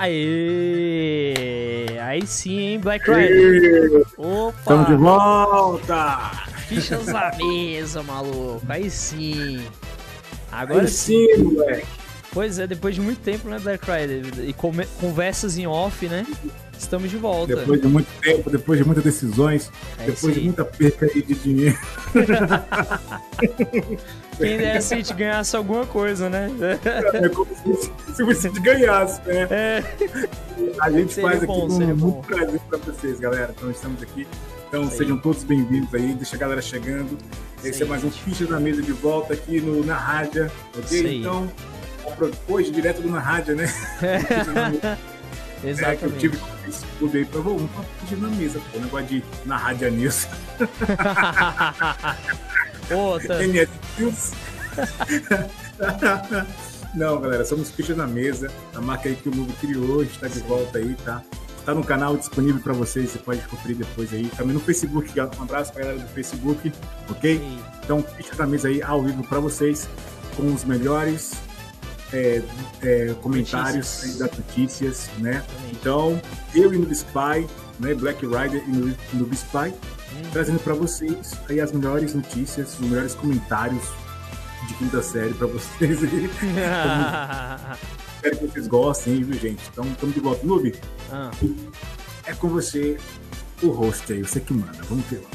Aê! 0.00 1.34
Aí 2.00 2.24
sim, 2.24 2.60
hein, 2.60 2.78
Black 2.78 3.10
Rider? 3.10 4.06
Opa! 4.16 4.56
Estamos 4.60 4.86
de 4.86 4.94
volta! 4.94 6.30
Fichas 6.68 7.06
na 7.08 7.32
mesa, 7.36 8.00
maluco. 8.04 8.62
Aí 8.68 8.88
sim. 8.88 9.66
Agora 10.52 10.82
Aí 10.82 10.88
sim, 10.88 11.26
moleque. 11.38 11.84
Pois 12.32 12.60
é, 12.60 12.68
depois 12.68 12.94
de 12.94 13.00
muito 13.00 13.20
tempo, 13.22 13.48
né, 13.48 13.58
Black 13.58 13.84
Rider? 13.90 14.48
E 14.48 14.52
conversas 15.00 15.58
em 15.58 15.66
off, 15.66 16.06
né? 16.06 16.24
Estamos 16.78 17.10
de 17.10 17.16
volta. 17.16 17.56
Depois 17.56 17.80
de 17.80 17.88
muito 17.88 18.08
tempo, 18.20 18.48
depois 18.48 18.78
de 18.78 18.84
muitas 18.84 19.04
decisões, 19.04 19.70
é 19.98 20.06
depois 20.06 20.34
de 20.34 20.40
muita 20.40 20.64
perca 20.64 21.06
de 21.06 21.22
dinheiro. 21.22 21.78
Quem 24.38 24.56
desse 24.56 24.94
a 24.94 24.96
gente 24.96 25.12
ganhasse 25.14 25.56
alguma 25.56 25.84
coisa, 25.84 26.30
né? 26.30 26.48
É 27.12 27.28
como 27.28 27.50
se, 27.54 27.90
se 28.14 28.22
você 28.22 28.48
ganhasse, 28.60 29.20
né? 29.22 29.48
É. 29.50 29.82
A 30.80 30.90
gente 30.90 31.12
seria 31.12 31.30
faz 31.30 31.44
bom, 31.44 31.66
aqui 31.66 31.76
com 31.76 31.96
muito 31.96 32.26
prazer 32.26 32.60
pra 32.68 32.78
vocês, 32.78 33.18
galera. 33.18 33.52
Então 33.56 33.70
estamos 33.70 34.00
aqui. 34.00 34.26
Então 34.68 34.88
Sei. 34.88 34.98
sejam 34.98 35.18
todos 35.18 35.42
bem-vindos 35.42 35.92
aí, 35.92 36.14
deixa 36.14 36.36
a 36.36 36.38
galera 36.38 36.62
chegando. 36.62 37.18
Esse 37.64 37.78
Sei. 37.78 37.86
é 37.86 37.90
mais 37.90 38.04
um 38.04 38.10
Ficha 38.10 38.46
da 38.46 38.60
Mesa 38.60 38.80
de 38.80 38.92
volta 38.92 39.34
aqui 39.34 39.60
no, 39.60 39.84
na 39.84 39.96
rádio, 39.96 40.48
ok? 40.76 40.86
Sei. 40.86 41.18
Então, 41.18 41.50
hoje 42.48 42.70
direto 42.70 43.02
do 43.02 43.10
Na 43.10 43.20
Rádio, 43.20 43.56
né? 43.56 43.66
Exatamente. 45.64 45.84
É 45.84 45.96
que 45.96 46.04
eu 46.04 46.12
tive 46.18 46.38
esse 46.68 46.84
clube 46.98 47.18
aí 47.18 47.24
pra 47.24 47.42
pedir 48.00 48.16
na 48.20 48.28
mesa, 48.28 48.60
pô. 48.72 48.78
Negócio 48.78 49.06
de 49.06 49.24
na 49.44 49.56
Rádio 49.56 49.90
News. 49.90 50.26
Outra. 52.90 53.46
NS 53.46 53.68
News. 53.98 54.32
Não, 56.94 57.20
galera, 57.20 57.44
somos 57.44 57.70
fichas 57.70 57.96
na 57.96 58.06
mesa. 58.06 58.50
A 58.74 58.80
marca 58.80 59.08
aí 59.08 59.16
que 59.16 59.28
o 59.28 59.34
Lugo 59.34 59.52
criou, 59.54 60.00
a 60.00 60.04
gente 60.04 60.18
tá 60.18 60.28
de 60.28 60.40
volta 60.40 60.78
aí, 60.78 60.94
tá? 61.04 61.22
Tá 61.64 61.74
no 61.74 61.84
canal 61.84 62.16
disponível 62.16 62.62
para 62.62 62.72
vocês, 62.72 63.10
você 63.10 63.18
pode 63.18 63.42
conferir 63.42 63.76
depois 63.76 64.12
aí. 64.14 64.30
Também 64.36 64.54
no 64.54 64.60
Facebook, 64.60 65.12
um 65.20 65.42
abraço 65.42 65.70
pra 65.72 65.82
galera 65.82 66.00
do 66.00 66.08
Facebook, 66.08 66.72
ok? 67.10 67.38
Sim. 67.38 67.60
Então, 67.84 68.02
fichas 68.16 68.38
na 68.38 68.46
mesa 68.46 68.68
aí 68.68 68.82
ao 68.82 69.02
vivo 69.02 69.22
para 69.24 69.38
vocês, 69.38 69.86
com 70.34 70.46
os 70.54 70.64
melhores 70.64 71.32
é, 72.12 72.42
é, 72.82 73.14
comentários 73.22 74.02
notícias. 74.02 74.18
das 74.18 74.36
notícias, 74.36 75.10
né? 75.18 75.44
Então, 75.72 76.20
eu 76.54 76.72
e 76.72 76.78
Noob 76.78 76.92
Spy, 76.92 77.46
né, 77.78 77.94
Black 77.94 78.24
Rider 78.24 78.62
e 78.66 78.72
Noob 79.16 79.34
Spy, 79.34 79.68
hum. 79.68 80.22
trazendo 80.32 80.60
para 80.60 80.74
vocês 80.74 81.32
aí 81.48 81.60
as 81.60 81.72
melhores 81.72 82.14
notícias, 82.14 82.74
os 82.74 82.80
melhores 82.80 83.14
comentários 83.14 83.82
de 84.66 84.74
quinta 84.74 85.02
série 85.02 85.34
para 85.34 85.46
vocês. 85.46 85.98
Espero 88.16 88.36
que 88.36 88.46
vocês 88.46 88.66
gostem, 88.66 89.22
viu, 89.22 89.38
gente? 89.38 89.62
Então, 89.72 89.84
estamos 89.84 90.14
de 90.14 90.20
volta. 90.20 90.46
Noob, 90.46 90.74
ah. 91.12 91.30
é 92.26 92.34
com 92.34 92.48
você 92.48 92.98
o 93.62 93.68
host 93.68 94.12
aí, 94.12 94.22
você 94.22 94.40
que 94.40 94.52
manda. 94.52 94.82
Vamos 94.88 95.04
ver 95.06 95.22
lá. 95.22 95.30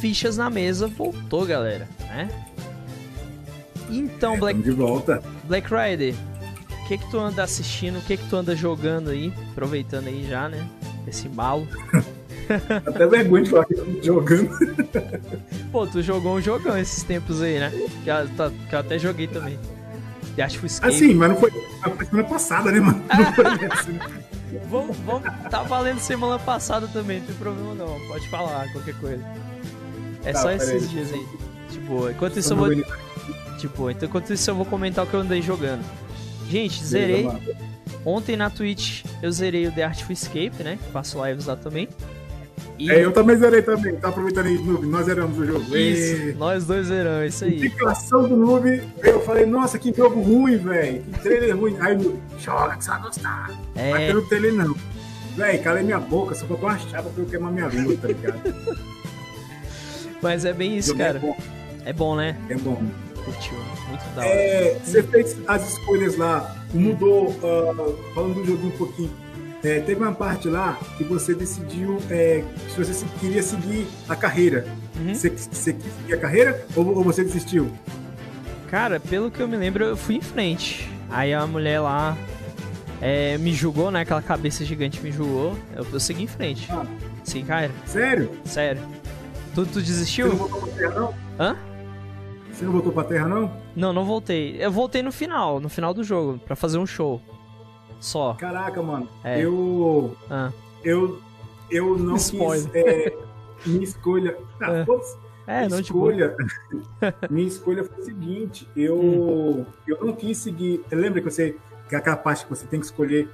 Fichas 0.00 0.36
na 0.36 0.50
mesa 0.50 0.86
voltou, 0.86 1.46
galera, 1.46 1.88
né? 2.00 2.28
Então, 3.98 4.34
é, 4.34 4.38
Black... 4.38 4.62
de 4.62 4.70
volta. 4.70 5.22
Black 5.44 5.68
Rider, 5.72 6.14
o 6.82 6.86
que 6.86 6.98
que 6.98 7.10
tu 7.10 7.18
anda 7.18 7.42
assistindo, 7.42 7.98
o 7.98 8.02
que 8.02 8.16
que 8.16 8.28
tu 8.28 8.36
anda 8.36 8.56
jogando 8.56 9.10
aí, 9.10 9.32
aproveitando 9.52 10.08
aí 10.08 10.26
já, 10.28 10.48
né, 10.48 10.66
esse 11.06 11.28
malo. 11.28 11.66
Até 12.86 13.06
vergonha 13.06 13.44
de 13.44 13.50
falar 13.50 13.66
jogando. 14.02 14.50
Pô, 15.72 15.86
tu 15.86 16.02
jogou 16.02 16.36
um 16.36 16.40
jogão 16.40 16.76
esses 16.76 17.02
tempos 17.02 17.40
aí, 17.40 17.58
né? 17.58 17.70
Que 18.02 18.10
eu, 18.10 18.50
que 18.68 18.74
eu 18.74 18.78
até 18.78 18.98
joguei 18.98 19.26
também. 19.26 19.58
E 20.36 20.42
acho 20.42 20.58
que 20.58 20.68
foi 20.68 20.88
Assim, 20.88 21.14
mas 21.14 21.30
não 21.30 21.36
foi. 21.36 21.50
Foi 21.50 22.04
semana 22.04 22.28
passada, 22.28 22.70
né, 22.70 22.80
mano? 22.80 23.02
Não 23.16 23.32
foi 23.32 23.44
essa, 23.64 23.90
né? 23.90 24.00
vamos, 24.68 24.96
vamos. 24.98 25.22
Tá 25.50 25.62
valendo 25.62 26.00
semana 26.00 26.38
passada 26.38 26.86
também, 26.88 27.20
não 27.20 27.26
tem 27.26 27.36
problema 27.36 27.74
não. 27.74 28.00
Pode 28.08 28.28
falar 28.28 28.70
qualquer 28.72 28.94
coisa. 28.96 29.24
É 30.24 30.32
tá, 30.32 30.40
só 30.40 30.50
esses 30.50 30.82
aí. 30.82 30.88
dias 30.88 31.12
aí. 31.12 31.26
Tipo, 31.70 32.10
enquanto 32.10 32.38
isso 32.38 32.52
eu 32.52 32.56
vou. 32.56 32.68
Tipo, 33.58 33.90
então 33.90 34.08
enquanto 34.08 34.32
isso 34.32 34.50
eu 34.50 34.54
vou 34.54 34.64
comentar 34.64 35.04
o 35.04 35.08
que 35.08 35.14
eu 35.14 35.20
andei 35.20 35.40
jogando. 35.40 35.84
Gente, 36.48 36.84
zerei. 36.84 37.28
Ontem 38.04 38.36
na 38.36 38.50
Twitch 38.50 39.04
eu 39.22 39.32
zerei 39.32 39.66
o 39.66 39.72
The 39.72 39.84
Artful 39.84 40.12
Escape, 40.12 40.62
né? 40.62 40.78
Faço 40.92 41.24
lives 41.24 41.46
lá 41.46 41.56
também. 41.56 41.88
E... 42.78 42.90
É, 42.90 43.04
eu 43.04 43.12
também 43.12 43.36
zerei 43.36 43.62
também. 43.62 43.96
Tá 43.96 44.08
aproveitando 44.08 44.46
aí, 44.46 44.58
Noob. 44.58 44.86
Nós 44.86 45.06
zeramos 45.06 45.38
o 45.38 45.46
jogo. 45.46 45.76
Isso, 45.76 46.16
e... 46.16 46.34
nós 46.34 46.66
dois 46.66 46.88
zeramos, 46.88 47.34
isso 47.34 47.44
aí. 47.44 47.56
Indicação 47.56 48.28
do 48.28 48.36
Noob. 48.36 48.82
Eu 49.02 49.20
falei, 49.20 49.46
nossa, 49.46 49.78
que 49.78 49.92
jogo 49.92 50.20
ruim, 50.20 50.56
velho. 50.56 51.02
Que 51.02 51.20
trailer 51.20 51.56
ruim. 51.56 51.76
Aí 51.80 51.96
Noob, 51.96 52.18
joga 52.38 52.76
que 52.76 52.84
você 52.84 52.90
vai 52.90 53.02
gostar. 53.02 53.50
É... 53.76 53.90
Mas 53.90 54.06
pelo 54.06 54.28
trailer 54.28 54.52
não. 54.52 54.74
Véi, 55.36 55.58
calei 55.58 55.82
minha 55.82 55.98
boca, 55.98 56.34
só 56.34 56.46
botou 56.46 56.68
uma 56.68 56.78
chapa 56.78 57.10
pra 57.10 57.22
eu 57.22 57.26
queimar 57.26 57.52
minha 57.52 57.66
língua, 57.66 57.96
tá 58.00 58.08
ligado? 58.08 58.54
Mas 60.22 60.44
é 60.44 60.52
bem 60.52 60.76
isso, 60.76 60.96
cara. 60.96 61.18
É 61.18 61.20
bom. 61.20 61.36
é 61.84 61.92
bom, 61.92 62.16
né? 62.16 62.36
É 62.48 62.56
bom 62.56 62.80
curtiu. 63.24 63.58
Muito 63.88 64.04
da 64.14 64.22
hora. 64.22 64.30
É, 64.30 64.78
você 64.82 65.02
fez 65.02 65.36
as 65.46 65.68
escolhas 65.72 66.16
lá, 66.16 66.56
mudou, 66.72 67.28
uh, 67.28 68.12
falando 68.14 68.34
do 68.34 68.44
jogo 68.44 68.66
um 68.66 68.70
pouquinho. 68.70 69.10
É, 69.62 69.80
teve 69.80 70.02
uma 70.02 70.12
parte 70.12 70.46
lá 70.46 70.78
que 70.98 71.04
você 71.04 71.34
decidiu 71.34 71.98
é, 72.10 72.44
se 72.68 72.84
você 72.84 73.06
queria 73.18 73.42
seguir 73.42 73.86
a 74.08 74.14
carreira. 74.14 74.66
Uhum. 74.96 75.14
Você, 75.14 75.30
você 75.30 75.72
quis 75.72 75.92
seguir 75.94 76.14
a 76.14 76.18
carreira 76.18 76.66
ou, 76.76 76.98
ou, 76.98 77.02
você 77.02 77.24
desistiu? 77.24 77.72
Cara, 78.70 79.00
pelo 79.00 79.30
que 79.30 79.40
eu 79.40 79.48
me 79.48 79.56
lembro, 79.56 79.84
eu 79.84 79.96
fui 79.96 80.16
em 80.16 80.20
frente. 80.20 80.86
Aí 81.08 81.32
a 81.32 81.46
mulher 81.46 81.80
lá 81.80 82.16
é, 83.00 83.38
me 83.38 83.54
julgou, 83.54 83.90
né? 83.90 84.02
Aquela 84.02 84.20
cabeça 84.20 84.66
gigante 84.66 85.00
me 85.00 85.10
julgou. 85.10 85.56
Eu, 85.74 85.86
eu 85.90 86.00
segui 86.00 86.24
em 86.24 86.26
frente. 86.26 86.68
Ah. 86.70 86.84
Sim, 87.22 87.42
cara. 87.44 87.70
Sério? 87.86 88.30
Sério. 88.44 88.82
Tu, 89.54 89.64
tu 89.64 89.80
desistiu? 89.80 90.26
Você 90.26 90.32
não 90.32 90.48
voltou 90.48 90.68
pra 90.68 90.76
terra, 90.76 91.00
não? 91.00 91.14
Hã? 91.40 91.56
Você 92.54 92.64
não 92.64 92.72
voltou 92.72 92.92
pra 92.92 93.02
Terra, 93.02 93.26
não? 93.26 93.50
Não, 93.74 93.92
não 93.92 94.04
voltei. 94.04 94.56
Eu 94.60 94.70
voltei 94.70 95.02
no 95.02 95.10
final, 95.10 95.58
no 95.58 95.68
final 95.68 95.92
do 95.92 96.04
jogo, 96.04 96.38
para 96.38 96.54
fazer 96.54 96.78
um 96.78 96.86
show. 96.86 97.20
Só. 97.98 98.34
Caraca, 98.34 98.80
mano. 98.80 99.08
É. 99.24 99.40
Eu. 99.40 100.16
Ah. 100.30 100.52
Eu. 100.84 101.20
Eu 101.68 101.96
não 101.98 102.16
Spoiler. 102.16 102.70
quis. 102.70 102.74
É, 102.76 103.16
minha 103.66 103.84
escolha. 103.84 104.36
Ah, 104.60 104.72
é. 104.72 105.64
É, 105.64 105.68
não 105.68 105.78
escolha, 105.78 106.34
minha 107.28 107.46
escolha 107.46 107.84
foi 107.84 107.98
a 107.98 108.04
seguinte, 108.06 108.66
eu, 108.74 108.98
hum. 108.98 109.66
eu 109.86 110.02
não 110.02 110.14
quis 110.14 110.38
seguir. 110.38 110.82
Lembra 110.90 111.20
que 111.20 111.30
você 111.30 111.56
que 111.86 111.94
é 111.94 111.98
aquela 111.98 112.16
parte 112.16 112.44
que 112.44 112.50
você 112.50 112.66
tem 112.66 112.80
que 112.80 112.86
escolher 112.86 113.28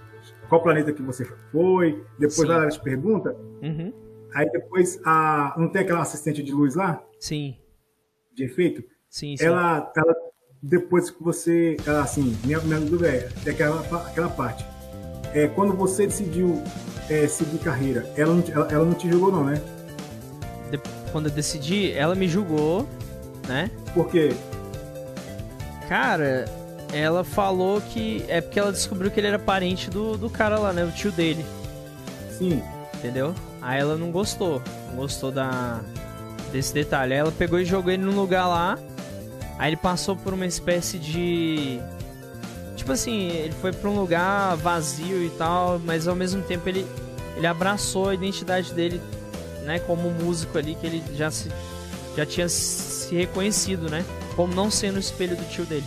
qual 0.48 0.60
planeta 0.60 0.92
que 0.92 1.02
você 1.02 1.24
foi, 1.52 2.04
depois 2.18 2.34
Sim. 2.48 2.50
ela 2.50 2.68
te 2.68 2.80
pergunta. 2.80 3.36
Uhum. 3.62 3.92
Aí 4.34 4.50
depois 4.50 5.00
a 5.04 5.54
não 5.56 5.68
tem 5.68 5.82
aquela 5.82 6.00
assistente 6.00 6.42
de 6.42 6.52
luz 6.52 6.74
lá? 6.74 7.00
Sim. 7.20 7.56
De 8.34 8.44
efeito? 8.44 8.82
Sim, 9.10 9.36
sim. 9.36 9.44
Ela, 9.44 9.92
ela 9.96 10.14
depois 10.62 11.10
que 11.10 11.22
você, 11.22 11.76
ela, 11.84 12.02
assim, 12.02 12.36
minha, 12.44 12.60
minha 12.60 12.78
dúvida 12.78 13.08
é, 13.08 13.28
é 13.44 13.50
aquela, 13.50 13.80
aquela 14.06 14.28
parte. 14.28 14.64
É, 15.34 15.48
quando 15.48 15.74
você 15.74 16.06
decidiu 16.06 16.62
é, 17.08 17.26
seguir 17.26 17.58
carreira, 17.58 18.08
ela 18.16 18.34
não, 18.34 18.44
ela, 18.52 18.68
ela 18.70 18.84
não 18.84 18.94
te 18.94 19.10
julgou 19.10 19.32
não, 19.32 19.44
né? 19.44 19.60
De, 20.70 20.78
quando 21.10 21.26
eu 21.26 21.32
decidi, 21.32 21.92
ela 21.92 22.14
me 22.14 22.28
julgou, 22.28 22.88
né? 23.48 23.70
Por 23.92 24.08
quê? 24.08 24.30
Cara, 25.88 26.44
ela 26.92 27.24
falou 27.24 27.80
que 27.80 28.24
é 28.28 28.40
porque 28.40 28.60
ela 28.60 28.70
descobriu 28.70 29.10
que 29.10 29.18
ele 29.18 29.26
era 29.26 29.40
parente 29.40 29.90
do, 29.90 30.16
do 30.16 30.30
cara 30.30 30.56
lá, 30.56 30.72
né? 30.72 30.84
O 30.84 30.92
tio 30.92 31.10
dele. 31.10 31.44
Sim. 32.38 32.62
Entendeu? 32.94 33.34
Aí 33.60 33.80
ela 33.80 33.96
não 33.96 34.12
gostou. 34.12 34.62
Não 34.90 34.96
gostou 34.96 35.32
da, 35.32 35.80
desse 36.52 36.72
detalhe. 36.72 37.14
Aí 37.14 37.18
ela 37.18 37.32
pegou 37.32 37.58
e 37.58 37.64
jogou 37.64 37.90
ele 37.90 38.04
num 38.04 38.14
lugar 38.14 38.46
lá 38.46 38.78
Aí 39.60 39.68
ele 39.68 39.76
passou 39.76 40.16
por 40.16 40.32
uma 40.32 40.46
espécie 40.46 40.98
de. 40.98 41.78
Tipo 42.76 42.92
assim, 42.92 43.28
ele 43.28 43.52
foi 43.60 43.70
pra 43.74 43.90
um 43.90 44.00
lugar 44.00 44.56
vazio 44.56 45.22
e 45.22 45.28
tal, 45.28 45.78
mas 45.78 46.08
ao 46.08 46.16
mesmo 46.16 46.40
tempo 46.42 46.66
ele, 46.66 46.86
ele 47.36 47.46
abraçou 47.46 48.08
a 48.08 48.14
identidade 48.14 48.72
dele, 48.72 48.98
né, 49.64 49.78
como 49.80 50.10
músico 50.10 50.56
ali, 50.56 50.74
que 50.76 50.86
ele 50.86 51.02
já, 51.14 51.30
se, 51.30 51.50
já 52.16 52.24
tinha 52.24 52.48
se 52.48 53.14
reconhecido, 53.14 53.90
né, 53.90 54.02
como 54.34 54.54
não 54.54 54.70
sendo 54.70 54.96
o 54.96 54.98
espelho 54.98 55.36
do 55.36 55.46
tio 55.50 55.66
dele. 55.66 55.84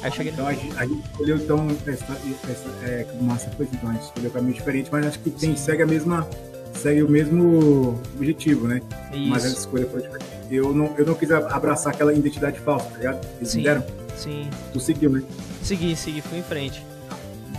Aí 0.00 0.10
cheguei 0.10 0.32
então 0.32 0.46
no... 0.46 0.50
a, 0.50 0.54
gente, 0.54 0.78
a 0.78 0.86
gente 0.86 1.06
escolheu 1.10 1.36
então 1.36 1.68
essa, 1.86 2.18
essa 2.50 2.68
é, 2.86 3.06
massa 3.20 3.50
foi 3.50 3.68
então 3.70 3.90
a 3.90 3.92
gente 3.92 4.04
escolheu 4.04 4.30
caminho 4.30 4.54
diferente, 4.54 4.88
mas 4.90 5.04
acho 5.04 5.18
que 5.18 5.28
tem, 5.28 5.54
segue 5.54 5.82
a 5.82 5.86
mesma 5.86 6.26
segue 6.72 7.02
o 7.02 7.08
mesmo 7.10 8.00
objetivo, 8.16 8.66
né? 8.66 8.80
Isso. 9.12 9.28
Mas 9.28 9.44
a 9.44 9.48
escolha 9.48 9.86
foi 9.88 10.00
diferente 10.00 10.29
eu 10.50 10.74
não, 10.74 10.94
eu 10.98 11.06
não 11.06 11.14
quis 11.14 11.30
abraçar 11.30 11.92
aquela 11.92 12.12
identidade 12.12 12.58
falsa, 12.60 12.86
tá 12.86 12.96
ligado? 12.96 13.26
Eles 13.36 13.50
sim, 13.50 13.62
deram. 13.62 13.84
Sim. 14.16 14.50
Tu 14.72 14.80
seguiu, 14.80 15.10
né? 15.10 15.22
Segui, 15.62 15.94
segui, 15.96 16.20
fui 16.20 16.38
em 16.38 16.42
frente. 16.42 16.84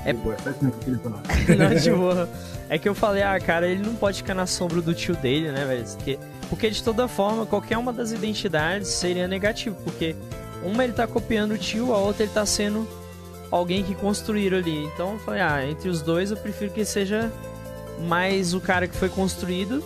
É 0.05 0.13
boa, 0.13 0.35
faz 0.37 0.57
tempo 0.57 0.77
que 0.79 0.89
ele 0.89 0.97
falar. 0.97 1.21
não, 1.57 1.75
de 1.75 1.91
boa. 1.91 2.29
É 2.67 2.77
que 2.77 2.89
eu 2.89 2.95
falei, 2.95 3.23
ah, 3.23 3.39
cara, 3.39 3.67
ele 3.67 3.83
não 3.83 3.95
pode 3.95 4.17
ficar 4.17 4.33
na 4.33 4.47
sombra 4.47 4.81
do 4.81 4.93
tio 4.93 5.15
dele, 5.15 5.51
né, 5.51 5.65
velho? 5.65 5.85
Porque, 5.85 6.19
porque 6.49 6.69
de 6.69 6.83
toda 6.83 7.07
forma, 7.07 7.45
qualquer 7.45 7.77
uma 7.77 7.93
das 7.93 8.11
identidades 8.11 8.87
seria 8.87 9.27
negativo, 9.27 9.75
porque 9.83 10.15
uma 10.63 10.83
ele 10.83 10.93
tá 10.93 11.05
copiando 11.05 11.51
o 11.51 11.57
tio, 11.57 11.93
a 11.93 11.97
outra 11.97 12.23
ele 12.23 12.31
tá 12.31 12.45
sendo 12.45 12.87
alguém 13.51 13.83
que 13.83 13.93
construíram 13.93 14.57
ali. 14.57 14.85
Então 14.85 15.13
eu 15.13 15.19
falei, 15.19 15.41
ah, 15.41 15.65
entre 15.65 15.89
os 15.89 16.01
dois 16.01 16.31
eu 16.31 16.37
prefiro 16.37 16.71
que 16.71 16.83
seja 16.83 17.31
mais 18.07 18.53
o 18.53 18.61
cara 18.61 18.87
que 18.87 18.95
foi 18.95 19.09
construído 19.09 19.83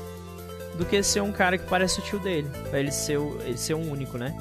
do 0.78 0.86
que 0.86 1.02
ser 1.04 1.22
um 1.22 1.32
cara 1.32 1.58
que 1.58 1.68
parece 1.68 2.00
o 2.00 2.02
tio 2.02 2.20
dele. 2.20 2.50
Pra 2.70 2.80
ele 2.80 2.92
ser, 2.92 3.18
o, 3.18 3.40
ele 3.44 3.58
ser 3.58 3.74
um 3.74 3.92
único, 3.92 4.18
né? 4.18 4.36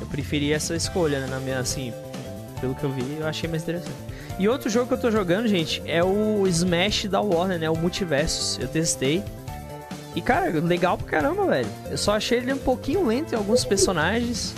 Eu 0.00 0.06
preferi 0.06 0.52
essa 0.52 0.74
escolha, 0.74 1.20
né? 1.20 1.26
Na 1.26 1.38
minha, 1.38 1.58
assim, 1.58 1.92
pelo 2.60 2.74
que 2.74 2.84
eu 2.84 2.90
vi, 2.90 3.18
eu 3.18 3.26
achei 3.26 3.48
mais 3.48 3.62
interessante. 3.62 3.96
E 4.38 4.48
outro 4.48 4.70
jogo 4.70 4.86
que 4.86 4.94
eu 4.94 5.00
tô 5.00 5.10
jogando, 5.10 5.46
gente, 5.46 5.82
é 5.84 6.02
o 6.02 6.46
Smash 6.46 7.06
da 7.06 7.20
Warner, 7.20 7.58
né? 7.58 7.68
O 7.68 7.76
Multiversus. 7.76 8.58
Eu 8.58 8.68
testei. 8.68 9.22
E, 10.14 10.20
cara, 10.20 10.50
legal 10.60 10.96
pra 10.96 11.06
caramba, 11.06 11.46
velho. 11.46 11.68
Eu 11.90 11.98
só 11.98 12.16
achei 12.16 12.38
ele 12.38 12.52
um 12.52 12.58
pouquinho 12.58 13.06
lento 13.06 13.34
em 13.34 13.36
alguns 13.36 13.64
personagens. 13.64 14.54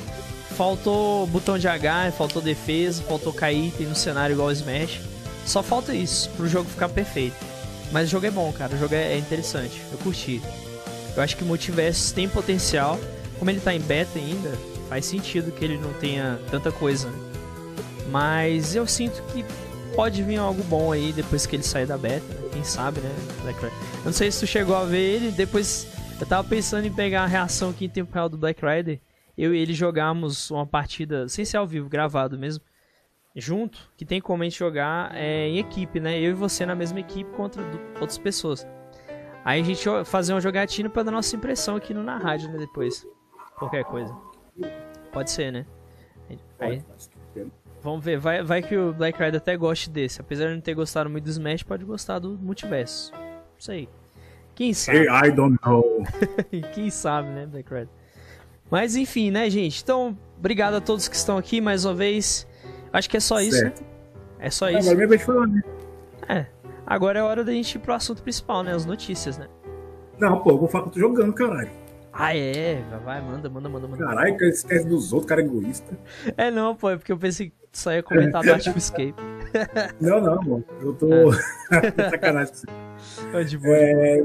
Faltou 0.56 1.26
botão 1.26 1.58
de 1.58 1.66
H, 1.66 2.12
faltou 2.12 2.40
defesa, 2.40 3.02
faltou 3.02 3.32
cair 3.32 3.68
item 3.68 3.86
no 3.86 3.94
cenário 3.94 4.34
igual 4.34 4.48
o 4.48 4.52
Smash. 4.52 5.00
Só 5.44 5.62
falta 5.62 5.92
isso 5.94 6.30
pro 6.36 6.48
jogo 6.48 6.68
ficar 6.68 6.88
perfeito. 6.88 7.36
Mas 7.90 8.08
o 8.08 8.10
jogo 8.10 8.26
é 8.26 8.30
bom, 8.30 8.52
cara. 8.52 8.74
O 8.74 8.78
jogo 8.78 8.94
é 8.94 9.18
interessante. 9.18 9.82
Eu 9.90 9.98
curti. 9.98 10.40
Eu 11.16 11.22
acho 11.22 11.36
que 11.36 11.42
o 11.42 11.46
Multiversus 11.46 12.12
tem 12.12 12.28
potencial. 12.28 12.98
Como 13.38 13.50
ele 13.50 13.60
tá 13.60 13.74
em 13.74 13.80
beta 13.80 14.18
ainda, 14.18 14.50
faz 14.88 15.04
sentido 15.04 15.50
que 15.52 15.64
ele 15.64 15.76
não 15.76 15.92
tenha 15.94 16.38
tanta 16.50 16.70
coisa. 16.70 17.08
Né? 17.08 17.18
Mas 18.10 18.74
eu 18.74 18.86
sinto 18.86 19.22
que 19.32 19.44
pode 19.94 20.22
vir 20.22 20.36
algo 20.36 20.62
bom 20.64 20.92
aí 20.92 21.12
depois 21.12 21.44
que 21.44 21.56
ele 21.56 21.62
sair 21.62 21.86
da 21.86 21.98
beta. 21.98 22.26
Né? 22.26 22.50
Quem 22.52 22.64
sabe, 22.64 23.00
né? 23.00 23.10
Black. 23.42 23.62
Eu 23.64 23.70
não 24.04 24.12
sei 24.12 24.30
se 24.30 24.40
tu 24.40 24.46
chegou 24.46 24.76
a 24.76 24.84
ver 24.84 25.00
ele. 25.00 25.30
Depois 25.30 25.86
eu 26.20 26.26
tava 26.26 26.46
pensando 26.46 26.86
em 26.86 26.92
pegar 26.92 27.24
a 27.24 27.26
reação 27.26 27.70
aqui 27.70 27.86
em 27.86 27.88
tempo 27.88 28.12
real 28.14 28.28
do 28.28 28.38
Black 28.38 28.64
Rider. 28.64 29.00
Eu 29.36 29.54
e 29.54 29.58
ele 29.58 29.74
jogamos 29.74 30.50
uma 30.50 30.66
partida, 30.66 31.28
sem 31.28 31.44
ser 31.44 31.56
ao 31.56 31.66
vivo, 31.66 31.88
gravado 31.88 32.38
mesmo, 32.38 32.62
junto, 33.34 33.90
que 33.96 34.04
tem 34.04 34.20
como 34.20 34.42
a 34.42 34.44
gente 34.44 34.58
jogar 34.58 35.10
é, 35.16 35.48
em 35.48 35.58
equipe, 35.58 35.98
né? 35.98 36.18
Eu 36.18 36.30
e 36.30 36.34
você 36.34 36.66
na 36.66 36.74
mesma 36.74 37.00
equipe 37.00 37.30
contra 37.32 37.62
outras 37.98 38.18
pessoas. 38.18 38.66
Aí 39.44 39.60
a 39.60 39.64
gente 39.64 39.84
fazer 40.04 40.32
uma 40.32 40.40
jogatina 40.40 40.88
para 40.88 41.02
dar 41.02 41.10
nossa 41.10 41.34
impressão 41.34 41.76
aqui 41.76 41.92
no, 41.92 42.02
na 42.02 42.16
rádio, 42.16 42.50
né? 42.50 42.58
Depois. 42.58 43.06
Qualquer 43.56 43.84
coisa. 43.84 44.14
Pode 45.12 45.30
ser, 45.30 45.52
né? 45.52 45.66
Aí, 46.58 46.82
vamos 47.82 48.04
ver, 48.04 48.18
vai, 48.18 48.42
vai 48.42 48.62
que 48.62 48.76
o 48.76 48.94
Black 48.94 49.18
Rider 49.18 49.40
até 49.40 49.56
goste 49.56 49.90
desse. 49.90 50.20
Apesar 50.20 50.48
de 50.48 50.54
não 50.54 50.60
ter 50.60 50.74
gostado 50.74 51.10
muito 51.10 51.24
do 51.24 51.30
Smash, 51.30 51.62
pode 51.62 51.84
gostar 51.84 52.18
do 52.20 52.38
multiverso. 52.38 53.12
Não 53.12 53.20
sei. 53.58 53.88
Quem 54.54 54.72
sabe? 54.72 55.06
I 55.06 55.30
don't 55.30 55.58
know. 55.64 56.04
Quem 56.72 56.90
sabe, 56.90 57.28
né, 57.30 57.46
Black 57.46 57.68
Rider? 57.68 57.88
Mas 58.70 58.96
enfim, 58.96 59.30
né, 59.30 59.50
gente? 59.50 59.82
Então, 59.82 60.16
obrigado 60.38 60.74
a 60.74 60.80
todos 60.80 61.08
que 61.08 61.16
estão 61.16 61.36
aqui 61.36 61.60
mais 61.60 61.84
uma 61.84 61.94
vez. 61.94 62.46
Acho 62.92 63.10
que 63.10 63.16
é 63.16 63.20
só 63.20 63.40
isso. 63.40 63.62
Né? 63.64 63.72
É 64.38 64.50
só 64.50 64.70
isso. 64.70 64.90
Agora 64.90 65.06
Agora 66.86 67.18
é 67.18 67.22
hora 67.22 67.44
da 67.44 67.52
gente 67.52 67.74
ir 67.74 67.78
pro 67.78 67.94
assunto 67.94 68.22
principal, 68.22 68.62
né? 68.62 68.74
As 68.74 68.84
notícias, 68.84 69.38
né? 69.38 69.48
Não, 70.18 70.40
pô, 70.40 70.50
eu 70.50 70.58
vou 70.58 70.68
falar 70.68 70.84
que 70.84 70.90
eu 70.90 70.94
tô 70.94 71.00
jogando, 71.00 71.32
caralho. 71.32 71.70
Ah, 72.12 72.36
é? 72.36 72.82
Vai, 73.04 73.22
manda, 73.22 73.48
manda, 73.48 73.68
manda, 73.68 73.88
manda. 73.88 74.04
Caralho, 74.04 74.36
que 74.36 74.44
esquece 74.44 74.86
dos 74.86 75.12
outros, 75.12 75.28
cara 75.28 75.40
é 75.40 75.44
egoísta. 75.44 75.98
É, 76.36 76.50
não, 76.50 76.76
pô, 76.76 76.90
é 76.90 76.96
porque 76.96 77.10
eu 77.10 77.16
pensei 77.16 77.48
que 77.48 77.54
só 77.72 77.92
ia 77.92 78.02
comentar 78.02 78.42
do 78.42 78.52
Active 78.52 78.76
Escape. 78.78 79.14
Não, 80.00 80.18
não, 80.18 80.38
pô. 80.42 80.62
Eu 80.80 80.94
tô. 80.94 81.12
É. 81.12 82.08
Sacanagem 82.10 82.54
com 82.54 82.60
você. 83.32 83.56
É, 83.66 84.24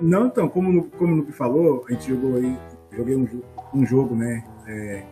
não, 0.00 0.26
então, 0.26 0.48
como, 0.48 0.84
como 0.90 1.12
o 1.12 1.16
Nuke 1.16 1.32
falou, 1.32 1.84
a 1.88 1.92
gente 1.92 2.08
jogou 2.08 2.36
aí. 2.36 2.58
Joguei 2.92 3.16
um, 3.16 3.26
um 3.72 3.86
jogo, 3.86 4.14
né? 4.14 4.44
É, 4.66 5.02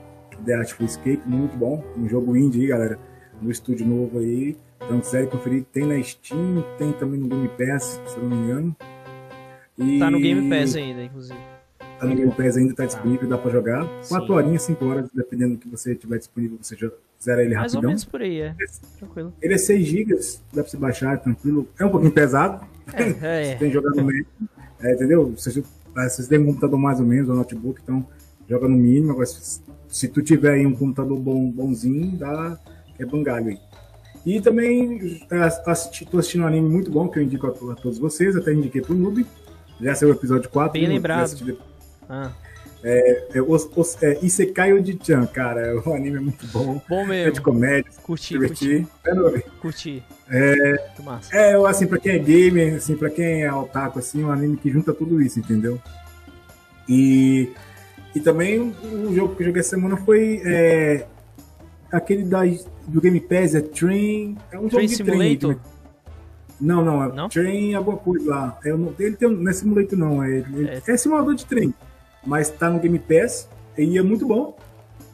The 0.44 0.55
Active 0.55 0.85
Escape, 0.85 1.23
muito 1.25 1.56
bom. 1.56 1.82
Um 1.97 2.08
jogo 2.08 2.37
indie 2.37 2.62
aí, 2.62 2.67
galera. 2.67 2.99
No 3.40 3.50
estúdio 3.50 3.87
novo 3.87 4.19
aí. 4.19 4.56
Então, 4.84 5.00
quiser 5.00 5.28
conferir, 5.28 5.64
tem 5.72 5.86
na 5.86 6.02
Steam, 6.02 6.64
tem 6.76 6.92
também 6.92 7.19
no 7.19 7.28
Game 7.28 7.48
Pass, 7.48 8.00
se 8.06 8.16
eu 8.16 8.25
não 8.25 8.36
me 8.36 8.44
engano. 8.44 8.76
E... 9.78 9.98
Tá 9.98 10.10
no 10.10 10.20
Game 10.20 10.48
Pass 10.48 10.76
ainda, 10.76 11.02
inclusive. 11.02 11.38
Tá 11.98 12.06
no 12.06 12.14
Game 12.14 12.32
Pass 12.32 12.56
ainda, 12.56 12.75
tá 12.75 12.84
disponível, 12.84 13.28
dá 13.28 13.38
pra 13.38 13.50
jogar. 13.50 13.86
4 14.08 14.34
horinhas, 14.34 14.62
5 14.62 14.84
horas, 14.84 15.08
dependendo 15.14 15.54
do 15.54 15.58
que 15.58 15.69
você 15.69 15.94
tiver 15.94 16.19
disponível, 16.19 16.58
você 16.60 16.76
já 16.76 16.90
zera 17.22 17.42
ele 17.42 17.54
Mais 17.54 17.72
rapidão. 17.72 17.82
Mais 17.82 17.84
ou 17.84 17.88
menos 17.88 18.04
por 18.04 18.20
aí, 18.20 18.40
é. 18.40 18.54
Tranquilo. 18.98 19.32
Ele 19.40 19.54
é 19.54 19.58
6 19.58 19.86
GB, 19.86 20.14
dá 20.52 20.62
pra 20.62 20.64
você 20.64 20.76
baixar, 20.76 21.19
tranquilo. 21.19 21.66
É 21.78 21.84
um 21.84 21.90
pouquinho 21.90 22.12
pesado. 22.12 22.66
É, 22.92 23.02
é. 23.02 23.44
você 23.54 23.56
tem 23.56 23.69
que 23.69 23.75
jogar 23.75 23.90
no 23.90 24.04
meio. 24.04 24.26
É, 24.80 24.92
entendeu? 24.92 25.32
Você, 25.37 25.62
você 25.94 26.28
tem 26.28 26.38
um 26.38 26.46
computador 26.46 26.78
mais 26.78 27.00
ou 27.00 27.06
menos, 27.06 27.28
um 27.30 27.34
notebook, 27.34 27.80
então 27.82 28.06
joga 28.48 28.69
no 28.69 28.76
mínimo. 28.76 29.12
Agora, 29.12 29.26
se, 29.26 29.62
se 29.88 30.08
tu 30.08 30.20
tiver 30.22 30.54
aí 30.54 30.66
um 30.66 30.75
computador 30.75 31.19
bom, 31.19 31.50
bonzinho, 31.50 32.19
dá, 32.19 32.58
é 32.98 33.06
bangalho 33.06 33.48
aí. 33.48 33.58
E 34.25 34.41
também 34.41 35.21
estou 35.31 36.19
assistindo 36.19 36.44
um 36.44 36.47
anime 36.47 36.69
muito 36.69 36.91
bom 36.91 37.09
que 37.09 37.19
eu 37.19 37.23
indico 37.23 37.47
a, 37.47 37.73
a 37.73 37.75
todos 37.75 37.99
vocês, 37.99 38.35
até 38.37 38.53
indiquei 38.53 38.81
pro 38.81 38.94
Noob. 38.94 39.26
Já 39.81 39.94
saiu 39.94 40.11
o 40.11 40.15
episódio 40.15 40.49
4. 40.49 40.73
Bem 40.73 40.88
lembrado. 40.88 41.59
Ah. 42.09 42.32
É, 42.87 43.38
é, 43.38 43.43
os, 43.43 43.67
os, 43.75 44.03
é, 44.03 44.19
Isekai 44.23 44.71
cara, 45.32 45.81
o 45.85 45.94
anime 45.94 46.19
é 46.19 46.21
muito 46.21 46.47
bom. 46.49 46.81
Bom 46.87 47.06
mesmo. 47.06 47.29
É 47.29 47.31
de 47.31 47.41
comédia. 47.41 47.91
Curti, 48.03 48.38
curti. 48.38 48.87
É, 49.06 49.41
curti. 49.59 50.03
É, 50.31 50.76
é, 51.32 51.55
eu, 51.55 51.67
assim, 51.67 51.87
pra 51.87 51.99
quem 51.99 52.12
é 52.12 52.19
gamer, 52.19 52.76
assim, 52.76 52.94
pra 52.94 53.09
quem 53.09 53.43
é 53.43 53.53
otaku, 53.53 53.99
assim, 53.99 54.23
um 54.23 54.31
anime 54.31 54.59
que 54.59 54.71
junta 54.71 54.93
tudo 54.93 55.21
isso, 55.23 55.41
entendeu? 55.41 55.81
E, 56.87 57.50
e 58.15 58.21
também 58.21 58.61
o 58.61 59.15
jogo 59.15 59.35
que 59.35 59.43
eu 59.43 59.47
joguei 59.47 59.61
essa 59.61 59.71
semana 59.71 59.97
foi 59.97 60.43
é, 60.44 61.06
aquele 61.91 62.23
da, 62.23 62.41
do 62.86 63.00
Game 63.00 63.20
Pass, 63.20 63.54
é 63.54 63.60
Train. 63.60 64.36
É 64.50 64.58
um 64.58 64.69
Train 64.69 64.88
jogo 64.88 64.96
Simulator? 64.96 65.54
Train, 65.54 65.75
não, 66.60 66.84
não, 66.84 67.04
é 67.04 67.12
não? 67.12 67.28
Train 67.28 67.75
alguma 67.75 67.96
coisa 67.96 68.31
lá. 68.31 68.58
É, 68.64 68.70
ele 68.98 69.16
tem, 69.16 69.31
não 69.31 69.50
é 69.50 69.52
Simulator, 69.52 69.98
não. 69.98 70.22
É, 70.22 70.38
é. 70.38 70.82
é 70.86 70.96
simulador 70.96 71.34
de 71.34 71.44
trem. 71.46 71.75
Mas 72.26 72.50
tá 72.50 72.70
no 72.70 72.81
Game 72.81 72.98
Pass 72.98 73.48
e 73.76 73.98
é 73.98 74.02
muito 74.02 74.26
bom. 74.26 74.56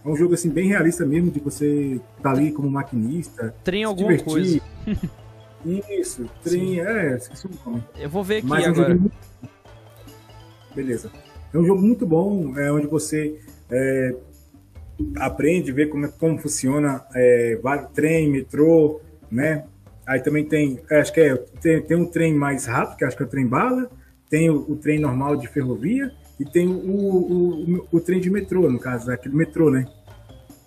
É 0.04 0.08
um 0.08 0.16
jogo 0.16 0.34
assim 0.34 0.48
bem 0.48 0.68
realista 0.68 1.04
mesmo, 1.04 1.30
de 1.30 1.40
você 1.40 2.00
tá 2.22 2.30
ali 2.30 2.52
como 2.52 2.70
maquinista. 2.70 3.54
Trem 3.62 3.84
alguma 3.84 4.16
divertir. 4.16 4.62
coisa. 4.86 5.10
Isso, 5.90 6.24
trem, 6.42 6.60
Sim. 6.60 6.80
é, 6.80 7.16
esqueci 7.16 7.46
o 7.46 7.50
nome. 7.66 7.84
Eu 7.98 8.08
vou 8.08 8.24
ver 8.24 8.38
aqui 8.38 8.46
Mas 8.46 8.66
agora. 8.66 8.92
É 8.92 8.96
um 8.96 9.00
muito... 9.00 9.16
Beleza. 10.74 11.10
É 11.52 11.58
um 11.58 11.64
jogo 11.66 11.82
muito 11.82 12.06
bom, 12.06 12.56
é 12.58 12.72
onde 12.72 12.86
você 12.86 13.38
é, 13.70 14.14
aprende, 15.16 15.72
vê 15.72 15.86
como, 15.86 16.10
como 16.12 16.38
funciona 16.38 17.04
é, 17.14 17.58
trem, 17.94 18.30
metrô, 18.30 19.00
né? 19.30 19.64
Aí 20.06 20.20
também 20.20 20.44
tem, 20.44 20.80
é, 20.90 21.00
acho 21.00 21.12
que 21.12 21.20
é, 21.20 21.36
tem, 21.36 21.82
tem 21.82 21.96
um 21.96 22.06
trem 22.06 22.34
mais 22.34 22.66
rápido, 22.66 22.96
que 22.96 23.04
acho 23.04 23.16
que 23.16 23.22
é 23.22 23.26
o 23.26 23.28
trem 23.28 23.46
bala, 23.46 23.90
tem 24.28 24.50
o, 24.50 24.56
o 24.68 24.76
trem 24.76 24.98
normal 24.98 25.36
de 25.36 25.46
ferrovia 25.48 26.12
e 26.38 26.44
tem 26.44 26.66
o, 26.66 26.72
o, 26.72 27.76
o, 27.76 27.88
o, 27.92 28.00
trem 28.00 28.20
de 28.20 28.30
metrô, 28.30 28.70
no 28.70 28.78
caso, 28.78 29.10
aquele 29.10 29.36
metrô, 29.36 29.70
né? 29.70 29.86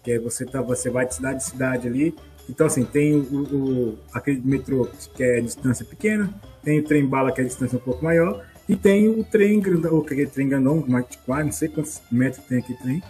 Que 0.04 0.14
é 0.14 0.20
você, 0.20 0.46
tá, 0.46 0.62
você 0.62 0.90
vai 0.90 1.06
de 1.06 1.16
cidade 1.16 1.38
em 1.38 1.48
cidade 1.48 1.88
ali. 1.88 2.16
Então, 2.50 2.68
assim, 2.68 2.84
tem 2.84 3.16
o, 3.16 3.22
o, 3.22 4.00
aquele 4.14 4.42
metrô 4.44 4.88
que 5.16 5.24
é 5.24 5.42
distância 5.42 5.86
pequena, 5.86 6.34
tem 6.62 6.80
o 6.80 6.84
trem 6.84 7.06
bala 7.06 7.32
que 7.32 7.42
é 7.42 7.44
distância 7.44 7.78
um 7.78 7.82
pouco 7.82 8.04
maior, 8.04 8.46
e 8.68 8.76
tem 8.76 9.08
o 9.08 9.24
trem 9.24 9.60
grandão, 9.60 9.98
aquele 10.00 10.26
trem 10.26 10.48
grandão, 10.48 10.86
não 10.88 11.52
sei 11.52 11.70
quantos 11.70 12.02
metros 12.12 12.46
tem 12.46 12.60
aqui 12.60 12.74
trem, 12.82 13.02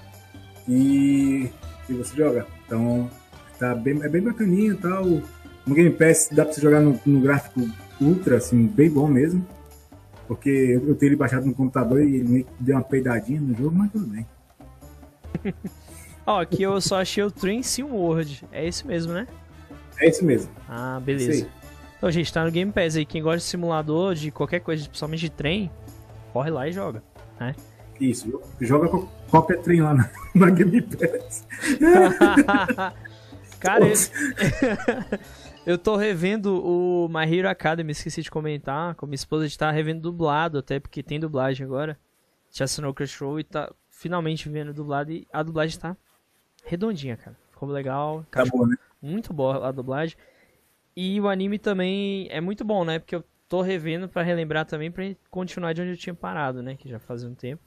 e, 0.67 1.49
e 1.89 1.93
você 1.93 2.15
joga. 2.15 2.45
Então, 2.65 3.09
tá 3.59 3.75
bem, 3.75 4.01
é 4.03 4.09
bem 4.09 4.21
bacaninho 4.21 4.77
tal. 4.77 5.05
No 5.65 5.75
Game 5.75 5.91
Pass 5.91 6.29
dá 6.31 6.43
pra 6.43 6.53
você 6.53 6.61
jogar 6.61 6.81
no, 6.81 6.99
no 7.05 7.21
gráfico 7.21 7.61
ultra, 7.99 8.37
assim, 8.37 8.67
bem 8.67 8.89
bom 8.89 9.07
mesmo. 9.07 9.45
Porque 10.27 10.49
eu 10.49 10.95
tenho 10.95 11.09
ele 11.09 11.15
baixado 11.15 11.45
no 11.45 11.53
computador 11.53 12.01
e 12.01 12.15
ele 12.15 12.47
deu 12.59 12.75
uma 12.75 12.83
peidadinha 12.83 13.41
no 13.41 13.53
jogo, 13.55 13.75
mas 13.75 13.91
tudo 13.91 14.05
bem. 14.07 14.25
Ó, 16.25 16.39
aqui 16.39 16.63
eu 16.63 16.79
só 16.79 17.01
achei 17.01 17.21
o 17.23 17.29
Train 17.29 17.61
Sim 17.61 17.83
World. 17.83 18.45
É 18.51 18.65
esse 18.65 18.87
mesmo, 18.87 19.13
né? 19.13 19.27
É 19.99 20.07
esse 20.07 20.23
mesmo. 20.23 20.49
Ah, 20.67 20.99
beleza. 21.03 21.47
Então, 21.97 22.09
gente, 22.09 22.31
tá 22.33 22.43
no 22.45 22.51
Game 22.51 22.71
Pass 22.71 22.95
aí. 22.95 23.05
Quem 23.05 23.21
gosta 23.21 23.39
de 23.39 23.43
simulador, 23.43 24.15
de 24.15 24.31
qualquer 24.31 24.61
coisa, 24.61 24.85
principalmente 24.87 25.21
de 25.21 25.29
trem, 25.29 25.69
corre 26.31 26.49
lá 26.49 26.67
e 26.67 26.71
joga, 26.71 27.03
né? 27.39 27.55
Isso, 27.99 28.41
joga 28.59 28.89
qualquer 29.29 29.61
trem 29.61 29.81
lá 29.81 29.93
na, 29.93 30.09
na 30.33 30.49
Game 30.49 30.81
Pass. 30.81 31.47
Cara, 33.59 33.85
eu, 33.87 33.93
eu 35.73 35.77
tô 35.77 35.95
revendo 35.95 36.61
o 36.63 37.07
My 37.07 37.31
Hero 37.31 37.49
Academy, 37.49 37.91
esqueci 37.91 38.21
de 38.21 38.31
comentar. 38.31 38.95
Com 38.95 39.05
minha 39.05 39.15
esposa, 39.15 39.45
a 39.45 39.47
gente 39.47 39.57
tá 39.57 39.71
revendo 39.71 40.01
dublado, 40.01 40.57
até 40.57 40.79
porque 40.79 41.01
tem 41.01 41.19
dublagem 41.19 41.65
agora. 41.65 41.97
Já 42.51 42.65
assinou 42.65 42.93
o 42.93 43.23
Roll 43.23 43.39
e 43.39 43.43
tá 43.43 43.73
finalmente 43.89 44.49
vendo 44.49 44.73
dublado. 44.73 45.11
E 45.11 45.25
a 45.31 45.41
dublagem 45.41 45.79
tá 45.79 45.95
redondinha, 46.65 47.17
cara. 47.17 47.37
Ficou 47.51 47.69
legal. 47.69 48.25
Tá 48.29 48.43
bom, 48.45 48.65
né? 48.65 48.75
Muito 49.01 49.33
boa 49.33 49.67
a 49.67 49.71
dublagem. 49.71 50.17
E 50.95 51.19
o 51.19 51.27
anime 51.27 51.57
também 51.57 52.27
é 52.29 52.39
muito 52.39 52.63
bom, 52.63 52.85
né? 52.85 52.99
Porque 52.99 53.15
eu 53.15 53.23
tô 53.47 53.61
revendo 53.61 54.07
para 54.07 54.21
relembrar 54.21 54.65
também 54.65 54.91
pra 54.91 55.03
continuar 55.29 55.73
de 55.73 55.81
onde 55.81 55.91
eu 55.91 55.97
tinha 55.97 56.13
parado, 56.13 56.61
né? 56.61 56.75
Que 56.75 56.89
já 56.89 56.99
fazia 56.99 57.29
um 57.29 57.33
tempo. 57.33 57.61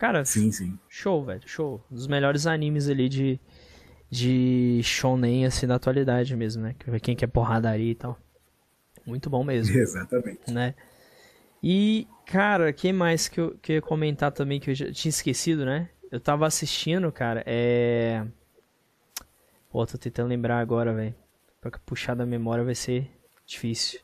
Cara, 0.00 0.24
sim, 0.24 0.50
sim. 0.50 0.78
show, 0.88 1.22
velho, 1.22 1.42
show. 1.44 1.84
Um 1.92 1.94
dos 1.94 2.06
melhores 2.06 2.46
animes 2.46 2.88
ali 2.88 3.06
de, 3.06 3.38
de 4.10 4.80
shonen 4.82 5.44
assim 5.44 5.66
da 5.66 5.74
atualidade 5.74 6.34
mesmo, 6.34 6.62
né? 6.62 6.74
Quem 7.02 7.14
quer 7.14 7.26
porradaria 7.26 7.90
e 7.90 7.94
tal. 7.94 8.18
Muito 9.04 9.28
bom 9.28 9.44
mesmo. 9.44 9.76
Exatamente. 9.76 10.50
Né? 10.50 10.74
E, 11.62 12.08
cara, 12.24 12.72
que 12.72 12.94
mais 12.94 13.28
que 13.28 13.38
eu, 13.38 13.58
que 13.60 13.72
eu 13.72 13.76
ia 13.76 13.82
comentar 13.82 14.32
também 14.32 14.58
que 14.58 14.70
eu 14.70 14.74
já 14.74 14.90
tinha 14.90 15.10
esquecido, 15.10 15.66
né? 15.66 15.90
Eu 16.10 16.18
tava 16.18 16.46
assistindo, 16.46 17.12
cara, 17.12 17.44
é. 17.46 18.26
Pô, 19.70 19.84
tô 19.84 19.98
tentando 19.98 20.30
lembrar 20.30 20.60
agora, 20.60 20.94
velho. 20.94 21.14
Pra 21.60 21.70
puxar 21.84 22.14
da 22.14 22.24
memória 22.24 22.64
vai 22.64 22.74
ser 22.74 23.10
difícil. 23.46 24.00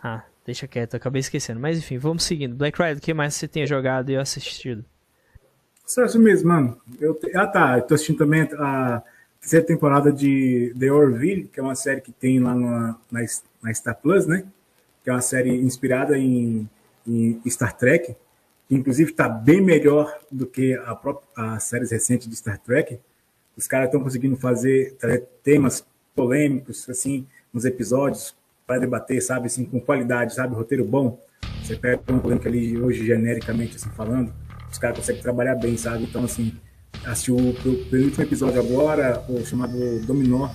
Ah, 0.00 0.24
deixa 0.44 0.66
quieto, 0.66 0.94
acabei 0.94 1.20
esquecendo. 1.20 1.60
Mas 1.60 1.78
enfim, 1.78 1.98
vamos 1.98 2.24
seguindo. 2.24 2.54
Black 2.54 2.80
Rider, 2.80 2.98
o 2.98 3.00
que 3.00 3.14
mais 3.14 3.34
você 3.34 3.46
tenha 3.48 3.66
jogado 3.66 4.10
e 4.10 4.16
assistido? 4.16 4.84
Certo 5.86 6.18
mesmo, 6.18 6.48
mano. 6.48 6.80
Eu 7.00 7.14
te... 7.14 7.36
Ah, 7.36 7.46
tá. 7.46 7.78
Eu 7.78 7.82
tô 7.82 7.94
assistindo 7.94 8.18
também 8.18 8.42
a 8.58 9.02
terceira 9.40 9.66
temporada 9.66 10.12
de 10.12 10.74
The 10.78 10.90
Orville, 10.90 11.48
que 11.52 11.60
é 11.60 11.62
uma 11.62 11.74
série 11.74 12.00
que 12.00 12.12
tem 12.12 12.40
lá 12.40 12.54
na, 12.54 12.96
na, 13.10 13.20
na 13.62 13.74
Star 13.74 13.96
Plus, 14.00 14.26
né? 14.26 14.44
Que 15.02 15.10
é 15.10 15.12
uma 15.12 15.20
série 15.20 15.54
inspirada 15.54 16.16
em, 16.16 16.68
em 17.06 17.40
Star 17.50 17.76
Trek. 17.76 18.16
Inclusive 18.70 19.10
está 19.10 19.28
bem 19.28 19.60
melhor 19.60 20.18
do 20.30 20.46
que 20.46 20.74
a 20.74 20.94
própria, 20.94 21.58
séries 21.60 21.90
recentes 21.90 22.28
de 22.28 22.36
Star 22.36 22.58
Trek. 22.58 22.98
Os 23.56 23.66
caras 23.66 23.88
estão 23.88 24.02
conseguindo 24.02 24.36
fazer 24.36 24.96
temas 25.42 25.84
polêmicos, 26.14 26.88
assim, 26.88 27.26
nos 27.52 27.64
episódios, 27.64 28.34
para 28.72 28.78
debater, 28.78 29.20
sabe, 29.20 29.46
assim, 29.46 29.64
com 29.64 29.78
qualidade, 29.78 30.34
sabe? 30.34 30.54
Roteiro 30.54 30.84
bom. 30.84 31.20
Você 31.62 31.76
pega 31.76 32.00
um 32.08 32.18
polêmico 32.18 32.48
ali, 32.48 32.78
hoje, 32.78 33.04
genericamente, 33.04 33.76
assim, 33.76 33.90
falando 33.90 34.32
os 34.70 34.78
caras 34.78 34.96
conseguem 34.96 35.20
trabalhar 35.20 35.54
bem, 35.56 35.76
sabe? 35.76 36.04
Então, 36.04 36.24
assim, 36.24 36.54
assistiu 37.04 37.36
o 37.36 37.52
penúltimo 37.90 38.24
episódio 38.24 38.58
agora, 38.58 39.22
o 39.28 39.44
chamado 39.44 40.00
Dominó, 40.06 40.48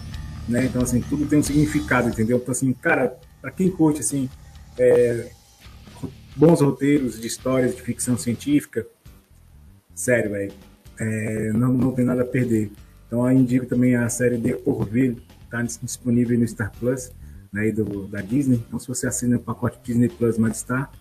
né? 0.49 0.65
Então, 0.65 0.81
assim, 0.81 0.99
tudo 1.01 1.27
tem 1.27 1.37
um 1.37 1.43
significado, 1.43 2.09
entendeu? 2.09 2.37
Então, 2.37 2.51
assim, 2.51 2.73
cara, 2.73 3.15
pra 3.39 3.51
quem 3.51 3.69
curte, 3.69 3.99
assim, 3.99 4.27
é, 4.79 5.29
bons 6.35 6.61
roteiros 6.61 7.21
de 7.21 7.27
histórias 7.27 7.75
de 7.75 7.81
ficção 7.83 8.17
científica, 8.17 8.87
sério, 9.93 10.31
velho, 10.31 10.53
é, 10.99 11.51
não, 11.53 11.71
não 11.73 11.91
tem 11.91 12.03
nada 12.03 12.23
a 12.23 12.25
perder. 12.25 12.71
Então, 13.05 13.29
eu 13.29 13.37
indico 13.37 13.67
também 13.67 13.95
a 13.95 14.09
série 14.09 14.39
The 14.39 14.57
Orville, 14.65 15.21
tá 15.51 15.61
disponível 15.61 16.39
no 16.39 16.47
Star 16.47 16.71
Plus, 16.79 17.11
né, 17.51 17.71
do, 17.71 18.07
da 18.07 18.21
Disney. 18.21 18.63
Então, 18.67 18.79
se 18.79 18.87
você 18.87 19.07
assina 19.07 19.37
o 19.37 19.39
pacote 19.39 19.79
Disney 19.83 20.09
Plus 20.09 20.37
mais 20.37 20.57
Star, 20.57 20.91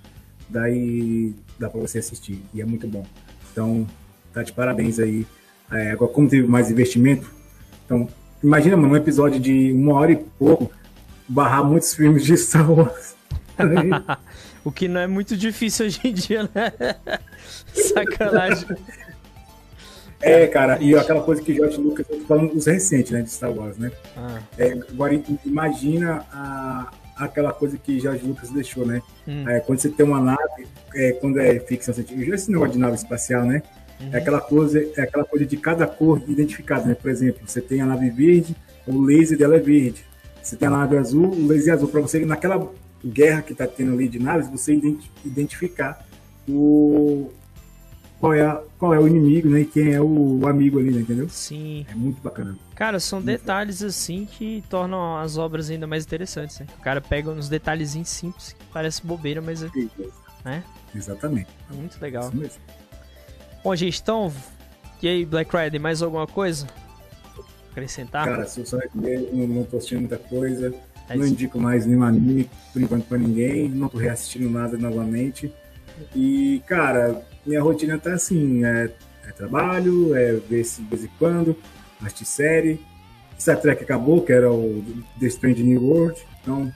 daí 0.49 1.35
dá 1.59 1.69
para 1.69 1.81
você 1.81 1.99
assistir 1.99 2.43
e 2.55 2.61
é 2.61 2.65
muito 2.65 2.87
bom. 2.87 3.05
Então, 3.53 3.87
tá 4.33 4.43
de 4.43 4.53
parabéns 4.53 4.99
aí. 4.99 5.26
É, 5.71 5.93
agora, 5.93 6.12
como 6.12 6.29
teve 6.29 6.47
mais 6.47 6.71
investimento, 6.71 7.31
então, 7.85 8.09
imagina, 8.43 8.76
mano, 8.76 8.95
um 8.95 8.97
episódio 8.97 9.41
de 9.41 9.73
uma 9.73 9.95
hora 9.95 10.12
e 10.12 10.17
pouco 10.17 10.71
barrar 11.29 11.65
muitos 11.65 11.95
filmes 11.95 12.25
de 12.25 12.37
Star 12.37 12.71
Wars. 12.71 13.17
o 14.65 14.71
que 14.71 14.87
não 14.87 15.00
é 15.00 15.07
muito 15.07 15.37
difícil 15.37 15.87
hoje 15.87 16.00
em 16.05 16.12
dia, 16.12 16.49
né? 16.55 16.73
Sacanagem. 17.73 18.69
É, 20.20 20.46
cara, 20.46 20.78
e 20.80 20.94
aquela 20.94 21.23
coisa 21.23 21.42
que 21.42 21.54
George 21.54 21.78
Lucas, 21.78 22.06
tô 22.06 22.18
falando 22.20 22.54
os 22.54 22.66
recentes, 22.66 23.12
né, 23.12 23.23
de 23.23 23.30
Star 23.30 23.52
Wars, 23.52 23.76
né? 23.76 23.92
Ah. 24.16 24.40
É, 24.56 24.73
agora, 24.73 25.20
imagina 25.44 26.25
a, 26.32 26.90
aquela 27.16 27.52
coisa 27.52 27.76
que 27.76 28.00
George 28.00 28.26
Lucas 28.26 28.50
deixou, 28.50 28.87
né? 28.87 29.02
Hum. 29.28 29.49
É, 29.49 29.61
quando 29.61 29.78
você 29.78 29.88
tem 29.88 30.06
uma 30.06 30.20
nave, 30.20 30.66
é, 30.94 31.12
quando 31.12 31.38
é 31.38 31.58
ficção 31.61 31.92
científica, 31.92 32.35
esse 32.35 32.50
negócio 32.50 32.73
de 32.73 32.78
nave 32.78 32.96
espacial, 32.96 33.44
né? 33.44 33.62
Uhum. 34.00 34.11
É 34.12 34.18
aquela 34.18 34.40
coisa, 34.40 34.87
é 34.96 35.02
aquela 35.02 35.25
coisa 35.25 35.46
de 35.46 35.56
cada 35.56 35.87
cor 35.87 36.23
identificada, 36.26 36.87
né? 36.87 36.94
Por 36.94 37.11
exemplo, 37.11 37.40
você 37.46 37.61
tem 37.61 37.80
a 37.80 37.87
nave 37.87 38.11
verde, 38.11 38.56
o 38.87 39.00
laser 39.00 39.38
dela 39.38 39.56
é 39.56 39.61
verde. 39.61 40.04
Você 40.42 40.56
tem 40.56 40.68
a 40.68 40.70
nave 40.70 40.96
azul, 40.96 41.30
o 41.30 41.46
laser 41.46 41.73
é 41.73 41.76
azul. 41.76 41.88
Para 41.88 42.00
você, 42.00 42.25
naquela 42.25 42.70
guerra 43.04 43.42
que 43.42 43.52
está 43.52 43.66
tendo 43.66 43.92
ali 43.92 44.08
de 44.08 44.18
naves, 44.18 44.49
você 44.49 44.78
identificar 45.25 46.06
o, 46.49 47.30
qual 48.26 48.35
é, 48.35 48.45
a, 48.45 48.62
qual 48.78 48.95
é 48.95 48.99
o 48.99 49.06
inimigo, 49.06 49.49
né? 49.49 49.61
E 49.61 49.64
quem 49.64 49.92
é 49.92 50.00
o 50.00 50.47
amigo 50.47 50.80
ali, 50.80 50.90
né, 50.90 51.00
entendeu? 51.00 51.28
Sim. 51.28 51.87
É 51.88 51.95
muito 51.95 52.21
bacana. 52.21 52.56
Cara, 52.75 52.99
são 52.99 53.21
muito 53.21 53.26
detalhes 53.28 53.76
bacana. 53.76 53.90
assim 53.90 54.25
que 54.26 54.64
tornam 54.68 55.16
as 55.18 55.38
obras 55.38 55.71
ainda 55.71 55.87
mais 55.87 56.04
interessantes, 56.04 56.59
né? 56.59 56.66
O 56.78 56.83
cara 56.83 57.00
pega 57.00 57.30
uns 57.30 57.49
detalhezinhos 57.49 58.09
simples 58.09 58.52
que 58.52 58.64
parece 58.73 59.06
bobeira, 59.06 59.40
mas 59.40 59.62
é. 59.62 59.71
Né? 60.45 60.64
Exatamente. 60.95 61.49
Muito 61.71 62.00
legal. 62.00 62.25
Isso 62.25 62.37
mesmo. 62.37 62.62
Bom, 63.62 63.76
gente, 63.76 64.00
então. 64.00 64.33
E 65.02 65.09
aí, 65.09 65.25
Black 65.25 65.54
Rider, 65.56 65.80
mais 65.80 66.02
alguma 66.02 66.26
coisa? 66.26 66.66
Acrescentar? 67.71 68.25
Cara, 68.25 68.47
se 68.47 68.61
eu 68.61 68.66
só 68.66 68.78
não, 68.95 69.47
não 69.47 69.64
tô 69.64 69.76
assistindo 69.76 70.00
muita 70.00 70.18
coisa. 70.18 70.75
É 71.09 71.16
não 71.16 71.25
indico 71.25 71.61
mais 71.61 71.87
nenhum 71.87 72.02
anime 72.02 72.50
por 72.73 72.83
enquanto 72.83 73.04
pra 73.04 73.18
ninguém. 73.18 73.68
Não 73.68 73.88
tô 73.88 73.99
reassistindo 73.99 74.50
nada 74.50 74.76
novamente. 74.76 75.52
E, 76.14 76.62
cara, 76.66 77.23
minha 77.47 77.62
rotina 77.62 77.99
tá 77.99 78.15
assim, 78.15 78.65
é, 78.65 78.91
é 79.26 79.33
trabalho, 79.33 80.15
é 80.15 80.33
ver 80.33 80.65
se 80.65 80.83
de 80.83 80.88
vez 80.88 81.05
em 81.05 81.11
quando, 81.19 81.57
assistir 82.03 82.25
série. 82.25 82.81
Star 83.38 83.61
Trek 83.61 83.83
acabou, 83.83 84.23
que 84.23 84.33
era 84.33 84.50
o 84.50 84.83
The 85.21 85.26
Strange 85.26 85.62
New 85.62 85.83
World, 85.83 86.19
então 86.43 86.73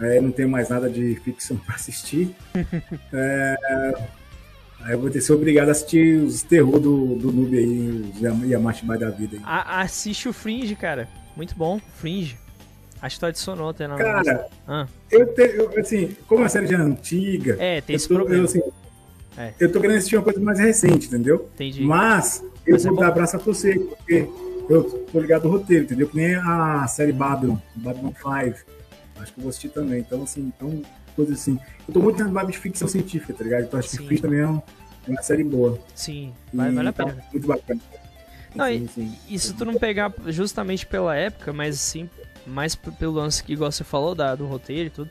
é, 0.00 0.20
não 0.20 0.30
tenho 0.30 0.48
mais 0.48 0.68
nada 0.68 0.88
de 0.88 1.16
ficção 1.16 1.56
para 1.64 1.74
assistir. 1.74 2.34
é, 3.12 3.56
aí 4.80 4.92
eu 4.92 5.00
vou 5.00 5.10
ter 5.10 5.18
que 5.18 5.24
ser 5.24 5.32
obrigado 5.32 5.68
a 5.68 5.72
assistir 5.72 6.18
os 6.18 6.42
terror 6.42 6.80
do, 6.80 7.14
do 7.16 7.32
noob 7.32 7.56
aí, 7.56 8.12
os 8.12 8.48
Yamashi 8.48 8.86
da 8.86 9.10
vida. 9.10 9.36
Aí. 9.36 9.42
A, 9.44 9.82
assiste 9.82 10.28
o 10.28 10.32
Fringe, 10.32 10.74
cara. 10.74 11.08
Muito 11.36 11.54
bom, 11.54 11.78
Fringe. 11.96 12.38
Acho 13.00 13.16
que 13.16 13.20
tu 13.20 13.26
adicionou 13.26 13.68
até 13.68 13.86
na 13.86 13.96
Cara, 13.96 14.48
ah. 14.66 14.86
eu, 15.10 15.32
assim, 15.78 16.16
como 16.26 16.42
a 16.42 16.48
série 16.48 16.66
já 16.66 16.78
é 16.78 16.80
antiga. 16.80 17.56
É, 17.58 17.80
tem 17.80 17.94
esse 17.94 18.08
tô, 18.08 18.16
problema. 18.16 18.42
Eu, 18.42 18.44
assim, 18.46 18.60
é. 19.38 19.54
Eu 19.60 19.72
tô 19.72 19.80
querendo 19.80 19.96
assistir 19.98 20.16
uma 20.16 20.24
coisa 20.24 20.40
mais 20.40 20.58
recente, 20.58 21.06
entendeu? 21.06 21.48
Entendi. 21.54 21.82
Mas 21.82 22.44
eu 22.66 22.72
Mas 22.74 22.84
é 22.84 22.88
vou 22.90 22.98
é 22.98 23.00
dar 23.00 23.08
abraço 23.08 23.36
a 23.36 23.38
você, 23.38 23.78
porque 23.78 24.28
eu 24.68 24.84
tô 25.12 25.20
ligado 25.20 25.44
no 25.44 25.50
roteiro, 25.50 25.84
entendeu? 25.84 26.08
Que 26.08 26.16
nem 26.16 26.34
a 26.34 26.86
série 26.88 27.12
Babylon, 27.12 27.56
Babylon 27.76 28.12
5. 28.12 28.28
Acho 29.20 29.32
que 29.32 29.38
eu 29.38 29.42
vou 29.42 29.48
assistir 29.48 29.68
também. 29.68 30.00
Então, 30.00 30.22
assim, 30.22 30.52
então, 30.54 30.82
coisa 31.14 31.32
assim. 31.32 31.58
Eu 31.86 31.94
tô 31.94 32.00
muito 32.00 32.22
na 32.22 32.30
vibe 32.30 32.52
de 32.52 32.58
ficção 32.58 32.86
científica, 32.86 33.32
tá 33.32 33.42
ligado? 33.44 33.64
Então 33.64 33.78
acho 33.78 33.90
que 33.90 34.06
Fish 34.06 34.20
também 34.20 34.40
é 34.40 34.46
uma 34.46 35.22
série 35.22 35.44
boa. 35.44 35.78
Sim, 35.94 36.32
vale, 36.52 36.74
vale 36.74 36.88
a 36.88 36.92
tá 36.92 37.06
pena. 37.06 37.24
muito 37.32 37.46
bacana. 37.46 37.80
Não, 38.54 38.66
sim, 38.66 38.88
sim. 38.94 39.18
E 39.28 39.38
se 39.38 39.54
tu 39.54 39.64
não 39.64 39.74
pegar 39.74 40.12
justamente 40.26 40.86
pela 40.86 41.14
época, 41.16 41.52
mas 41.52 41.78
sim, 41.80 42.08
mais 42.46 42.74
pelo 42.74 43.12
lance 43.12 43.42
que 43.42 43.52
igual 43.52 43.70
você 43.70 43.84
falou 43.84 44.14
da, 44.14 44.34
do 44.34 44.46
roteiro 44.46 44.86
e 44.86 44.90
tudo, 44.90 45.10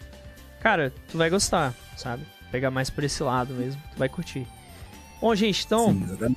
cara, 0.62 0.94
tu 1.10 1.18
vai 1.18 1.30
gostar, 1.30 1.74
sabe? 1.96 2.24
Pegar 2.52 2.72
mais 2.72 2.90
por 2.90 3.04
esse 3.04 3.22
lado 3.24 3.54
mesmo. 3.54 3.82
Tu 3.94 3.98
vai 3.98 4.10
curtir. 4.10 4.46
Bom, 5.22 5.34
gente, 5.36 5.66
então. 5.66 5.92
Sim, 5.92 6.36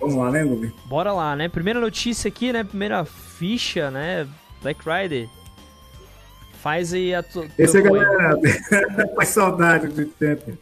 Vamos 0.00 0.16
lá, 0.16 0.30
né, 0.30 0.42
Lubi? 0.42 0.72
Bora 0.86 1.12
lá, 1.12 1.36
né? 1.36 1.48
Primeira 1.48 1.80
notícia 1.80 2.28
aqui, 2.28 2.52
né? 2.52 2.64
Primeira 2.64 3.04
ficha, 3.04 3.90
né? 3.90 4.26
Black 4.62 4.80
Rider. 4.84 5.28
Faz 6.60 6.92
aí 6.92 7.14
a 7.14 7.22
tua. 7.22 7.46
Esse 7.58 7.78
é 7.78 7.82
galera. 7.82 8.40
Faz 9.14 9.28
saudade 9.28 9.88
do 9.88 10.06
tempo. 10.06 10.52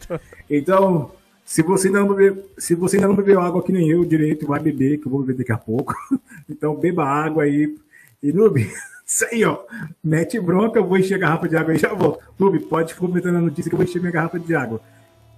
Então, 0.50 1.12
se 1.44 1.62
você 1.62 1.88
ainda 1.88 2.00
não 2.00 2.08
bebeu, 2.08 2.50
se 2.58 2.74
você 2.74 2.96
ainda 2.96 3.08
não 3.08 3.14
bebeu 3.14 3.40
água 3.40 3.62
que 3.62 3.72
nem 3.72 3.88
eu 3.88 4.04
direito, 4.04 4.46
vai 4.46 4.60
beber, 4.60 4.98
que 4.98 5.06
eu 5.06 5.10
vou 5.10 5.20
beber 5.20 5.38
daqui 5.38 5.52
a 5.52 5.58
pouco. 5.58 5.94
Então, 6.50 6.74
beba 6.74 7.04
água 7.04 7.44
aí. 7.44 7.76
E, 8.22 8.32
Nubi, 8.32 8.70
isso 9.12 9.26
aí, 9.26 9.44
ó. 9.44 9.58
Mete 10.02 10.40
bronca, 10.40 10.78
eu 10.78 10.86
vou 10.86 10.96
encher 10.96 11.16
a 11.16 11.18
garrafa 11.18 11.46
de 11.46 11.54
água 11.54 11.74
e 11.74 11.78
já 11.78 11.92
volto. 11.92 12.24
Clube, 12.38 12.60
pode 12.60 12.94
comentando 12.94 13.36
a 13.36 13.40
notícia 13.40 13.68
que 13.68 13.74
eu 13.74 13.78
vou 13.78 13.86
encher 13.86 14.00
minha 14.00 14.10
garrafa 14.10 14.38
de 14.38 14.54
água. 14.54 14.80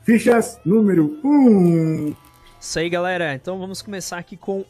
Fichas 0.02 0.60
número 0.64 1.18
1. 1.24 1.28
Um. 1.28 2.14
Isso 2.60 2.78
aí, 2.78 2.88
galera. 2.88 3.34
Então 3.34 3.58
vamos 3.58 3.82
começar 3.82 4.18
aqui 4.18 4.36
com 4.36 4.64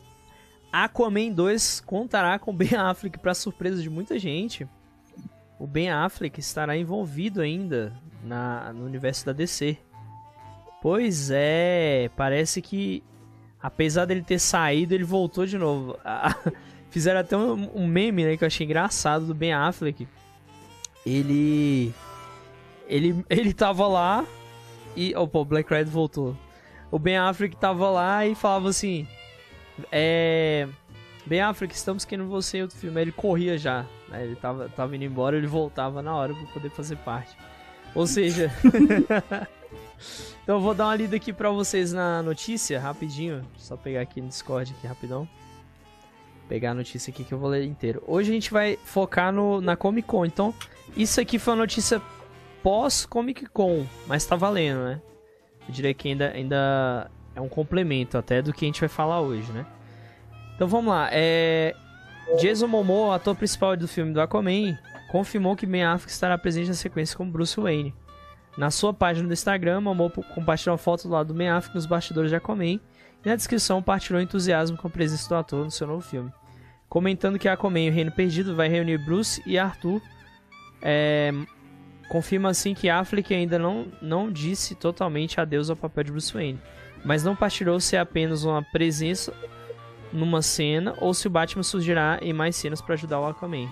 Aquaman 0.72 1.30
2 1.30 1.80
contará 1.80 2.38
com 2.38 2.52
Ben 2.52 2.74
Affleck 2.74 3.18
para 3.18 3.34
surpresa 3.34 3.82
de 3.82 3.90
muita 3.90 4.18
gente. 4.18 4.66
O 5.58 5.66
Ben 5.66 5.90
Affleck 5.90 6.40
estará 6.40 6.74
envolvido 6.74 7.42
ainda 7.42 7.92
na, 8.24 8.72
no 8.72 8.86
universo 8.86 9.26
da 9.26 9.32
DC. 9.32 9.76
Pois 10.80 11.30
é, 11.30 12.10
parece 12.16 12.62
que 12.62 13.04
apesar 13.62 14.06
dele 14.06 14.22
ter 14.22 14.38
saído, 14.38 14.94
ele 14.94 15.04
voltou 15.04 15.44
de 15.44 15.58
novo. 15.58 15.98
Fizeram 16.94 17.18
até 17.18 17.36
um, 17.36 17.68
um, 17.74 17.88
meme, 17.88 18.24
né, 18.24 18.36
que 18.36 18.44
eu 18.44 18.46
achei 18.46 18.64
engraçado 18.64 19.26
do 19.26 19.34
Ben 19.34 19.52
Affleck. 19.52 20.06
Ele. 21.04 21.92
Ele, 22.86 23.24
ele 23.28 23.52
tava 23.52 23.88
lá 23.88 24.24
e. 24.94 25.12
Opa, 25.16 25.40
o 25.40 25.44
Black 25.44 25.68
Red 25.68 25.86
voltou. 25.86 26.36
O 26.92 26.98
Ben 27.00 27.16
Affleck 27.16 27.56
tava 27.56 27.90
lá 27.90 28.24
e 28.24 28.36
falava 28.36 28.68
assim. 28.68 29.08
É. 29.90 30.68
Ben 31.26 31.40
Affleck, 31.40 31.74
estamos 31.74 32.04
querendo 32.04 32.28
você 32.28 32.58
em 32.58 32.62
outro 32.62 32.78
filme. 32.78 33.00
Ele 33.00 33.10
corria 33.10 33.58
já. 33.58 33.84
Né? 34.08 34.26
Ele 34.26 34.36
tava, 34.36 34.68
tava 34.68 34.94
indo 34.94 35.04
embora, 35.04 35.36
ele 35.36 35.48
voltava 35.48 36.00
na 36.00 36.14
hora 36.14 36.32
pra 36.32 36.46
poder 36.52 36.70
fazer 36.70 36.94
parte. 36.98 37.36
Ou 37.92 38.06
seja. 38.06 38.52
então 40.44 40.58
eu 40.58 40.60
vou 40.60 40.76
dar 40.76 40.84
uma 40.84 40.94
lida 40.94 41.16
aqui 41.16 41.32
pra 41.32 41.50
vocês 41.50 41.92
na 41.92 42.22
notícia, 42.22 42.78
rapidinho. 42.78 43.42
Só 43.56 43.76
pegar 43.76 44.02
aqui 44.02 44.20
no 44.20 44.28
Discord 44.28 44.72
aqui 44.78 44.86
rapidão. 44.86 45.28
Pegar 46.48 46.72
a 46.72 46.74
notícia 46.74 47.10
aqui 47.10 47.24
que 47.24 47.32
eu 47.32 47.38
vou 47.38 47.48
ler 47.48 47.64
inteiro. 47.64 48.02
Hoje 48.06 48.30
a 48.30 48.34
gente 48.34 48.50
vai 48.52 48.78
focar 48.84 49.32
no, 49.32 49.60
na 49.60 49.76
Comic 49.76 50.06
Con. 50.06 50.24
Então, 50.24 50.54
isso 50.96 51.20
aqui 51.20 51.38
foi 51.38 51.52
uma 51.54 51.60
notícia 51.60 52.00
pós 52.62 53.04
Comic 53.06 53.46
Con, 53.46 53.86
mas 54.06 54.24
tá 54.24 54.36
valendo, 54.36 54.84
né? 54.84 55.02
Eu 55.66 55.74
diria 55.74 55.94
que 55.94 56.08
ainda, 56.08 56.30
ainda 56.30 57.10
é 57.34 57.40
um 57.40 57.48
complemento 57.48 58.16
até 58.18 58.40
do 58.40 58.52
que 58.52 58.64
a 58.64 58.68
gente 58.68 58.80
vai 58.80 58.88
falar 58.88 59.20
hoje, 59.20 59.50
né? 59.52 59.66
Então 60.54 60.68
vamos 60.68 60.92
lá. 60.92 61.08
É... 61.10 61.74
Jason 62.40 62.66
Momoa, 62.66 63.16
ator 63.16 63.34
principal 63.34 63.76
do 63.76 63.86
filme 63.86 64.12
do 64.12 64.20
Aquaman, 64.20 64.78
confirmou 65.10 65.54
que 65.54 65.66
Ben 65.66 65.84
Affleck 65.84 66.10
estará 66.10 66.38
presente 66.38 66.68
na 66.68 66.74
sequência 66.74 67.16
como 67.16 67.30
Bruce 67.30 67.58
Wayne. 67.60 67.94
Na 68.56 68.70
sua 68.70 68.94
página 68.94 69.26
do 69.26 69.32
Instagram, 69.32 69.80
Momoa 69.80 70.10
compartilhou 70.34 70.72
uma 70.72 70.78
foto 70.78 71.08
do 71.08 71.12
lado 71.12 71.28
do 71.28 71.34
Ben 71.34 71.48
Affleck 71.48 71.74
nos 71.74 71.86
bastidores 71.86 72.30
de 72.30 72.36
Aquaman 72.36 72.80
e 73.24 73.28
na 73.28 73.36
descrição 73.36 73.82
partilhou 73.82 74.20
entusiasmo 74.20 74.76
com 74.76 74.86
a 74.86 74.90
presença 74.90 75.28
do 75.28 75.34
ator 75.34 75.64
no 75.64 75.70
seu 75.70 75.86
novo 75.86 76.02
filme. 76.02 76.30
Comentando 76.88 77.38
que 77.38 77.48
Aquaman, 77.48 77.88
o 77.88 77.92
Reino 77.92 78.12
Perdido, 78.12 78.54
vai 78.54 78.68
reunir 78.68 78.98
Bruce 78.98 79.42
e 79.46 79.58
Arthur. 79.58 80.00
É... 80.82 81.32
Confirma 82.08 82.50
assim 82.50 82.74
que 82.74 82.88
Affleck 82.88 83.34
ainda 83.34 83.58
não, 83.58 83.86
não 84.00 84.30
disse 84.30 84.74
totalmente 84.74 85.40
adeus 85.40 85.70
ao 85.70 85.76
papel 85.76 86.04
de 86.04 86.12
Bruce 86.12 86.32
Wayne, 86.32 86.60
mas 87.02 87.24
não 87.24 87.34
partilhou 87.34 87.80
se 87.80 87.96
é 87.96 87.98
apenas 87.98 88.44
uma 88.44 88.62
presença 88.62 89.32
numa 90.12 90.42
cena 90.42 90.94
ou 91.00 91.14
se 91.14 91.26
o 91.26 91.30
Batman 91.30 91.62
surgirá 91.62 92.18
em 92.20 92.32
mais 92.32 92.54
cenas 92.56 92.80
para 92.80 92.94
ajudar 92.94 93.18
o 93.18 93.26
Aquaman. 93.26 93.68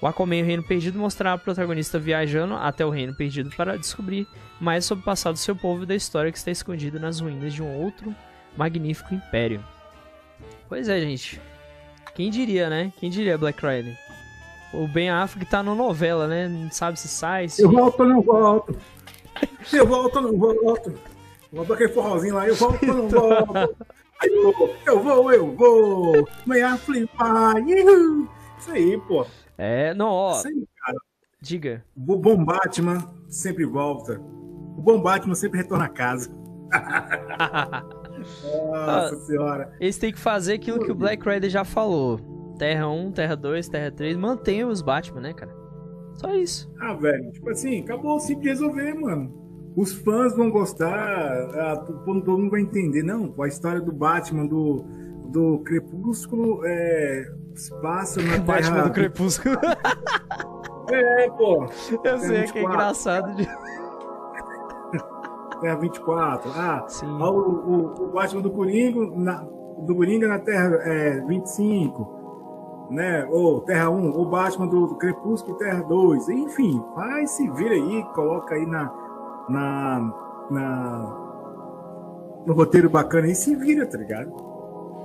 O 0.00 0.06
Aquaman 0.06 0.36
e 0.36 0.42
o 0.42 0.46
Reino 0.46 0.62
Perdido 0.62 0.98
mostrará 0.98 1.34
o 1.34 1.38
protagonista 1.38 1.98
viajando 1.98 2.54
até 2.54 2.86
o 2.86 2.90
Reino 2.90 3.14
Perdido 3.14 3.50
para 3.56 3.76
descobrir 3.76 4.26
mais 4.60 4.84
sobre 4.84 5.02
o 5.02 5.04
passado 5.04 5.34
do 5.34 5.40
seu 5.40 5.56
povo 5.56 5.82
e 5.82 5.86
da 5.86 5.96
história 5.96 6.30
que 6.30 6.38
está 6.38 6.52
escondida 6.52 7.00
nas 7.00 7.18
ruínas 7.18 7.52
de 7.52 7.62
um 7.62 7.76
outro 7.82 8.14
magnífico 8.58 9.14
império. 9.14 9.64
Pois 10.68 10.88
é, 10.88 11.00
gente. 11.00 11.40
Quem 12.14 12.28
diria, 12.30 12.68
né? 12.68 12.92
Quem 12.98 13.08
diria 13.08 13.38
Black 13.38 13.64
Rider? 13.64 13.96
O 14.74 14.86
Ben 14.88 15.08
Affleck 15.08 15.48
tá 15.48 15.62
na 15.62 15.74
novela, 15.74 16.26
né? 16.26 16.48
Não 16.48 16.70
sabe 16.70 16.98
se 16.98 17.08
sai, 17.08 17.48
se... 17.48 17.62
Eu 17.62 17.70
volto 17.70 18.00
ou 18.00 18.06
não 18.06 18.20
volto. 18.20 18.76
Eu 19.72 19.86
volto 19.86 20.16
ou 20.16 20.22
não 20.22 20.36
volto. 20.36 20.94
Volta 21.52 21.74
aquele 21.74 21.92
forrozinho 21.92 22.34
lá, 22.34 22.46
eu 22.48 22.54
volto 22.56 22.82
ou 22.86 22.94
não 22.94 23.08
volto. 23.08 23.86
Eu 24.20 24.52
vou, 24.52 24.76
eu 24.84 25.02
vou, 25.02 25.32
eu 25.32 25.54
vou. 25.54 26.28
Meia 26.44 26.76
flipar. 26.76 27.54
Isso 27.68 28.70
aí, 28.72 28.98
pô. 29.06 29.24
É, 29.56 29.94
não, 29.94 30.10
ó. 30.10 30.38
Isso 30.38 30.48
aí, 30.48 30.68
cara. 30.84 30.98
Diga. 31.40 31.84
O 31.96 32.16
bom 32.16 32.44
Batman 32.44 33.08
sempre 33.28 33.64
volta. 33.64 34.20
O 34.20 34.82
bom 34.82 35.00
Batman 35.00 35.36
sempre 35.36 35.58
retorna 35.58 35.84
a 35.84 35.88
casa. 35.88 36.30
Nossa 38.18 39.14
ah, 39.14 39.20
senhora. 39.20 39.72
Eles 39.80 39.98
têm 39.98 40.12
que 40.12 40.18
fazer 40.18 40.54
aquilo 40.54 40.80
que 40.80 40.90
o 40.90 40.94
Black 40.94 41.28
Rider 41.28 41.50
já 41.50 41.64
falou. 41.64 42.20
Terra 42.58 42.88
1, 42.88 43.12
Terra 43.12 43.36
2, 43.36 43.68
Terra 43.68 43.90
3. 43.90 44.16
Mantenha 44.16 44.66
os 44.66 44.82
Batman, 44.82 45.20
né, 45.20 45.32
cara? 45.32 45.54
Só 46.14 46.34
isso. 46.34 46.70
Ah, 46.80 46.94
velho. 46.94 47.30
Tipo 47.30 47.50
assim, 47.50 47.80
acabou 47.80 48.18
simples 48.18 48.42
de 48.42 48.48
resolver, 48.48 48.94
mano 48.94 49.48
os 49.78 49.92
fãs 49.92 50.34
vão 50.34 50.50
gostar, 50.50 51.46
todo 51.86 52.38
mundo 52.38 52.50
vai 52.50 52.62
entender. 52.62 53.04
Não, 53.04 53.32
a 53.40 53.46
história 53.46 53.80
do 53.80 53.92
Batman, 53.92 54.44
do, 54.44 54.84
do 55.28 55.60
Crepúsculo, 55.60 56.62
é, 56.64 57.24
se 57.54 57.72
passa 57.80 58.20
na 58.20 58.38
Batman 58.42 58.72
Terra... 58.72 58.88
do 58.88 58.90
Crepúsculo. 58.90 59.56
é, 60.90 61.30
pô. 61.30 61.64
Eu 62.02 62.18
sei 62.18 62.40
24. 62.40 62.52
que 62.52 62.58
é 62.58 62.62
engraçado. 62.64 63.36
De... 63.36 63.48
Terra 65.60 65.76
24. 65.76 66.50
Ah, 66.54 66.84
Sim. 66.88 67.06
o, 67.06 67.24
o, 67.24 68.04
o, 68.04 68.06
Batman 68.08 68.40
do 68.40 68.50
Coringa 68.50 69.10
na, 69.16 69.44
do 69.78 69.94
Coringa 69.94 70.28
na 70.28 70.38
Terra 70.38 70.76
é, 70.82 71.20
25. 71.20 72.88
Né? 72.90 73.26
Ou 73.30 73.60
Terra 73.60 73.90
1, 73.90 74.18
o 74.18 74.24
Batman 74.24 74.66
do, 74.66 74.86
do 74.86 74.94
Crepúsculo, 74.96 75.56
Terra 75.58 75.82
2. 75.82 76.28
Enfim, 76.30 76.82
vai 76.94 77.26
se 77.26 77.48
vira 77.50 77.74
aí, 77.74 78.04
coloca 78.14 78.54
aí 78.54 78.64
na 78.66 78.90
na, 79.48 80.12
na 80.50 81.24
no 82.46 82.54
roteiro 82.54 82.88
bacana 82.88 83.26
e 83.28 83.34
se 83.34 83.54
vira, 83.54 83.86
tá 83.86 83.98
ligado? 83.98 84.32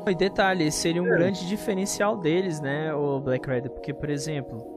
E 0.05 0.15
detalhe, 0.15 0.71
seria 0.71 1.01
um 1.01 1.07
é. 1.07 1.17
grande 1.17 1.47
diferencial 1.47 2.17
deles, 2.17 2.59
né, 2.59 2.93
o 2.93 3.19
Black 3.19 3.49
Rider, 3.49 3.71
porque, 3.71 3.93
por 3.93 4.09
exemplo, 4.09 4.72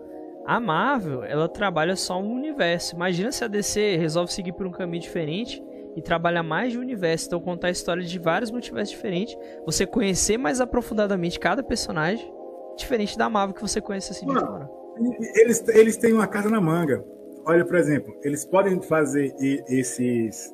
a 0.47 0.61
Marvel, 0.61 1.25
ela 1.25 1.49
trabalha 1.49 1.97
só 1.97 2.21
um 2.21 2.33
universo. 2.33 2.95
Imagina 2.95 3.33
se 3.33 3.45
a 3.45 3.49
DC 3.49 3.97
resolve 3.97 4.33
seguir 4.33 4.53
por 4.53 4.67
um 4.67 4.71
caminho 4.71 5.03
diferente 5.03 5.63
e 5.97 6.03
trabalhar 6.03 6.43
mais 6.43 6.73
de 6.73 6.79
um 6.79 6.83
universo, 6.83 7.27
então 7.27 7.41
contar 7.41 7.69
a 7.69 7.71
história 7.71 8.03
de 8.03 8.19
vários 8.19 8.51
multiversos 8.51 8.95
diferentes, 8.95 9.37
você 9.65 9.87
conhecer 9.87 10.37
mais 10.37 10.61
aprofundadamente 10.61 11.41
cada 11.41 11.63
personagem, 11.63 12.33
diferente 12.77 13.17
da 13.17 13.29
Marvel 13.31 13.55
que 13.55 13.63
você 13.63 13.81
conhece 13.81 14.13
assim 14.13 14.27
de 14.27 14.35
fora. 14.35 14.69
Eles, 15.35 15.67
eles 15.69 15.97
têm 15.97 16.13
uma 16.13 16.27
casa 16.27 16.49
na 16.51 16.61
manga 16.61 17.03
olha, 17.47 17.65
por 17.65 17.77
exemplo, 17.77 18.15
eles 18.23 18.45
podem 18.45 18.83
fazer 18.83 19.33
esses, 19.69 20.53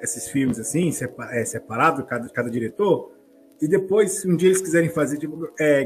esses 0.00 0.28
filmes 0.28 0.58
assim, 0.58 0.90
é, 1.30 1.44
separado, 1.44 2.04
cada, 2.06 2.28
cada 2.30 2.50
diretor, 2.50 3.12
e 3.60 3.68
depois, 3.68 4.12
se 4.12 4.28
um 4.28 4.34
dia 4.34 4.48
eles 4.48 4.62
quiserem 4.62 4.88
fazer, 4.88 5.18
tipo, 5.18 5.46
é, 5.60 5.82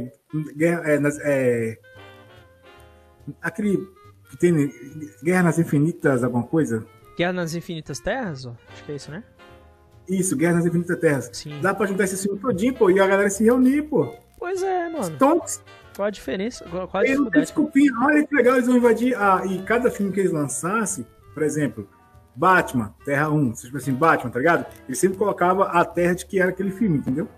é, 0.61 1.01
é, 1.25 1.79
aquele 3.41 3.79
que 4.31 4.37
tem 4.37 4.73
Guerra 5.23 5.45
nas 5.45 5.59
Infinitas, 5.59 6.25
alguma 6.25 6.45
coisa? 6.45 6.85
Guerra 7.17 7.33
nas 7.33 7.55
Infinitas 7.55 8.01
Terras? 8.01 8.47
Acho 8.47 8.85
que 8.85 8.93
é 8.93 8.97
isso, 8.97 9.11
né? 9.11 9.23
Isso, 10.09 10.37
Guerra 10.37 10.55
nas 10.55 10.67
Infinitas 10.67 10.99
Terras. 10.99 11.31
Sim. 11.33 11.61
Dá 11.61 11.75
pra 11.75 11.87
juntar 11.87 12.05
esse 12.05 12.23
filme 12.23 12.39
todinho, 12.39 12.75
pô, 12.75 12.91
e 12.91 13.01
a 13.01 13.07
galera 13.07 13.31
se 13.31 13.45
reunir, 13.45 13.83
pô. 13.83 14.15
Pois 14.39 14.63
é, 14.63 14.89
mano. 14.89 15.05
Stonks, 15.05 15.63
qual 15.97 16.07
a 16.07 16.11
diferença? 16.11 16.65
Qual 16.69 16.89
a 16.93 17.03
dificuldade? 17.03 17.41
Desculpinha, 17.41 17.93
olha 18.03 18.27
que 18.27 18.35
legal, 18.35 18.55
eles 18.55 18.67
vão 18.67 18.77
invadir. 18.77 19.17
Ah, 19.17 19.43
e 19.47 19.63
cada 19.63 19.91
filme 19.91 20.13
que 20.13 20.21
eles 20.21 20.33
lançassem, 20.33 21.07
por 21.33 21.43
exemplo, 21.43 21.89
Batman, 22.35 22.93
Terra 23.05 23.31
1, 23.31 23.53
tipo 23.53 23.77
assim, 23.77 23.95
Batman, 23.95 24.31
tá 24.31 24.39
ligado? 24.39 24.67
Ele 24.89 24.97
sempre 24.97 25.17
colocava 25.17 25.67
a 25.67 25.85
terra 25.85 26.15
de 26.15 26.27
que 26.27 26.41
era 26.41 26.51
aquele 26.51 26.73
filme, 26.73 26.99
entendeu? 26.99 27.29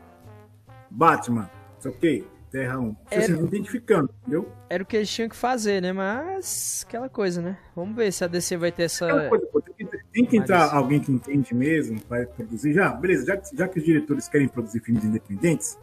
Batman, 0.90 1.50
sei 1.78 1.90
ok, 1.90 2.28
Terra 2.56 2.78
1. 2.78 2.88
Tipo 2.88 3.06
era... 3.10 3.22
assim, 3.22 3.44
identificando, 3.44 4.14
entendeu? 4.22 4.52
Era 4.70 4.82
o 4.82 4.86
que 4.86 4.96
eles 4.96 5.10
tinham 5.10 5.28
que 5.28 5.36
fazer, 5.36 5.82
né? 5.82 5.92
Mas 5.92 6.86
aquela 6.88 7.06
coisa, 7.06 7.42
né? 7.42 7.58
Vamos 7.74 7.94
ver 7.94 8.10
se 8.10 8.24
a 8.24 8.26
DC 8.26 8.56
vai 8.56 8.72
ter 8.72 8.84
essa. 8.84 9.28
Coisa, 9.28 9.46
pô, 9.52 9.60
tem, 9.60 10.24
que, 10.24 10.38
entrar 10.38 10.60
Mas... 10.60 10.72
alguém 10.72 10.98
que 10.98 11.12
entende 11.12 11.54
mesmo 11.54 12.00
para 12.00 12.24
produzir. 12.26 12.72
Já, 12.72 12.88
beleza, 12.94 13.26
já, 13.26 13.38
já 13.52 13.68
que 13.68 13.78
os 13.78 13.84
diretores 13.84 14.26
querem 14.26 14.48
produzir 14.48 14.80
filmes 14.80 15.04
independentes, 15.04 15.78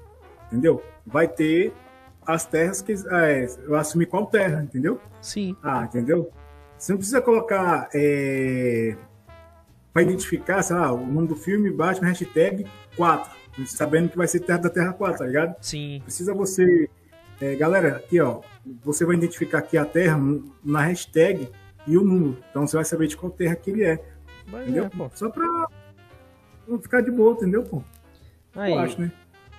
entendeu? 0.48 0.82
Vai 1.06 1.28
ter 1.28 1.72
as 2.26 2.44
terras 2.44 2.82
que 2.82 2.94
é, 2.94 3.48
eu 3.68 3.76
assumi 3.76 4.08
qual 4.08 4.26
terra, 4.26 4.64
entendeu? 4.64 5.00
Sim. 5.22 5.56
Ah, 5.62 5.84
entendeu? 5.84 6.32
Você 6.76 6.92
não 6.92 6.98
precisa 6.98 7.22
colocar 7.22 7.88
é, 7.94 8.96
para 9.94 10.02
identificar, 10.02 10.64
sei 10.64 10.76
lá, 10.76 10.92
o 10.92 11.06
nome 11.06 11.28
do 11.28 11.36
filme, 11.36 11.70
Batman 11.70 12.08
hashtag 12.08 12.66
4, 12.96 13.32
sabendo 13.66 14.10
que 14.10 14.18
vai 14.18 14.28
ser 14.28 14.40
Terra 14.42 14.60
da 14.60 14.70
Terra 14.70 14.94
4, 14.94 15.20
tá 15.20 15.26
ligado? 15.26 15.56
Sim. 15.62 16.02
Precisa 16.04 16.34
você. 16.34 16.90
É, 17.42 17.56
galera, 17.56 17.98
aqui 17.98 18.22
ó, 18.22 18.42
você 18.84 19.06
vai 19.06 19.16
identificar 19.16 19.60
aqui 19.60 19.78
a 19.78 19.86
Terra 19.86 20.18
na 20.64 20.82
hashtag 20.82 21.50
e 21.88 21.98
o 21.98 22.04
número. 22.04 22.38
Então 22.50 22.66
você 22.66 22.76
vai 22.76 22.86
saber 22.86 23.08
de 23.08 23.18
qual 23.18 23.32
terra 23.32 23.56
que 23.56 23.72
ele 23.72 23.84
é. 23.84 24.04
Mas 24.48 24.64
entendeu? 24.64 24.86
É, 24.86 25.10
Só 25.16 25.30
pra 25.30 25.46
não 26.68 26.80
ficar 26.82 27.02
de 27.02 27.12
boa, 27.12 27.34
entendeu, 27.34 27.64
pô? 27.64 27.84
Aí. 28.56 28.72
Eu 28.72 28.80
acho, 28.80 29.02
né? 29.02 29.12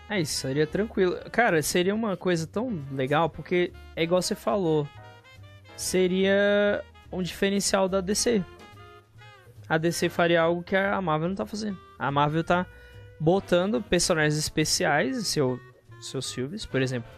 É 0.08 0.20
isso, 0.20 0.34
seria 0.34 0.66
tranquilo. 0.66 1.16
Cara, 1.32 1.62
seria 1.62 1.94
uma 1.94 2.16
coisa 2.16 2.46
tão 2.46 2.82
legal, 2.92 3.30
porque 3.30 3.72
é 3.96 4.02
igual 4.02 4.20
você 4.20 4.34
falou. 4.34 4.86
Seria 5.76 6.84
um 7.10 7.22
diferencial 7.22 7.88
da 7.88 8.00
DC. 8.00 8.44
A 9.68 9.78
DC 9.78 10.08
faria 10.10 10.42
algo 10.42 10.62
que 10.62 10.76
a 10.76 11.00
Marvel 11.00 11.28
não 11.28 11.36
tá 11.36 11.46
fazendo. 11.46 11.78
A 11.98 12.10
Marvel 12.10 12.44
tá 12.44 12.66
botando 13.24 13.82
personagens 13.82 14.36
especiais 14.36 15.16
em 15.16 15.22
seu, 15.22 15.58
seus 15.98 16.30
filmes, 16.30 16.66
por 16.66 16.82
exemplo. 16.82 17.10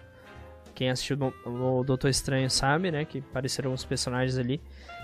Quem 0.73 0.89
assistiu 0.89 1.19
o 1.45 1.83
Doutor 1.83 2.09
Estranho 2.09 2.49
sabe, 2.49 2.93
né? 2.93 3.05
Que 3.05 3.19
apareceram 3.19 3.73
uns 3.73 3.85
personagens 3.85 4.39
ali. 4.39 4.61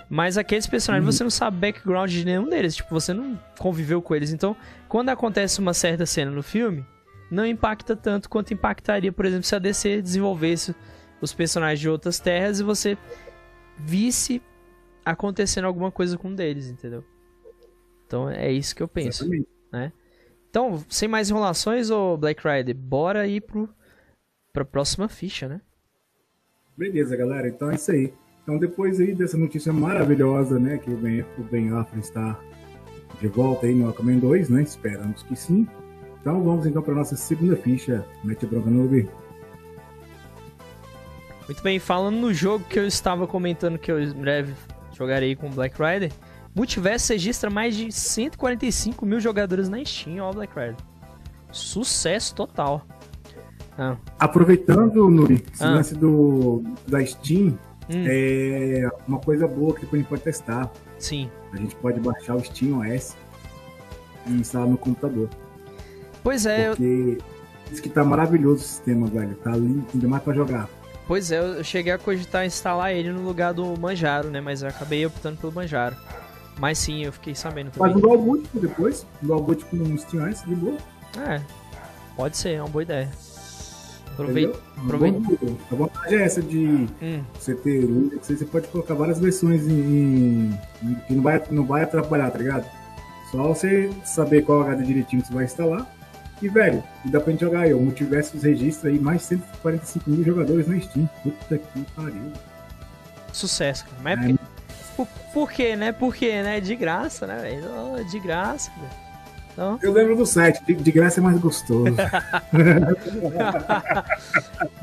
Mas 0.09 0.37
aqueles 0.37 0.65
personagens 0.67 1.05
uhum. 1.05 1.11
você 1.11 1.23
não 1.23 1.31
sabe 1.31 1.57
background 1.57 2.09
de 2.09 2.23
nenhum 2.23 2.47
deles. 2.47 2.75
Tipo, 2.75 2.91
você 2.91 3.13
não 3.13 3.37
conviveu 3.59 4.01
com 4.01 4.15
eles. 4.15 4.31
Então, 4.31 4.55
quando 4.87 5.09
acontece 5.09 5.59
uma 5.59 5.73
certa 5.73 6.05
cena 6.05 6.31
no 6.31 6.43
filme, 6.43 6.85
não 7.29 7.45
impacta 7.45 7.95
tanto 7.95 8.29
quanto 8.29 8.53
impactaria, 8.53 9.11
por 9.11 9.25
exemplo, 9.25 9.43
se 9.43 9.55
a 9.55 9.59
DC 9.59 10.01
desenvolvesse 10.01 10.75
os 11.19 11.33
personagens 11.33 11.79
de 11.79 11.89
outras 11.89 12.19
terras 12.19 12.59
e 12.59 12.63
você 12.63 12.97
visse 13.77 14.41
acontecendo 15.03 15.65
alguma 15.65 15.91
coisa 15.91 16.17
com 16.17 16.29
um 16.29 16.35
deles, 16.35 16.69
entendeu? 16.69 17.03
Então 18.05 18.29
é 18.29 18.51
isso 18.51 18.75
que 18.75 18.83
eu 18.83 18.87
penso, 18.87 19.23
Exatamente. 19.23 19.49
né? 19.71 19.91
Então, 20.53 20.85
sem 20.87 21.07
mais 21.07 21.31
enrolações, 21.31 21.89
o 21.89 22.15
Black 22.15 22.47
Rider, 22.47 22.75
bora 22.75 23.25
ir 23.25 23.41
pro 23.41 23.67
pra 24.53 24.63
próxima 24.63 25.09
ficha, 25.09 25.47
né? 25.47 25.59
Beleza, 26.77 27.17
galera. 27.17 27.47
Então 27.47 27.71
é 27.71 27.73
isso 27.73 27.91
aí. 27.91 28.13
Então 28.43 28.59
depois 28.59 28.99
aí 28.99 29.15
dessa 29.15 29.35
notícia 29.35 29.73
maravilhosa, 29.73 30.59
né, 30.59 30.77
que 30.77 30.91
o 30.91 30.95
Ben, 30.95 31.25
o 31.39 31.43
ben 31.43 31.73
Affleck 31.73 32.05
está 32.05 32.39
de 33.19 33.27
volta 33.29 33.65
aí 33.65 33.73
no 33.73 33.89
Aquaman 33.89 34.19
2, 34.19 34.49
né? 34.49 34.61
Esperamos 34.61 35.23
que 35.23 35.35
sim. 35.35 35.67
Então 36.21 36.43
vamos 36.43 36.67
então 36.67 36.83
para 36.83 36.93
nossa 36.93 37.15
segunda 37.15 37.55
ficha. 37.55 38.05
Mete 38.23 38.45
bronca 38.45 38.69
no 38.69 38.87
Muito 38.87 39.13
bem, 41.63 41.79
falando 41.79 42.17
no 42.17 42.31
jogo 42.31 42.63
que 42.65 42.77
eu 42.77 42.85
estava 42.85 43.25
comentando 43.25 43.79
que 43.79 43.91
eu 43.91 43.99
em 43.99 44.13
breve 44.13 44.53
jogarei 44.95 45.35
com 45.35 45.49
Black 45.49 45.75
Rider, 45.81 46.11
Multiverso 46.55 47.13
registra 47.13 47.49
mais 47.49 47.75
de 47.75 47.91
145 47.91 49.05
mil 49.05 49.19
jogadores 49.19 49.69
na 49.69 49.83
Steam, 49.83 50.19
ó, 50.23 50.31
Black 50.31 50.53
Rider. 50.57 50.75
Sucesso 51.51 52.35
total. 52.35 52.85
Ah. 53.77 53.95
Aproveitando, 54.19 55.09
Nuri, 55.09 55.43
esse 55.51 55.63
Ah. 55.63 55.71
lance 55.71 55.95
do, 55.95 56.63
da 56.87 57.03
Steam, 57.05 57.57
Hum, 57.89 58.05
é 58.07 58.89
uma 59.07 59.19
coisa 59.19 59.45
boa 59.45 59.73
que 59.75 59.85
a 59.85 59.97
gente 59.97 60.07
pode 60.07 60.21
testar. 60.21 60.71
Sim. 60.97 61.29
A 61.51 61.57
gente 61.57 61.75
pode 61.75 61.99
baixar 61.99 62.35
o 62.35 62.43
Steam 62.43 62.79
OS 62.79 63.13
e 64.25 64.31
instalar 64.31 64.67
no 64.69 64.77
computador. 64.77 65.27
Pois 66.23 66.45
é, 66.45 66.69
eu, 66.69 66.75
Porque 66.77 67.17
diz 67.69 67.79
que 67.81 67.89
tá 67.89 68.03
maravilhoso 68.05 68.63
o 68.63 68.65
sistema, 68.65 69.07
velho. 69.07 69.35
Tá 69.35 69.51
lindo, 69.51 69.85
ainda 69.93 70.07
mais 70.07 70.23
pra 70.23 70.33
jogar. 70.33 70.69
pois 71.05 71.29
é, 71.31 71.39
eu 71.39 71.61
cheguei 71.63 71.91
a 71.91 71.97
cogitar 71.97 72.45
instalar 72.45 72.93
ele 72.93 73.11
no 73.11 73.21
lugar 73.21 73.53
do 73.53 73.77
Manjaro, 73.77 74.29
né? 74.29 74.39
Mas 74.39 74.61
eu 74.61 74.69
acabei 74.69 75.05
optando 75.05 75.35
pelo 75.37 75.51
Manjaro. 75.51 75.95
Mas 76.59 76.77
sim, 76.77 77.03
eu 77.03 77.11
fiquei 77.11 77.33
sabendo 77.35 77.71
também. 77.71 77.95
um 77.95 77.99
dual 77.99 78.17
boot 78.17 78.47
depois, 78.53 79.05
um 79.23 79.27
dual 79.27 79.41
boot 79.41 79.65
com 79.65 79.77
o 79.77 79.97
Steam 79.97 80.29
OS, 80.29 80.43
de 80.45 80.55
boa. 80.55 80.77
É, 81.27 81.41
pode 82.15 82.37
ser, 82.37 82.51
é 82.55 82.61
uma 82.61 82.69
boa 82.69 82.83
ideia. 82.83 83.09
Aproveita. 84.13 84.59
Aproveita. 84.77 85.17
A 85.71 85.75
vantagem 85.75 86.19
é 86.19 86.23
essa 86.23 86.41
de 86.41 86.87
Hum, 87.01 87.23
você 87.39 87.55
ter 87.55 87.81
Linux, 87.81 88.27
você 88.27 88.45
pode 88.45 88.67
colocar 88.67 88.93
várias 88.93 89.17
versões 89.19 89.67
em, 89.67 90.51
em- 90.83 90.95
que 91.07 91.15
não 91.15 91.23
vai, 91.23 91.43
não 91.49 91.65
vai 91.65 91.83
atrapalhar, 91.83 92.29
tá 92.29 92.37
ligado? 92.37 92.65
Só 93.31 93.47
você 93.47 93.89
saber 94.05 94.43
qual 94.43 94.61
HD 94.61 94.83
direitinho 94.83 95.21
que 95.23 95.27
você 95.29 95.33
vai 95.33 95.45
instalar. 95.45 95.91
E, 96.41 96.47
velho, 96.49 96.83
e 97.03 97.09
dá 97.09 97.19
pra 97.19 97.31
gente 97.31 97.41
jogar 97.41 97.61
aí. 97.61 97.73
O 97.73 97.79
Multiversus 97.79 98.43
registra 98.43 98.89
aí 98.91 98.99
mais 98.99 99.21
de 99.21 99.27
145 99.27 100.09
mil 100.09 100.23
jogadores 100.23 100.67
na 100.67 100.79
Steam. 100.79 101.09
Puta 101.23 101.57
que 101.57 101.81
pariu. 101.95 102.31
sucesso, 103.31 103.85
cara. 103.85 103.97
Mas 104.03 104.19
é 104.19 104.29
É, 104.31 104.35
por, 104.95 105.07
por 105.33 105.51
quê, 105.51 105.75
né? 105.75 105.91
Por 105.91 106.15
quê, 106.15 106.41
né? 106.41 106.59
De 106.59 106.75
graça, 106.75 107.27
né, 107.27 107.37
velho? 107.37 108.05
De 108.05 108.19
graça, 108.19 108.71
velho. 108.77 109.03
Então, 109.53 109.79
Eu 109.83 109.93
lembro 109.93 110.15
do 110.15 110.25
site, 110.25 110.63
de, 110.65 110.73
de 110.73 110.91
graça 110.91 111.19
é 111.19 111.23
mais 111.23 111.39
gostoso. 111.39 111.95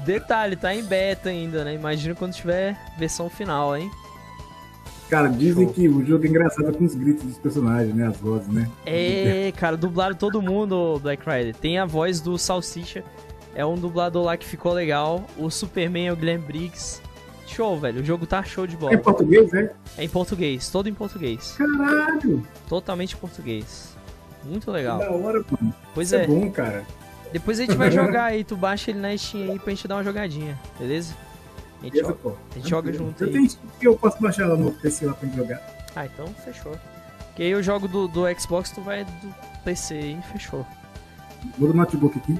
detalhe, 0.07 0.55
tá 0.55 0.73
em 0.75 0.85
beta 0.85 1.29
ainda, 1.29 1.64
né? 1.64 1.75
Imagina 1.75 2.14
quando 2.14 2.33
tiver 2.33 2.77
versão 2.96 3.29
final, 3.29 3.77
hein? 3.77 3.90
Cara, 5.09 5.29
dizem 5.29 5.64
Show. 5.64 5.75
que 5.75 5.88
o 5.88 6.07
jogo 6.07 6.25
é 6.25 6.29
engraçado 6.29 6.73
com 6.73 6.85
os 6.85 6.94
gritos 6.94 7.25
dos 7.25 7.37
personagens, 7.38 7.92
né? 7.92 8.07
As 8.07 8.16
vozes, 8.16 8.46
né? 8.46 8.70
É, 8.87 9.53
cara, 9.57 9.77
dublaram 9.77 10.14
todo 10.14 10.40
mundo, 10.40 11.01
Black 11.03 11.29
Rider. 11.29 11.57
Tem 11.57 11.81
a 11.81 11.85
voz 11.85 12.20
do 12.20 12.38
Salsicha, 12.38 13.03
é 13.53 13.66
um 13.66 13.75
dublador 13.75 14.25
lá 14.25 14.37
que 14.37 14.46
ficou 14.46 14.73
legal. 14.73 15.25
O 15.37 15.51
Superman 15.51 16.07
é 16.07 16.12
o 16.12 16.16
Glenn 16.16 16.38
Briggs. 16.38 17.03
Show, 17.55 17.79
velho. 17.79 18.01
O 18.01 18.05
jogo 18.05 18.27
tá 18.27 18.43
show 18.43 18.67
de 18.67 18.75
É 18.75 18.77
em 18.77 18.81
bola. 18.81 18.99
português, 18.99 19.53
né? 19.53 19.71
É 19.99 20.05
em 20.05 20.09
português, 20.09 20.69
todo 20.71 20.89
em 20.89 20.95
português. 20.95 21.55
Caralho! 21.59 22.47
Totalmente 22.69 23.15
em 23.15 23.19
português. 23.19 23.97
Muito 24.45 24.67
Que 24.67 24.71
legal. 24.71 24.99
da 24.99 25.11
hora, 25.11 25.45
mano. 25.51 25.75
Pois 25.95 26.09
Isso 26.09 26.17
é 26.17 26.25
é. 26.25 26.27
bom, 26.27 26.51
cara. 26.51 26.85
Depois 27.33 27.59
a 27.61 27.65
gente 27.65 27.77
vai 27.77 27.91
jogar 27.93 28.25
aí, 28.25 28.43
tu 28.45 28.57
baixa 28.57 28.91
ele 28.91 29.01
na 29.01 29.17
Steam 29.17 29.53
aí 29.53 29.59
pra 29.59 29.71
gente 29.71 29.87
dar 29.87 29.97
uma 29.97 30.05
jogadinha, 30.05 30.59
beleza? 30.79 31.15
A 31.81 31.85
gente, 31.85 31.93
Beleza, 31.93 32.09
joga, 32.09 32.21
pô. 32.23 32.33
a 32.51 32.55
gente 32.59 32.69
joga 32.69 32.93
junto 32.93 33.23
Eu 33.23 33.27
aí. 33.29 33.33
tenho 33.33 33.49
que 33.79 33.87
eu 33.87 33.97
posso 33.97 34.21
baixar 34.23 34.47
lá 34.49 34.57
no 34.57 34.71
PC 34.73 35.07
lá 35.07 35.15
pra 35.15 35.27
gente 35.29 35.37
jogar. 35.37 35.61
Ah, 35.97 36.05
então 36.07 36.27
fechou. 36.45 36.73
Porque 37.29 37.43
aí 37.43 37.51
eu 37.51 37.63
jogo 37.63 37.89
do, 37.89 38.07
do 38.09 38.23
Xbox, 38.39 38.71
tu 38.71 38.81
vai 38.83 39.05
do 39.05 39.35
PC 39.65 39.95
aí, 39.95 40.19
fechou. 40.33 40.67
Muda 41.59 41.73
o 41.73 41.77
notebook 41.77 42.19
aqui. 42.19 42.39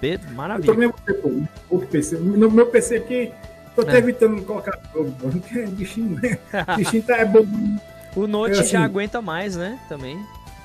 Be- 0.00 0.12
Eu 0.14 0.18
tô 0.18 0.30
Maravilha. 0.34 0.74
nem 0.74 0.88
você, 0.90 1.14
pô. 1.14 1.30
O 1.70 1.78
PC. 1.86 2.16
No 2.16 2.50
meu 2.50 2.66
PC 2.66 2.96
aqui, 2.96 3.32
tô 3.76 3.82
até 3.82 3.94
É. 3.94 3.98
evitando 3.98 4.42
colocar 4.42 4.78
jogo, 4.92 5.12
pô. 5.20 5.28
Não 5.28 5.38
quer 5.40 5.68
bichinho, 5.68 6.18
né? 6.20 6.38
Bichinho 6.76 7.02
tá 7.02 7.16
é 7.18 7.24
bom, 7.24 7.46
O 8.16 8.26
Note 8.26 8.54
Eu, 8.54 8.60
assim- 8.60 8.70
já 8.70 8.82
aguenta 8.84 9.20
mais, 9.22 9.54
né? 9.56 9.78
Também. 9.88 10.18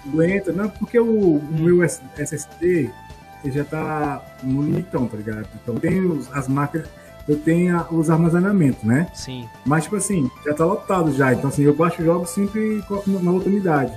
aguenta, 0.07 0.51
não, 0.53 0.69
porque 0.69 0.97
o, 0.99 1.35
o 1.37 1.43
meu 1.51 1.83
SSD 1.83 2.89
ele 3.43 3.53
já 3.53 3.63
tá 3.63 4.21
no 4.43 4.61
limitão, 4.63 5.07
tá 5.07 5.17
ligado? 5.17 5.47
Então 5.61 5.75
tem 5.75 5.99
os- 6.05 6.31
as 6.31 6.47
máquinas, 6.47 6.87
eu 7.27 7.37
tenho 7.37 7.77
a- 7.77 7.87
os 7.91 8.09
armazenamentos, 8.09 8.83
né? 8.83 9.07
Sim, 9.13 9.47
Mas, 9.65 9.83
tipo 9.83 9.95
assim, 9.97 10.29
já 10.45 10.53
tá 10.53 10.63
lotado 10.65 11.11
já. 11.13 11.33
Então, 11.33 11.49
assim, 11.49 11.63
eu 11.63 11.73
baixo 11.75 12.03
jogos 12.03 12.29
sempre 12.29 12.77
e 12.79 12.81
coloco 12.83 13.09
na 13.09 13.31
outra 13.31 13.49
unidade. 13.49 13.91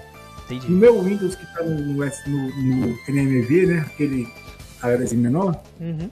No 0.51 0.57
entendi. 0.57 0.73
meu 0.73 1.01
Windows 1.03 1.35
que 1.37 1.47
tá 1.55 1.63
no, 1.63 1.71
no, 1.79 1.95
no, 1.95 2.87
no 2.89 2.97
NMV, 3.09 3.67
né? 3.67 3.79
Aquele 3.87 4.29
HDzinho 4.83 5.23
menor, 5.23 5.57
Uhum. 5.81 6.11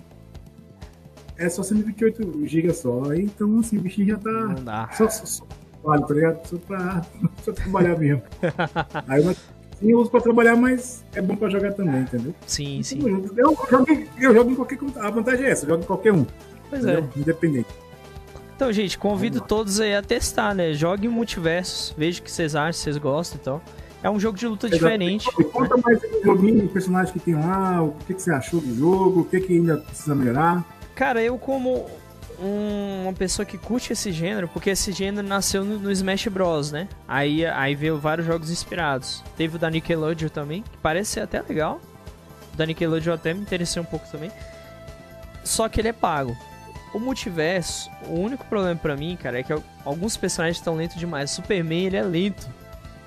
É 1.44 1.48
só 1.48 1.62
128 1.62 2.46
GB 2.46 2.72
só. 2.74 3.14
Então, 3.14 3.58
assim, 3.60 3.78
o 3.78 3.80
bichinho 3.80 4.08
já 4.08 4.16
tá. 4.18 4.30
Não 4.30 4.64
dá. 4.64 4.88
Só, 4.92 5.08
só, 5.08 5.24
só 5.26 5.44
vale, 5.82 6.06
tá 6.06 6.14
ligado? 6.14 6.46
Só 6.46 6.56
pra, 6.58 7.02
só 7.44 7.52
trabalhar 7.52 7.98
mesmo. 7.98 8.22
Aí 9.08 9.24
eu, 9.24 9.32
sim, 9.34 9.90
eu 9.90 9.98
uso 9.98 10.10
pra 10.10 10.20
trabalhar, 10.20 10.56
mas 10.56 11.04
é 11.14 11.20
bom 11.20 11.36
pra 11.36 11.48
jogar 11.48 11.72
também, 11.72 12.02
entendeu? 12.02 12.34
Sim, 12.46 12.82
sim. 12.82 13.00
Eu, 13.36 13.56
jogo, 13.68 13.92
em- 13.92 14.06
eu 14.20 14.34
jogo 14.34 14.50
em 14.50 14.54
qualquer. 14.54 14.78
A 14.96 15.10
vantagem 15.10 15.46
é 15.46 15.50
essa, 15.50 15.64
eu 15.64 15.70
jogo 15.70 15.82
em 15.82 15.86
qualquer 15.86 16.12
um. 16.12 16.24
Pois 16.70 16.84
é. 16.84 16.92
entendeu? 16.92 17.10
Independente. 17.16 17.68
Então, 18.54 18.72
gente, 18.72 18.96
convido 18.96 19.40
todos 19.40 19.80
aí 19.80 19.94
a 19.94 20.02
testar, 20.02 20.54
né? 20.54 20.72
Jogue 20.72 21.08
multiversos, 21.08 21.92
veja 21.98 22.20
o 22.20 22.22
que 22.22 22.30
vocês 22.30 22.54
acham, 22.54 22.72
se 22.74 22.80
vocês 22.84 22.96
gostam 22.96 23.40
e 23.40 23.44
tal. 23.44 23.62
É 24.04 24.10
um 24.10 24.18
jogo 24.20 24.36
de 24.38 24.46
luta 24.46 24.68
diferente. 24.68 25.28
Me 25.38 25.44
conta 25.44 25.76
mais 25.76 26.00
do 26.00 26.22
joguinho, 26.24 26.64
o 26.64 26.68
personagem 26.68 27.12
que 27.12 27.20
tem 27.20 27.34
lá, 27.34 27.82
o 27.82 27.92
que, 28.06 28.14
que 28.14 28.22
você 28.22 28.30
achou 28.32 28.60
do 28.60 28.74
jogo, 28.74 29.20
o 29.20 29.24
que, 29.24 29.40
que 29.40 29.52
ainda 29.56 29.78
precisa 29.78 30.14
melhorar. 30.14 30.64
Cara, 31.02 31.20
eu 31.20 31.36
como 31.36 31.84
um- 32.38 33.02
uma 33.02 33.12
pessoa 33.12 33.44
que 33.44 33.58
curte 33.58 33.92
esse 33.92 34.12
gênero, 34.12 34.46
porque 34.46 34.70
esse 34.70 34.92
gênero 34.92 35.26
nasceu 35.26 35.64
no, 35.64 35.76
no 35.76 35.90
Smash 35.90 36.28
Bros, 36.28 36.70
né? 36.70 36.86
Aí, 37.08 37.44
aí 37.44 37.74
veio 37.74 37.98
vários 37.98 38.24
jogos 38.24 38.52
inspirados. 38.52 39.20
Teve 39.36 39.56
o 39.56 39.58
da 39.58 39.68
Nickelodeon 39.68 40.28
também, 40.28 40.62
que 40.62 40.78
parece 40.78 41.10
ser 41.10 41.20
até 41.22 41.42
legal. 41.42 41.80
O 42.54 42.56
da 42.56 42.64
Nickelodeon 42.64 43.14
até 43.14 43.34
me 43.34 43.40
interessei 43.40 43.82
um 43.82 43.84
pouco 43.84 44.06
também. 44.12 44.30
Só 45.42 45.68
que 45.68 45.80
ele 45.80 45.88
é 45.88 45.92
pago. 45.92 46.36
O 46.94 47.00
multiverso, 47.00 47.90
o 48.06 48.20
único 48.20 48.44
problema 48.44 48.78
pra 48.78 48.94
mim, 48.94 49.18
cara, 49.20 49.40
é 49.40 49.42
que 49.42 49.52
al- 49.52 49.64
alguns 49.84 50.16
personagens 50.16 50.58
estão 50.58 50.76
lentos 50.76 50.98
demais. 50.98 51.32
Superman, 51.32 51.86
ele 51.86 51.96
é 51.96 52.02
lento. 52.02 52.48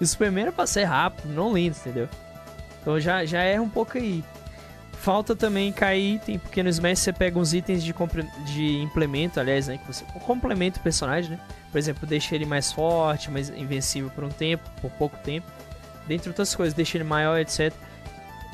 E 0.01 0.03
o 0.03 0.07
Superman 0.07 0.41
era 0.43 0.51
pra 0.51 0.67
ser 0.67 0.83
rápido, 0.83 1.33
não 1.33 1.53
lento, 1.53 1.77
entendeu? 1.79 2.09
Então 2.81 2.99
já, 2.99 3.23
já 3.23 3.41
erra 3.41 3.61
um 3.61 3.69
pouco 3.69 3.97
aí. 3.97 4.21
Falta 5.05 5.35
também 5.35 5.71
cair 5.71 6.15
item, 6.15 6.39
porque 6.39 6.63
no 6.63 6.69
Smash 6.69 6.97
você 6.97 7.13
pega 7.13 7.37
uns 7.37 7.53
itens 7.53 7.83
de, 7.83 7.93
de 8.43 8.81
implemento, 8.81 9.39
aliás, 9.39 9.67
né? 9.67 9.77
Que 9.77 9.85
você 9.85 10.03
complementa 10.25 10.79
o 10.79 10.81
personagem, 10.81 11.29
né? 11.29 11.39
Por 11.71 11.77
exemplo, 11.77 12.07
deixa 12.07 12.33
ele 12.33 12.43
mais 12.43 12.71
forte, 12.71 13.29
mais 13.29 13.51
invencível 13.51 14.09
por 14.09 14.23
um 14.23 14.29
tempo, 14.29 14.67
por 14.81 14.89
pouco 14.93 15.15
tempo. 15.19 15.45
Dentre 16.07 16.29
outras 16.29 16.55
coisas, 16.55 16.73
deixa 16.73 16.97
ele 16.97 17.03
maior, 17.03 17.37
etc. 17.39 17.71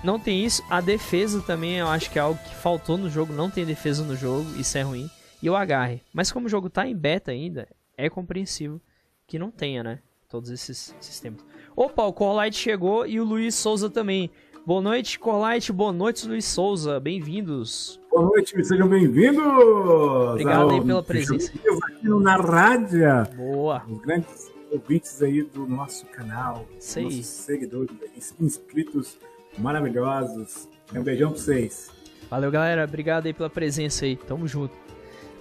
Não 0.04 0.20
tem 0.20 0.44
isso. 0.44 0.62
A 0.70 0.82
defesa 0.82 1.42
também 1.42 1.78
eu 1.78 1.88
acho 1.88 2.12
que 2.12 2.20
é 2.20 2.22
algo 2.22 2.38
que 2.44 2.54
faltou 2.54 2.98
no 2.98 3.10
jogo. 3.10 3.32
Não 3.32 3.50
tem 3.50 3.66
defesa 3.66 4.04
no 4.04 4.18
jogo, 4.18 4.54
isso 4.60 4.78
é 4.78 4.82
ruim. 4.82 5.10
E 5.42 5.50
o 5.50 5.56
agarre. 5.56 6.02
Mas 6.12 6.34
como 6.34 6.48
o 6.48 6.50
jogo 6.50 6.70
tá 6.70 6.86
em 6.86 6.94
beta 6.94 7.32
ainda, 7.32 7.66
é 7.98 8.10
compreensível 8.10 8.82
que 9.26 9.40
não 9.40 9.52
tenha, 9.52 9.84
né? 9.84 10.00
Todos 10.28 10.50
esses 10.50 10.94
sistemas. 11.00 11.40
Opa, 11.78 12.04
o 12.04 12.12
Corlight 12.12 12.58
chegou 12.58 13.08
e 13.08 13.22
o 13.22 13.24
Luiz 13.24 13.56
Souza 13.56 13.90
também. 13.90 14.30
Boa 14.63 14.80
noite, 14.80 15.17
Corlight. 15.17 15.71
Boa 15.74 15.91
noite, 15.91 16.28
Luiz 16.28 16.45
Souza. 16.45 17.00
Bem-vindos. 17.00 18.00
Boa 18.12 18.26
noite, 18.26 18.63
sejam 18.63 18.88
bem-vindos! 18.88 19.43
Obrigado 19.43 20.69
aí 20.69 20.82
pela 20.82 21.02
presença. 21.02 21.52
Aqui 21.52 22.08
Na 22.08 22.36
Rádio, 22.36 23.00
Boa. 23.36 23.82
os 23.89 24.02
grandes 24.02 24.52
ouvintes 24.71 25.19
aí 25.24 25.41
do 25.41 25.65
nosso 25.65 26.06
canal, 26.06 26.67
aí. 26.95 27.04
nossos 27.04 27.26
seguidores, 27.26 27.95
inscritos 28.39 29.17
maravilhosos. 29.58 30.69
Um 30.93 31.02
beijão 31.02 31.32
pra 31.32 31.39
vocês. 31.39 31.89
Valeu, 32.30 32.52
galera. 32.52 32.84
Obrigado 32.84 33.26
aí 33.26 33.34
pela 33.34 33.50
presença 33.50 34.06
aí. 34.06 34.15
Tamo 34.15 34.47
junto. 34.47 34.76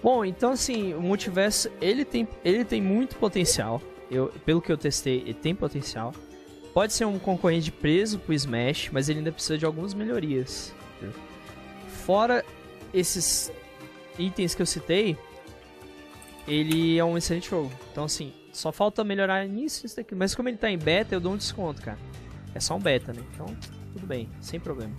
Bom, 0.03 0.25
então 0.25 0.53
assim, 0.53 0.95
o 0.95 1.03
multiverso, 1.03 1.69
ele 1.79 2.07
tem, 2.07 2.27
ele 2.43 2.65
tem 2.65 2.81
muito 2.81 3.17
potencial. 3.17 3.83
Eu, 4.11 4.33
pelo 4.47 4.63
que 4.63 4.73
eu 4.73 4.79
testei, 4.79 5.21
ele 5.21 5.35
tem 5.35 5.55
potencial. 5.55 6.15
Pode 6.73 6.93
ser 6.93 7.05
um 7.05 7.19
concorrente 7.19 7.73
preso 7.73 8.19
pro 8.19 8.33
Smash, 8.33 8.91
mas 8.93 9.09
ele 9.09 9.19
ainda 9.19 9.33
precisa 9.33 9.59
de 9.59 9.67
algumas 9.67 9.93
melhorias. 9.93 10.75
Fora 12.05 12.45
esses 12.95 13.53
itens 14.19 14.55
que 14.55 14.63
eu 14.63 14.67
citei, 14.67 15.17
ele 16.47 16.99
é 16.99 17.05
um 17.05 17.17
excelente 17.19 17.51
jogo. 17.51 17.71
Então 17.91 18.05
assim, 18.05 18.33
só 18.53 18.73
falta 18.73 19.03
melhorar 19.05 19.47
nisso 19.47 19.87
isso 19.87 19.97
daqui. 19.97 20.15
Mas 20.15 20.35
como 20.35 20.49
ele 20.49 20.57
tá 20.57 20.71
em 20.71 20.79
beta, 20.79 21.15
eu 21.15 21.21
dou 21.21 21.33
um 21.33 21.37
desconto, 21.37 21.83
cara. 21.83 21.99
É 22.55 22.61
só 22.61 22.77
um 22.77 22.81
beta, 22.81 23.13
né? 23.13 23.23
Então, 23.35 23.47
tudo 23.93 24.07
bem, 24.07 24.29
sem 24.41 24.59
problema. 24.59 24.93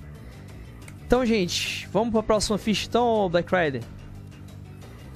Então, 1.05 1.25
gente, 1.25 1.87
vamos 1.91 2.11
pra 2.11 2.23
próxima 2.23 2.57
ficha 2.57 2.87
então, 2.87 3.29
Black 3.29 3.53
Rider? 3.53 3.83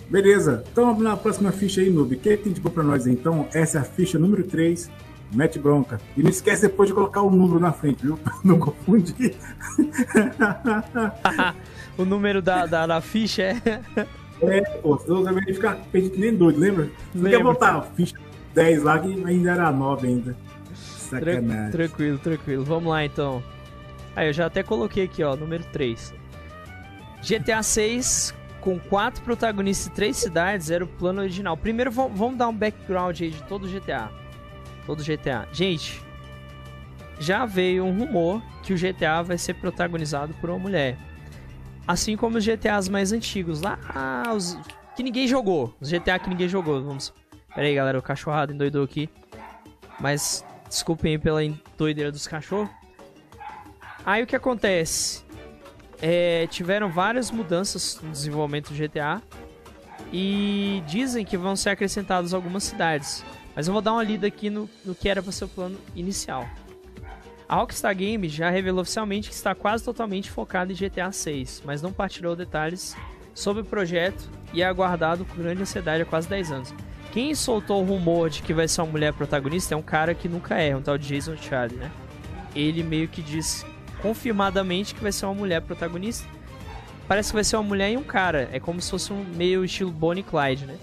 Beleza, 0.10 0.64
então 0.72 0.98
na 1.00 1.16
próxima 1.16 1.52
ficha 1.52 1.82
aí, 1.82 1.90
Noob. 1.90 2.18
Quem 2.18 2.38
que 2.38 2.50
indicou 2.50 2.70
pra 2.70 2.84
nós? 2.84 3.08
Então, 3.08 3.48
essa 3.54 3.78
é 3.78 3.82
a 3.82 3.84
ficha 3.84 4.20
número 4.20 4.44
3, 4.44 4.92
mete 5.32 5.60
bronca. 5.60 6.00
E 6.16 6.24
não 6.24 6.30
esquece 6.30 6.64
depois 6.64 6.90
de 6.90 6.96
colocar 6.96 7.22
o 7.22 7.30
número 7.30 7.60
na 7.60 7.72
frente, 7.72 8.04
viu? 8.04 8.18
Pra 8.18 8.34
Não 8.44 8.60
confundir. 8.60 9.36
o 11.98 12.06
número 12.06 12.42
da, 12.42 12.66
da, 12.66 12.88
da 12.88 13.02
ficha 13.02 13.44
é. 13.44 13.82
É, 14.42 14.62
pô, 14.80 14.98
senão 14.98 15.24
também 15.24 15.46
ficar 15.46 15.76
perdido 15.92 16.20
nem 16.20 16.36
doido, 16.36 16.60
lembra? 16.60 16.90
Você 17.14 17.30
quer 17.30 17.42
botar 17.42 17.82
ficha 17.96 18.16
10 18.54 18.84
lá 18.84 19.00
que 19.00 19.24
ainda 19.26 19.52
era 19.52 19.72
9 19.72 20.08
ainda. 20.08 20.36
Sacanagem. 20.74 21.72
Tranquilo, 21.72 22.20
tranquilo. 22.20 22.64
Vamos 22.64 22.90
lá 22.90 23.06
então. 23.06 23.42
Aí 24.16 24.28
eu 24.28 24.34
já 24.34 24.46
até 24.46 24.64
coloquei 24.64 25.06
aqui, 25.06 25.24
ó, 25.24 25.36
número 25.36 25.64
3. 25.72 26.14
GTA 27.22 27.64
6 27.64 28.34
com 28.62 28.80
quatro 28.80 29.24
protagonistas 29.24 29.88
e 29.88 29.92
três 29.92 30.18
cidades 30.18 30.72
era 30.72 30.84
o 30.84 30.88
plano 30.88 31.22
original. 31.22 31.56
Primeiro 31.56 31.92
vamos 31.92 32.36
dar 32.36 32.48
um 32.48 32.56
background 32.56 33.22
aí 33.22 33.30
de 33.30 33.44
todo 33.44 33.66
o 33.66 33.70
GTA. 33.70 34.10
Todo 34.86 35.04
GTA. 35.04 35.48
Gente, 35.52 36.02
já 37.20 37.46
veio 37.46 37.86
um 37.86 37.98
rumor 37.98 38.42
que 38.64 38.74
o 38.74 38.78
GTA 38.78 39.22
vai 39.24 39.38
ser 39.38 39.56
protagonizado 39.56 40.34
por 40.36 40.50
uma 40.50 40.60
mulher. 40.60 40.98
Assim 41.88 42.18
como 42.18 42.38
os 42.38 42.46
GTAs 42.46 42.90
mais 42.90 43.12
antigos, 43.12 43.62
lá 43.62 43.78
os 44.36 44.58
que 44.96 45.04
ninguém 45.04 45.28
jogou. 45.28 45.76
Os 45.80 45.90
GTA 45.92 46.18
que 46.20 46.30
ninguém 46.30 46.48
jogou. 46.48 46.82
Vamos. 46.84 47.14
Pera 47.54 47.68
aí, 47.68 47.76
galera, 47.76 47.98
o 47.98 48.02
cachorrado 48.02 48.54
endoidou 48.54 48.84
aqui. 48.84 49.10
Mas 50.00 50.46
desculpem 50.68 51.20
pela 51.20 51.42
doideira 51.78 52.12
dos 52.12 52.28
cachorros. 52.28 52.70
Aí 54.06 54.24
o 54.24 54.28
que 54.28 54.36
acontece? 54.36 55.24
É, 56.02 56.48
tiveram 56.48 56.90
várias 56.90 57.32
mudanças 57.32 58.00
no 58.02 58.12
desenvolvimento 58.12 58.74
do 58.74 58.76
GTA 58.76 59.22
e 60.12 60.84
dizem 60.86 61.26
que 61.26 61.38
vão 61.38 61.56
ser 61.56 61.70
acrescentadas 61.70 62.34
algumas 62.34 62.64
cidades. 62.64 63.24
Mas 63.56 63.68
eu 63.68 63.74
vou 63.74 63.82
dar 63.82 63.94
uma 63.94 64.04
lida 64.04 64.28
aqui 64.28 64.50
no, 64.50 64.70
no 64.84 64.94
que 64.94 65.08
era 65.08 65.24
para 65.24 65.32
ser 65.32 65.46
o 65.46 65.48
plano 65.48 65.78
inicial. 65.96 66.48
A 67.48 67.56
Rockstar 67.56 67.96
Games 67.96 68.32
já 68.32 68.50
revelou 68.50 68.82
oficialmente 68.82 69.30
que 69.30 69.36
está 69.36 69.54
quase 69.54 69.84
totalmente 69.84 70.32
focada 70.32 70.72
em 70.74 70.76
GTA 70.76 71.12
6, 71.12 71.62
mas 71.64 71.82
não 71.82 71.94
partilhou 71.94 72.36
detalhes 72.36 72.96
sobre 73.34 73.62
o 73.62 73.66
projeto 73.66 74.30
e 74.52 74.62
é 74.62 74.66
aguardado 74.66 75.26
com 75.26 75.36
grande 75.36 75.62
ansiedade 75.62 76.02
há 76.02 76.06
quase 76.06 76.28
10 76.28 76.52
anos. 76.52 76.74
Quem 77.12 77.34
soltou 77.36 77.82
o 77.82 77.86
rumor 77.86 78.30
de 78.30 78.42
que 78.42 78.54
vai 78.54 78.68
ser 78.68 78.82
uma 78.82 78.92
mulher 78.92 79.14
protagonista 79.14 79.74
é 79.74 79.78
um 79.78 79.82
cara 79.82 80.14
que 80.14 80.28
nunca 80.28 80.56
é, 80.60 80.76
um 80.76 80.82
tal 80.82 80.98
de 80.98 81.08
Jason 81.08 81.38
Charlie, 81.38 81.78
né? 81.78 81.92
Ele 82.56 82.84
meio 82.84 83.08
que 83.08 83.22
disse 83.22 83.66
confirmadamente 84.02 84.94
que 84.94 85.02
vai 85.02 85.12
ser 85.12 85.26
uma 85.26 85.36
mulher 85.36 85.62
protagonista. 85.62 86.28
Parece 87.08 87.30
que 87.30 87.36
vai 87.36 87.44
ser 87.44 87.58
uma 87.58 87.64
mulher 87.64 87.92
e 87.92 87.98
um 87.98 88.04
cara. 88.04 88.50
É 88.52 88.60
como 88.60 88.82
se 88.82 88.90
fosse 88.90 89.14
um 89.14 89.24
meio 89.24 89.64
estilo 89.64 89.92
Bonnie 89.92 90.24
Clyde, 90.24 90.66
né? 90.66 90.78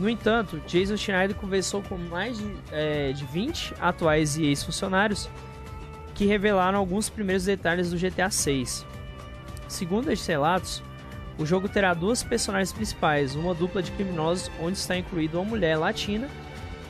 No 0.00 0.08
entanto, 0.08 0.62
Jason 0.66 0.96
Schneider 0.96 1.36
conversou 1.36 1.82
com 1.82 1.98
mais 1.98 2.38
de, 2.38 2.56
é, 2.72 3.12
de 3.12 3.22
20 3.26 3.74
atuais 3.78 4.38
e 4.38 4.46
ex-funcionários 4.46 5.28
que 6.14 6.24
revelaram 6.24 6.78
alguns 6.78 7.10
primeiros 7.10 7.44
detalhes 7.44 7.90
do 7.90 7.98
GTA 7.98 8.30
6. 8.30 8.86
Segundo 9.68 10.10
estes 10.10 10.26
relatos, 10.26 10.82
o 11.38 11.44
jogo 11.44 11.68
terá 11.68 11.92
duas 11.92 12.22
personagens 12.22 12.72
principais, 12.72 13.34
uma 13.34 13.52
dupla 13.52 13.82
de 13.82 13.92
criminosos 13.92 14.50
onde 14.58 14.78
está 14.78 14.96
incluída 14.96 15.38
uma 15.38 15.44
mulher 15.44 15.76
latina 15.76 16.28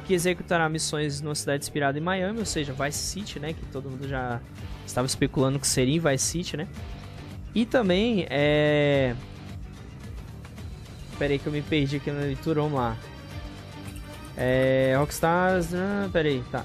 que 0.07 0.15
executará 0.15 0.69
missões 0.69 1.21
numa 1.21 1.35
cidade 1.35 1.65
inspirada 1.65 1.99
em 1.99 2.01
Miami, 2.01 2.39
ou 2.39 2.47
seja, 2.47 2.73
Vice 2.73 2.99
City, 2.99 3.41
né, 3.41 3.55
que 3.55 3.67
todo 3.67 3.91
mundo 3.91 4.07
já 4.07 4.41
estava 4.87 5.07
especulando 5.07 5.59
que 5.59 5.67
seria 5.67 5.97
em 5.97 5.99
Vice 5.99 6.25
City, 6.27 6.57
né? 6.57 6.69
E 7.53 7.67
também 7.67 8.25
é. 8.31 9.17
Pera 11.21 11.35
aí 11.35 11.39
que 11.39 11.47
eu 11.47 11.53
me 11.53 11.61
perdi 11.61 11.99
aqui 11.99 12.11
na 12.11 12.21
leitura, 12.21 12.63
vamos 12.63 12.79
lá. 12.79 12.97
É. 14.39 14.95
Rockstars. 14.97 15.75
Ah, 15.75 16.09
tá. 16.51 16.65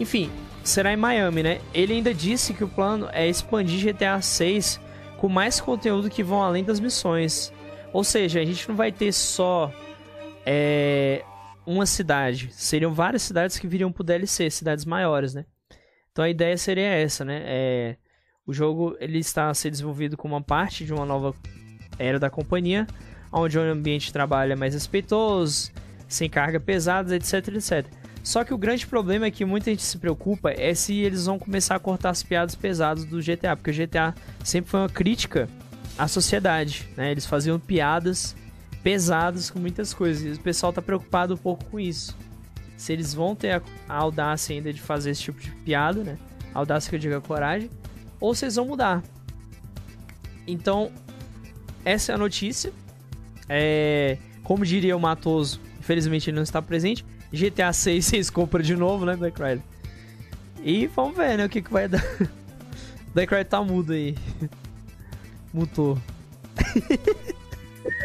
Enfim, 0.00 0.30
será 0.64 0.94
em 0.94 0.96
Miami, 0.96 1.42
né? 1.42 1.60
Ele 1.74 1.92
ainda 1.92 2.14
disse 2.14 2.54
que 2.54 2.64
o 2.64 2.68
plano 2.68 3.06
é 3.12 3.28
expandir 3.28 3.92
GTA 3.92 4.18
6 4.22 4.80
com 5.18 5.28
mais 5.28 5.60
conteúdo 5.60 6.08
que 6.08 6.22
vão 6.22 6.42
além 6.42 6.64
das 6.64 6.80
missões. 6.80 7.52
Ou 7.92 8.02
seja, 8.02 8.40
a 8.40 8.44
gente 8.46 8.66
não 8.66 8.74
vai 8.74 8.90
ter 8.90 9.12
só 9.12 9.70
é, 10.46 11.22
uma 11.66 11.84
cidade. 11.84 12.48
Seriam 12.52 12.94
várias 12.94 13.20
cidades 13.20 13.58
que 13.58 13.68
viriam 13.68 13.92
pro 13.92 14.02
DLC, 14.02 14.48
cidades 14.48 14.86
maiores, 14.86 15.34
né? 15.34 15.44
Então 16.12 16.24
a 16.24 16.30
ideia 16.30 16.56
seria 16.56 16.86
essa, 16.86 17.26
né? 17.26 17.42
É, 17.44 17.96
o 18.46 18.54
jogo 18.54 18.96
ele 19.00 19.18
está 19.18 19.50
a 19.50 19.54
ser 19.54 19.70
desenvolvido 19.70 20.16
como 20.16 20.34
uma 20.34 20.42
parte 20.42 20.82
de 20.82 20.94
uma 20.94 21.04
nova 21.04 21.34
era 21.98 22.18
da 22.18 22.30
companhia, 22.30 22.86
onde 23.32 23.58
o 23.58 23.62
ambiente 23.62 24.06
de 24.06 24.12
trabalho 24.12 24.52
é 24.52 24.56
mais 24.56 24.74
respeitoso, 24.74 25.70
sem 26.08 26.28
carga 26.28 26.60
pesadas, 26.60 27.12
etc, 27.12 27.54
etc. 27.54 27.86
Só 28.22 28.42
que 28.44 28.52
o 28.52 28.58
grande 28.58 28.86
problema 28.86 29.26
é 29.26 29.30
que 29.30 29.44
muita 29.44 29.70
gente 29.70 29.82
se 29.82 29.98
preocupa 29.98 30.50
é 30.50 30.74
se 30.74 30.94
eles 30.98 31.26
vão 31.26 31.38
começar 31.38 31.76
a 31.76 31.78
cortar 31.78 32.10
as 32.10 32.22
piadas 32.22 32.54
pesadas 32.54 33.04
do 33.04 33.18
GTA, 33.20 33.56
porque 33.56 33.70
o 33.70 33.74
GTA 33.74 34.14
sempre 34.42 34.70
foi 34.70 34.80
uma 34.80 34.88
crítica 34.88 35.48
à 35.96 36.08
sociedade, 36.08 36.88
né? 36.96 37.12
Eles 37.12 37.24
faziam 37.24 37.58
piadas 37.58 38.34
pesadas 38.82 39.50
com 39.50 39.58
muitas 39.58 39.92
coisas 39.92 40.36
e 40.36 40.38
o 40.38 40.42
pessoal 40.42 40.70
está 40.70 40.80
preocupado 40.80 41.34
um 41.34 41.36
pouco 41.36 41.64
com 41.64 41.80
isso 41.80 42.16
se 42.76 42.92
eles 42.92 43.14
vão 43.14 43.34
ter 43.34 43.62
a, 43.88 43.94
audácia 43.94 44.54
ainda 44.54 44.72
de 44.72 44.80
fazer 44.80 45.10
esse 45.10 45.22
tipo 45.22 45.40
de 45.40 45.50
piada, 45.50 46.04
né? 46.04 46.18
A 46.54 46.58
audácia 46.58 46.90
que 46.90 46.96
eu 46.96 47.00
digo 47.00 47.16
a 47.16 47.20
coragem, 47.20 47.70
ou 48.20 48.34
se 48.34 48.44
eles 48.44 48.56
vão 48.56 48.66
mudar. 48.66 49.02
Então, 50.46 50.92
essa 51.84 52.12
é 52.12 52.14
a 52.14 52.18
notícia. 52.18 52.72
É, 53.48 54.18
como 54.42 54.64
diria 54.64 54.96
o 54.96 55.00
Matoso, 55.00 55.60
infelizmente 55.78 56.30
ele 56.30 56.36
não 56.36 56.42
está 56.42 56.60
presente. 56.60 57.04
GTA 57.32 57.72
6 57.72 58.04
vocês 58.06 58.30
compram 58.30 58.62
de 58.62 58.76
novo, 58.76 59.04
né, 59.04 59.16
Black? 59.16 59.60
E 60.62 60.86
vamos 60.88 61.16
ver, 61.16 61.36
né, 61.38 61.46
o 61.46 61.48
que, 61.48 61.62
que 61.62 61.72
vai 61.72 61.88
dar. 61.88 62.04
Black 63.14 63.32
Rider 63.32 63.46
tá 63.46 63.62
mudo 63.62 63.92
aí. 63.92 64.14
Mutou. 65.52 65.98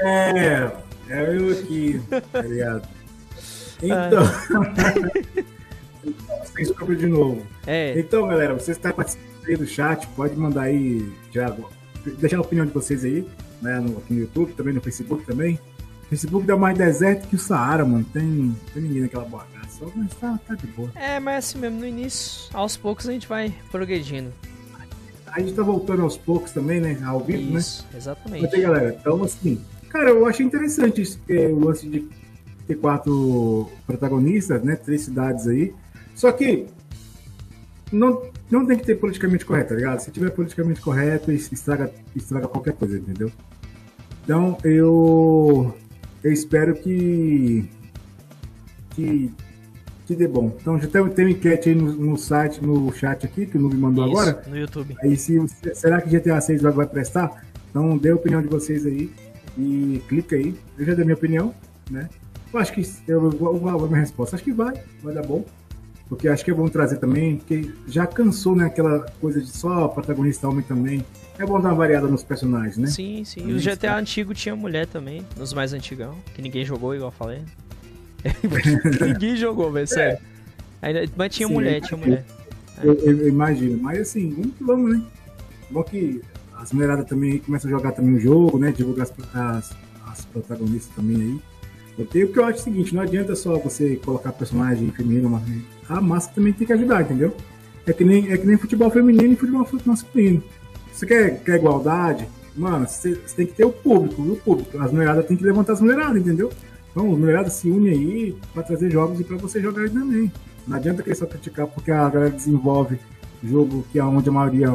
É, 0.04 0.72
é 1.10 1.38
eu 1.38 1.52
aqui, 1.52 2.02
tá 2.32 2.42
ligado? 2.42 2.88
Então. 3.82 4.24
Sem 6.56 6.74
compra 6.74 6.96
de 6.96 7.08
novo. 7.08 7.46
É. 7.66 8.00
Então, 8.00 8.28
galera, 8.28 8.54
você 8.54 8.72
está 8.72 8.94
participando 8.94 9.46
aí 9.48 9.58
do 9.58 9.68
chat, 9.68 10.08
pode 10.16 10.36
mandar 10.36 10.64
aí, 10.64 11.12
já, 11.32 11.56
deixar 12.20 12.38
a 12.38 12.42
opinião 12.42 12.66
de 12.66 12.72
vocês 12.72 13.04
aí, 13.04 13.28
né, 13.62 13.80
no, 13.80 13.98
aqui 13.98 14.14
no 14.14 14.20
YouTube, 14.22 14.54
também 14.54 14.74
no 14.74 14.82
Facebook 14.82 15.26
também. 15.26 15.60
O 16.04 16.10
Facebook 16.10 16.46
dá 16.46 16.58
mais 16.58 16.78
deserto 16.78 17.28
que 17.28 17.36
o 17.36 17.40
Saara, 17.40 17.86
mano. 17.86 18.06
Tem, 18.12 18.56
tem 18.74 18.84
ninguém 18.84 19.04
naquela 19.04 19.26
bagaça, 19.26 19.86
mas 19.96 20.14
tá, 20.16 20.40
tá 20.46 20.56
de 20.56 20.68
boa. 20.68 20.92
É, 20.96 21.20
mas 21.20 21.46
assim 21.46 21.60
mesmo, 21.60 21.80
no 21.80 21.86
início, 21.86 22.50
aos 22.54 22.76
poucos 22.76 23.08
a 23.08 23.12
gente 23.12 23.28
vai 23.28 23.54
progredindo. 23.72 24.32
A 25.28 25.40
gente 25.40 25.54
tá 25.54 25.64
voltando 25.64 26.02
aos 26.02 26.18
poucos 26.18 26.52
também, 26.52 26.82
né? 26.82 27.02
Ao 27.06 27.22
vivo, 27.22 27.58
Isso, 27.58 27.88
né? 27.92 27.98
exatamente. 27.98 28.50
Mas, 28.52 28.62
galera, 28.62 28.98
então 29.00 29.24
assim, 29.24 29.62
cara, 29.90 30.10
eu 30.10 30.26
achei 30.26 30.46
interessante 30.46 31.02
isso, 31.02 31.22
é, 31.30 31.48
o 31.48 31.60
lance 31.60 31.88
de 31.88 32.06
ter 32.68 32.76
quatro 32.76 33.70
protagonistas, 33.88 34.62
né? 34.62 34.76
Três 34.76 35.04
cidades 35.04 35.48
aí. 35.48 35.74
Só 36.14 36.32
que 36.34 36.68
não, 37.92 38.24
não 38.50 38.66
tem 38.66 38.78
que 38.78 38.86
ter 38.86 38.96
politicamente 38.96 39.46
correto, 39.46 39.70
tá 39.70 39.76
ligado? 39.76 40.00
Se 40.00 40.12
tiver 40.12 40.30
politicamente 40.32 40.82
correto, 40.82 41.32
estraga, 41.32 41.92
estraga 42.16 42.48
qualquer 42.48 42.74
coisa, 42.74 42.98
entendeu? 42.98 43.32
Então 44.24 44.58
eu, 44.64 45.76
eu 46.24 46.32
espero 46.32 46.76
que, 46.76 47.68
que, 48.92 49.32
que 50.06 50.16
dê 50.16 50.28
bom. 50.28 50.56
Então 50.62 50.80
já 50.80 50.88
tem, 50.88 51.08
tem 51.10 51.26
uma 51.26 51.32
enquete 51.32 51.70
aí 51.70 51.76
no, 51.76 51.92
no 51.94 52.18
site, 52.18 52.64
no 52.64 52.92
chat 52.94 53.26
aqui, 53.26 53.46
que 53.46 53.58
o 53.58 53.62
Nube 53.62 53.76
mandou 53.76 54.06
Isso, 54.06 54.20
agora. 54.20 54.44
No 54.48 54.58
YouTube. 54.58 54.96
Aí 55.02 55.16
se, 55.18 55.40
será 55.74 56.02
que 56.02 56.10
GTA 56.10 56.40
6 56.40 56.62
vai, 56.62 56.72
vai 56.72 56.88
prestar? 56.88 57.44
Então 57.70 57.98
dê 57.98 58.10
a 58.10 58.16
opinião 58.16 58.42
de 58.42 58.48
vocês 58.48 58.86
aí 58.86 59.12
e 59.58 60.02
clica 60.08 60.36
aí. 60.36 60.56
Eu 60.78 60.86
já 60.86 60.94
dei 60.94 61.04
minha 61.04 61.16
opinião, 61.16 61.54
né? 61.90 62.10
Eu 62.54 62.60
acho 62.60 62.74
que 62.74 62.84
eu 63.08 63.32
vou, 63.32 63.58
vou 63.58 63.86
a 63.86 63.88
minha 63.88 64.00
resposta. 64.00 64.36
Acho 64.36 64.44
que 64.44 64.52
vai, 64.52 64.74
vai 65.02 65.14
dar 65.14 65.24
bom. 65.24 65.46
Porque 66.12 66.28
acho 66.28 66.44
que 66.44 66.52
é 66.52 66.54
bom 66.54 66.68
trazer 66.68 66.98
também, 66.98 67.38
porque 67.38 67.72
já 67.88 68.06
cansou, 68.06 68.54
né, 68.54 68.66
aquela 68.66 69.00
coisa 69.22 69.40
de 69.40 69.48
só 69.48 69.88
protagonista 69.88 70.46
homem 70.46 70.62
também. 70.62 71.06
É 71.40 71.46
bom 71.46 71.58
dar 71.62 71.70
uma 71.70 71.76
variada 71.76 72.06
nos 72.06 72.22
personagens, 72.22 72.76
né? 72.76 72.88
Sim, 72.88 73.24
sim. 73.24 73.48
E 73.48 73.54
o 73.54 73.62
GTA 73.62 73.78
tá. 73.78 73.98
antigo 73.98 74.34
tinha 74.34 74.54
mulher 74.54 74.86
também, 74.88 75.26
nos 75.38 75.54
mais 75.54 75.72
antigão, 75.72 76.18
que 76.36 76.42
ninguém 76.42 76.66
jogou, 76.66 76.94
igual 76.94 77.12
eu 77.12 77.14
falei. 77.14 77.40
ninguém 79.08 79.38
jogou, 79.38 79.72
velho, 79.72 79.88
sério. 79.88 80.20
Ainda, 80.82 81.06
mas 81.16 81.34
tinha 81.34 81.48
sim, 81.48 81.54
mulher, 81.54 81.80
tinha 81.80 81.98
mulher. 81.98 82.26
Eu, 82.84 82.94
eu, 82.94 83.18
eu, 83.20 83.30
imagino. 83.30 83.82
Mas 83.82 84.02
assim, 84.02 84.32
vamos 84.32 84.58
que 84.58 84.64
vamos, 84.66 84.92
né? 84.92 85.06
Bom 85.70 85.82
que 85.82 86.22
as 86.58 86.74
mulheradas 86.74 87.06
também 87.06 87.38
começam 87.40 87.70
a 87.70 87.72
jogar 87.72 87.94
também 87.94 88.16
o 88.16 88.20
jogo, 88.20 88.60
né? 88.60 88.74
Divulgar 88.74 89.08
as, 89.08 89.14
as, 89.34 89.78
as 90.08 90.26
protagonistas 90.26 90.94
também 90.94 91.16
aí. 91.16 91.51
Eu 91.98 92.06
tenho 92.06 92.28
que 92.30 92.40
eu 92.40 92.46
acho 92.46 92.60
o 92.60 92.64
seguinte, 92.64 92.96
não 92.96 93.02
adianta 93.02 93.36
só 93.36 93.58
você 93.58 93.96
colocar 93.98 94.32
personagem 94.32 94.90
feminino, 94.92 95.30
mas 95.30 95.44
a 95.90 96.02
massa 96.02 96.32
também 96.34 96.54
tem 96.54 96.66
que 96.66 96.74
ajudar, 96.74 97.02
entendeu? 97.02 97.36
É 97.86 97.94
que 97.94 98.04
nem, 98.04 98.32
é 98.32 98.38
que 98.38 98.46
nem 98.46 98.58
futebol 98.58 98.90
feminino 98.90 99.34
e 99.34 99.36
futebol 99.36 99.68
masculino. 99.86 100.44
Você 100.92 101.06
quer, 101.06 101.44
quer 101.44 101.56
igualdade? 101.56 102.28
Mano, 102.56 102.88
você, 102.88 103.16
tem 103.36 103.46
que 103.46 103.54
ter 103.54 103.66
o 103.66 103.72
público, 103.72 104.22
o 104.22 104.36
público. 104.36 104.78
As 104.80 104.92
mulheradas 104.92 105.26
tem 105.26 105.38
que 105.38 105.44
levantar 105.44 105.74
as 105.74 105.82
mulheradas, 105.82 106.18
entendeu? 106.18 106.52
Então, 106.92 107.12
as 107.12 107.18
mulheradas 107.18 107.54
se 107.54 107.70
unem 107.70 107.92
aí 107.92 108.38
para 108.54 108.64
trazer 108.64 108.92
jogos 108.92 109.20
e 109.20 109.24
para 109.24 109.38
você 109.38 109.62
jogar 109.62 109.90
também. 109.90 110.32
Não 110.68 110.78
adianta 110.78 111.02
querer 111.02 111.16
só 111.16 111.26
criticar 111.26 111.68
porque 111.68 111.92
a 111.92 112.10
galera 112.10 112.32
desenvolve 112.32 113.00
jogo 113.44 113.86
que 113.92 114.00
é 114.00 114.04
onde 114.04 114.30
a 114.30 114.32
maioria 114.32 114.70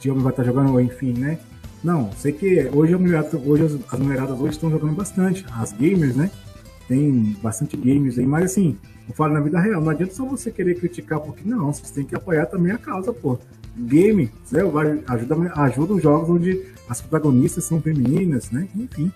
de 0.00 0.10
homens 0.10 0.22
vai 0.22 0.32
estar 0.32 0.44
jogando, 0.44 0.80
enfim, 0.80 1.12
né? 1.12 1.38
Não, 1.82 2.10
sei 2.12 2.32
que 2.32 2.68
hoje, 2.72 2.94
a 2.94 2.98
mulherada, 2.98 3.36
hoje 3.38 3.64
as, 3.64 3.92
as 3.92 4.00
mulheradas 4.00 4.38
hoje 4.38 4.52
estão 4.52 4.70
jogando 4.70 4.94
bastante. 4.94 5.44
As 5.52 5.72
gamers, 5.72 6.16
né? 6.16 6.30
Tem 6.88 7.36
bastante 7.42 7.76
gamers 7.76 8.18
aí, 8.18 8.26
mas 8.26 8.46
assim, 8.46 8.76
eu 9.08 9.14
falo 9.14 9.34
na 9.34 9.40
vida 9.40 9.60
real, 9.60 9.80
não 9.80 9.90
adianta 9.90 10.14
só 10.14 10.24
você 10.24 10.50
querer 10.50 10.74
criticar, 10.74 11.20
porque 11.20 11.42
não, 11.44 11.72
você 11.72 11.94
tem 11.94 12.04
que 12.04 12.14
apoiar 12.14 12.46
também 12.46 12.72
a 12.72 12.78
causa, 12.78 13.12
pô. 13.12 13.38
Game, 13.76 14.30
né, 14.50 14.60
ajuda, 15.06 15.52
ajuda 15.54 15.94
os 15.94 16.02
jogos 16.02 16.28
onde 16.30 16.64
as 16.88 17.00
protagonistas 17.00 17.64
são 17.64 17.80
femininas, 17.80 18.50
né? 18.50 18.66
Enfim. 18.74 19.12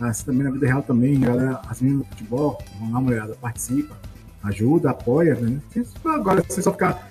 Assim, 0.00 0.24
também 0.24 0.44
na 0.44 0.50
vida 0.50 0.66
real 0.66 0.82
também, 0.82 1.20
galera, 1.20 1.60
as 1.68 1.80
meninas 1.80 2.06
do 2.06 2.10
futebol, 2.10 2.58
vão 2.78 2.90
lá, 2.90 3.00
mulherada, 3.00 3.36
participa, 3.40 3.94
ajuda, 4.42 4.90
apoia, 4.90 5.34
né? 5.34 5.60
Agora, 6.04 6.42
você 6.42 6.62
só 6.62 6.72
ficar. 6.72 7.09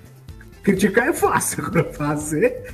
Criticar 0.69 1.07
é 1.07 1.13
fácil, 1.13 1.65
agora 1.65 1.83
fazer. 1.85 2.71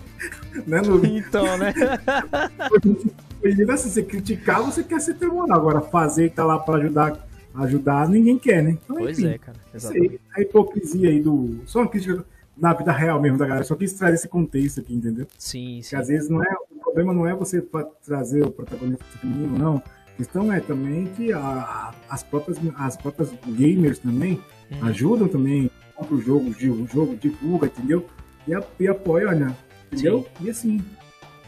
Né, 0.67 0.81
no... 0.81 1.05
Então, 1.05 1.45
né? 1.57 1.73
assim, 3.73 3.89
você 3.89 4.03
criticar, 4.03 4.61
você 4.61 4.83
quer 4.83 4.99
ser 4.99 5.15
tribunal. 5.15 5.57
Agora, 5.57 5.81
fazer 5.81 6.25
e 6.25 6.29
tá 6.29 6.43
lá 6.43 6.59
para 6.59 6.83
ajudar, 6.83 7.27
ajudar, 7.55 8.09
ninguém 8.09 8.37
quer, 8.37 8.63
né? 8.63 8.77
Então, 8.83 8.97
pois 8.97 9.17
enfim, 9.17 9.29
é, 9.29 9.37
cara. 9.37 9.57
Exatamente. 9.73 10.19
a 10.35 10.41
hipocrisia 10.41 11.09
aí 11.09 11.21
do. 11.21 11.61
Só 11.65 11.79
uma 11.79 11.87
crítica 11.87 12.25
na 12.57 12.73
vida 12.73 12.91
real 12.91 13.21
mesmo 13.21 13.37
da 13.37 13.45
galera. 13.45 13.65
Só 13.65 13.75
quis 13.75 13.93
trazer 13.93 14.15
esse 14.15 14.27
contexto 14.27 14.81
aqui, 14.81 14.93
entendeu? 14.93 15.27
Sim, 15.37 15.75
sim. 15.75 15.81
Porque 15.81 15.95
às 15.95 16.07
vezes 16.07 16.29
não 16.29 16.43
é. 16.43 16.55
O 16.71 16.79
problema 16.85 17.13
não 17.13 17.27
é 17.27 17.33
você 17.33 17.65
trazer 18.05 18.43
o 18.43 18.51
protagonista 18.51 19.05
feminino, 19.19 19.57
não. 19.57 19.77
A 19.77 20.17
questão 20.17 20.51
é 20.51 20.61
também 20.61 21.07
que 21.07 21.33
a, 21.33 21.93
as, 22.09 22.23
próprias, 22.23 22.57
as 22.77 22.95
próprias 22.95 23.33
gamers 23.47 23.99
também 23.99 24.41
uhum. 24.71 24.87
ajudam 24.87 25.27
também, 25.27 25.69
compra 25.95 26.15
o 26.15 26.21
jogo, 26.21 26.49
o 26.49 26.87
jogo, 26.87 27.15
divulga, 27.15 27.67
entendeu? 27.67 28.07
E, 28.47 28.51
e 28.83 28.87
apoia, 28.87 29.31
né? 29.31 29.55
Entendeu? 29.91 30.27
Sim. 30.37 30.45
E 30.45 30.49
assim, 30.49 30.85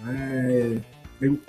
é, 0.08 0.78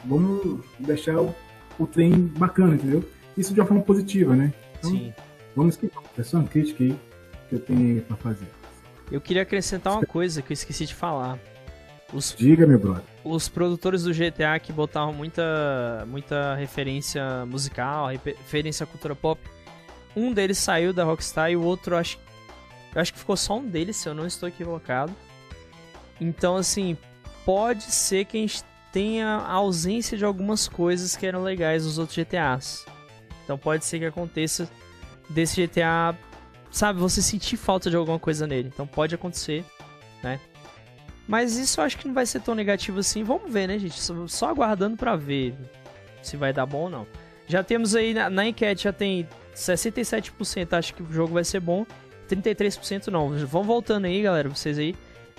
vamos 0.04 0.64
deixar 0.78 1.20
o, 1.20 1.34
o 1.78 1.86
trem 1.86 2.12
bacana, 2.38 2.74
entendeu? 2.74 3.04
Isso 3.36 3.54
de 3.54 3.60
uma 3.60 3.66
forma 3.66 3.82
positiva, 3.82 4.34
né? 4.34 4.52
Então, 4.78 4.90
Sim. 4.90 5.12
Vamos 5.54 5.76
que 5.76 5.90
é 6.16 6.22
só 6.22 6.38
uma 6.38 6.46
crítica 6.46 6.84
aí 6.84 6.96
que 7.48 7.56
eu 7.56 7.58
tenho 7.58 8.00
para 8.02 8.16
fazer. 8.16 8.46
Eu 9.10 9.20
queria 9.20 9.42
acrescentar 9.42 9.92
uma 9.94 10.06
coisa 10.06 10.40
que 10.40 10.52
eu 10.52 10.54
esqueci 10.54 10.86
de 10.86 10.94
falar. 10.94 11.38
Os, 12.12 12.34
Diga, 12.36 12.66
meu 12.66 12.78
brother. 12.78 13.02
Os 13.24 13.48
produtores 13.48 14.04
do 14.04 14.12
GTA 14.12 14.58
que 14.62 14.72
botavam 14.72 15.12
muita, 15.12 16.06
muita 16.06 16.54
referência 16.54 17.44
musical, 17.46 18.06
referência 18.06 18.84
à 18.84 18.86
cultura 18.86 19.16
pop. 19.16 19.40
Um 20.14 20.32
deles 20.32 20.58
saiu 20.58 20.92
da 20.92 21.04
Rockstar 21.04 21.50
e 21.50 21.56
o 21.56 21.62
outro 21.62 21.96
acho, 21.96 22.18
eu 22.94 23.00
acho 23.00 23.12
que 23.12 23.18
ficou 23.18 23.36
só 23.36 23.58
um 23.58 23.66
deles, 23.66 23.96
se 23.96 24.08
eu 24.08 24.14
não 24.14 24.26
estou 24.26 24.48
equivocado. 24.48 25.14
Então, 26.20 26.56
assim, 26.56 26.96
pode 27.44 27.84
ser 27.84 28.24
que 28.24 28.36
a 28.36 28.40
gente 28.40 28.62
tenha 28.92 29.26
a 29.26 29.52
ausência 29.52 30.16
de 30.16 30.24
algumas 30.24 30.66
coisas 30.68 31.16
que 31.16 31.26
eram 31.26 31.42
legais 31.42 31.84
nos 31.84 31.98
outros 31.98 32.16
GTAs. 32.16 32.86
Então 33.44 33.56
pode 33.56 33.84
ser 33.84 33.98
que 33.98 34.04
aconteça 34.04 34.68
desse 35.28 35.66
GTA, 35.66 36.14
sabe, 36.70 36.98
você 36.98 37.22
sentir 37.22 37.56
falta 37.56 37.88
de 37.88 37.96
alguma 37.96 38.18
coisa 38.18 38.46
nele. 38.46 38.70
Então 38.72 38.86
pode 38.86 39.14
acontecer, 39.14 39.64
né? 40.22 40.40
Mas 41.26 41.56
isso 41.56 41.80
eu 41.80 41.84
acho 41.84 41.98
que 41.98 42.06
não 42.06 42.14
vai 42.14 42.26
ser 42.26 42.40
tão 42.40 42.54
negativo 42.54 43.00
assim. 43.00 43.22
Vamos 43.22 43.52
ver, 43.52 43.68
né, 43.68 43.78
gente? 43.78 44.00
Só 44.28 44.48
aguardando 44.48 44.96
para 44.96 45.16
ver 45.16 45.54
se 46.22 46.36
vai 46.36 46.52
dar 46.52 46.66
bom 46.66 46.84
ou 46.84 46.90
não. 46.90 47.06
Já 47.46 47.62
temos 47.62 47.94
aí 47.94 48.12
na, 48.12 48.28
na 48.28 48.46
enquete, 48.46 48.84
já 48.84 48.92
tem 48.92 49.26
67% 49.54 50.72
acho 50.72 50.94
que 50.94 51.02
o 51.02 51.12
jogo 51.12 51.34
vai 51.34 51.44
ser 51.44 51.60
bom, 51.60 51.86
33% 52.28 53.08
não. 53.08 53.30
Vão 53.46 53.62
voltando 53.62 54.04
aí, 54.04 54.22
galera, 54.22 54.48
vocês 54.48 54.78
aí. 54.78 54.94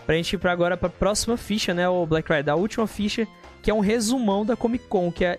Pra 0.06 0.16
gente 0.16 0.34
ir 0.34 0.38
pra 0.38 0.52
agora 0.52 0.76
pra 0.76 0.90
próxima 0.90 1.38
ficha, 1.38 1.74
né, 1.74 1.88
o 1.88 2.06
Black 2.06 2.32
Rider. 2.34 2.54
A 2.54 2.58
última 2.58 2.88
ficha, 2.88 3.28
que 3.62 3.70
é 3.70 3.74
um 3.74 3.80
resumão 3.80 4.46
da 4.46 4.56
Comic 4.56 4.86
Con, 4.88 5.12
que 5.12 5.24
é 5.24 5.38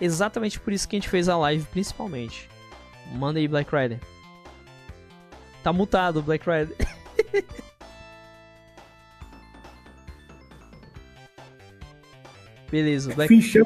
exatamente 0.00 0.58
por 0.58 0.72
isso 0.72 0.88
que 0.88 0.96
a 0.96 0.98
gente 0.98 1.08
fez 1.08 1.28
a 1.28 1.36
live, 1.36 1.64
principalmente. 1.70 2.48
Manda 3.14 3.38
aí, 3.38 3.46
Black 3.46 3.70
Rider. 3.74 4.00
Tá 5.62 5.72
mutado, 5.72 6.20
Black 6.22 6.44
Rider. 6.48 6.76
Beleza, 12.70 13.14
Black... 13.14 13.34
Ficha 13.34 13.62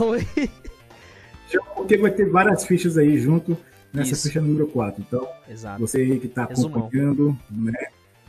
Oi. 0.00 0.28
Porque 1.74 1.96
vai 1.96 2.10
ter 2.10 2.28
várias 2.28 2.66
fichas 2.66 2.98
aí 2.98 3.18
junto 3.18 3.56
nessa 3.92 4.12
Isso. 4.12 4.28
ficha 4.28 4.40
número 4.40 4.66
4. 4.66 5.02
Então, 5.06 5.28
Exato. 5.48 5.80
você 5.80 5.98
aí 5.98 6.18
que 6.18 6.26
está 6.26 6.44
acompanhando, 6.44 7.36
né? 7.50 7.88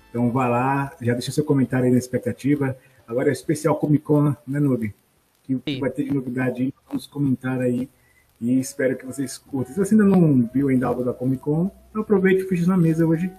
Então 0.10 0.32
vá 0.32 0.48
lá, 0.48 0.92
já 1.02 1.14
deixa 1.14 1.32
seu 1.32 1.44
comentário 1.44 1.86
aí 1.86 1.92
na 1.92 1.98
expectativa. 1.98 2.76
Agora 3.08 3.30
é 3.30 3.32
especial 3.32 3.76
Comic 3.76 4.04
Con, 4.04 4.36
né, 4.48 4.60
Noob? 4.60 4.94
Que 5.44 5.60
Sim. 5.68 5.80
vai 5.80 5.90
ter 5.90 6.04
de 6.04 6.14
novidade 6.14 6.74
vamos 6.88 7.08
comentar 7.08 7.60
aí. 7.60 7.90
E 8.42 8.60
espero 8.60 8.96
que 8.98 9.06
vocês 9.06 9.38
curtam. 9.38 9.74
Se 9.74 9.80
você 9.80 9.94
ainda 9.94 10.06
não 10.06 10.50
viu 10.54 10.70
ainda 10.70 10.88
algo 10.88 11.04
da 11.04 11.14
Comic 11.14 11.42
Con, 11.42 11.70
aproveite 11.94 12.44
fichas 12.46 12.68
na 12.68 12.78
mesa 12.78 13.06
hoje. 13.06 13.32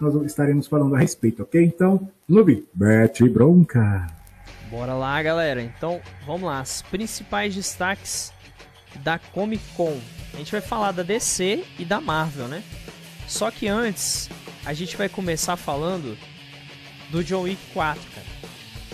Nós 0.00 0.14
estaremos 0.24 0.66
falando 0.66 0.94
a 0.94 0.98
respeito, 0.98 1.42
ok? 1.42 1.62
Então, 1.62 2.10
Noob, 2.28 2.66
bete 2.74 3.28
bronca! 3.28 4.06
Bora 4.70 4.94
lá, 4.94 5.22
galera. 5.22 5.62
Então, 5.62 6.00
vamos 6.26 6.42
lá. 6.42 6.60
Os 6.60 6.82
principais 6.82 7.54
destaques 7.54 8.32
da 8.96 9.18
Comic 9.18 9.62
Con. 9.76 9.98
A 10.34 10.36
gente 10.36 10.52
vai 10.52 10.60
falar 10.60 10.92
da 10.92 11.02
DC 11.02 11.64
e 11.78 11.84
da 11.84 12.00
Marvel, 12.00 12.48
né? 12.48 12.62
Só 13.26 13.50
que 13.50 13.66
antes, 13.66 14.28
a 14.64 14.72
gente 14.72 14.96
vai 14.96 15.08
começar 15.08 15.56
falando 15.56 16.16
do 17.10 17.24
John 17.24 17.42
Wick 17.42 17.60
4, 17.72 18.02
cara. 18.14 18.26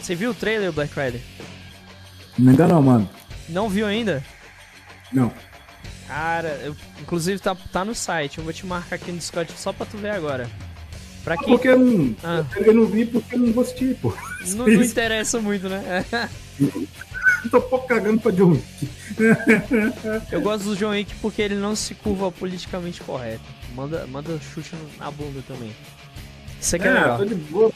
Você 0.01 0.15
viu 0.15 0.31
o 0.31 0.35
trailer, 0.35 0.73
Black 0.73 0.93
Rider? 0.99 1.21
Ainda 2.39 2.67
não, 2.67 2.83
mano. 2.83 3.11
Não 3.49 3.69
viu 3.69 3.87
ainda? 3.87 4.25
Não. 5.13 5.33
Cara, 6.07 6.61
eu, 6.63 6.77
inclusive 7.01 7.41
tá, 7.41 7.55
tá 7.55 7.85
no 7.85 7.95
site. 7.95 8.39
Eu 8.39 8.45
vou 8.45 8.53
te 8.53 8.67
marcar 8.67 8.97
aqui 8.97 9.11
no 9.11 9.19
Discord 9.19 9.53
só 9.57 9.73
pra 9.73 9.87
tu 9.87 9.97
ver 9.97 10.11
agora. 10.11 10.49
Pra 11.25 11.37
quem... 11.37 11.49
Porque 11.49 11.69
eu 11.69 11.79
não, 11.79 12.17
ah. 12.25 12.45
eu 12.57 12.75
não 12.75 12.87
vi 12.87 13.07
porque 13.07 13.35
eu 13.35 13.39
não 13.39 13.63
assistir, 13.63 13.97
pô. 13.97 14.13
Não, 14.49 14.67
não 14.67 14.83
interessa 14.83 15.41
muito, 15.41 15.69
né? 15.69 16.05
Tô 17.51 17.61
pouco 17.61 17.87
cagando 17.87 18.21
pra 18.21 18.31
John 18.33 18.53
Wick. 18.53 18.89
eu 20.31 20.41
gosto 20.41 20.65
do 20.65 20.77
John 20.77 20.91
Wick 20.91 21.15
porque 21.17 21.43
ele 21.43 21.57
não 21.57 21.75
se 21.75 21.95
curva 21.95 22.31
politicamente 22.31 23.01
correto. 23.01 23.43
Manda, 23.75 24.07
manda 24.07 24.39
chute 24.39 24.75
na 24.99 25.11
bunda 25.11 25.43
também. 25.47 25.75
Isso 26.61 26.77
aqui 26.77 26.87
é, 26.87 26.91
é 26.91 26.95
legal. 26.95 27.19
Tô 27.19 27.25
de 27.25 27.35
boa. 27.35 27.73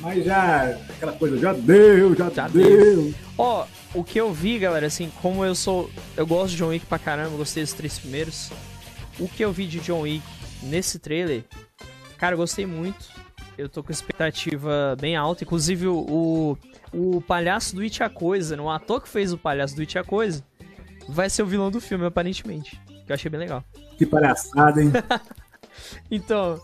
Mas 0.00 0.24
já, 0.24 0.78
aquela 0.90 1.12
coisa, 1.12 1.38
já 1.38 1.52
deu, 1.52 2.14
já, 2.14 2.30
já 2.30 2.48
deu. 2.48 3.12
Ó, 3.36 3.64
oh, 3.94 4.00
o 4.00 4.04
que 4.04 4.18
eu 4.20 4.32
vi, 4.32 4.58
galera, 4.58 4.86
assim, 4.86 5.10
como 5.20 5.44
eu 5.44 5.54
sou. 5.54 5.90
Eu 6.16 6.26
gosto 6.26 6.52
de 6.52 6.58
John 6.58 6.68
Wick 6.68 6.86
pra 6.86 6.98
caramba, 6.98 7.36
gostei 7.36 7.62
dos 7.62 7.72
três 7.72 7.98
primeiros. 7.98 8.50
O 9.18 9.28
que 9.28 9.44
eu 9.44 9.52
vi 9.52 9.66
de 9.66 9.80
John 9.80 10.02
Wick 10.02 10.22
nesse 10.62 10.98
trailer 10.98 11.44
Cara, 12.18 12.34
eu 12.34 12.38
gostei 12.38 12.66
muito. 12.66 13.06
Eu 13.58 13.68
tô 13.68 13.82
com 13.82 13.90
expectativa 13.90 14.96
bem 15.00 15.16
alta. 15.16 15.42
Inclusive, 15.42 15.88
o, 15.88 16.56
o, 16.94 17.20
palhaço 17.20 17.74
do 17.74 17.82
It 17.82 18.00
a 18.04 18.08
Coisa, 18.08 18.56
né? 18.56 18.62
o 18.62 18.70
ator 18.70 19.02
que 19.02 19.08
fez 19.08 19.32
o 19.32 19.36
palhaço 19.36 19.74
do 19.74 19.80
It 19.80 19.98
a 19.98 20.04
Coisa, 20.04 20.44
vai 21.08 21.28
ser 21.28 21.42
o 21.42 21.46
vilão 21.46 21.68
do 21.68 21.80
filme, 21.80 22.06
aparentemente. 22.06 22.80
Que 23.04 23.10
eu 23.10 23.14
achei 23.14 23.28
bem 23.28 23.40
legal. 23.40 23.64
Que 23.96 24.06
palhaçada, 24.06 24.80
hein? 24.80 24.92
então, 26.08 26.60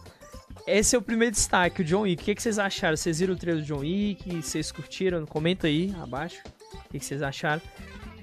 esse 0.69 0.95
é 0.95 0.99
o 0.99 1.03
primeiro 1.03 1.35
destaque, 1.35 1.83
o 1.83 1.85
John 1.85 2.03
Wick. 2.03 2.23
O 2.23 2.25
que, 2.27 2.35
que 2.37 2.43
vocês 2.43 2.61
acharam? 2.61 2.97
Vocês 2.97 3.19
viram 3.19 3.35
o 3.35 3.37
trailer 3.37 3.61
do 3.61 3.67
John 3.67 3.81
Wick? 3.81 4.41
Vocês 4.41 4.71
curtiram? 4.71 5.27
Comenta 5.27 5.67
aí 5.67 5.93
abaixo. 6.01 6.41
O 6.73 6.91
que, 6.91 7.01
que 7.01 7.05
vocês 7.05 7.23
acharam? 7.23 7.61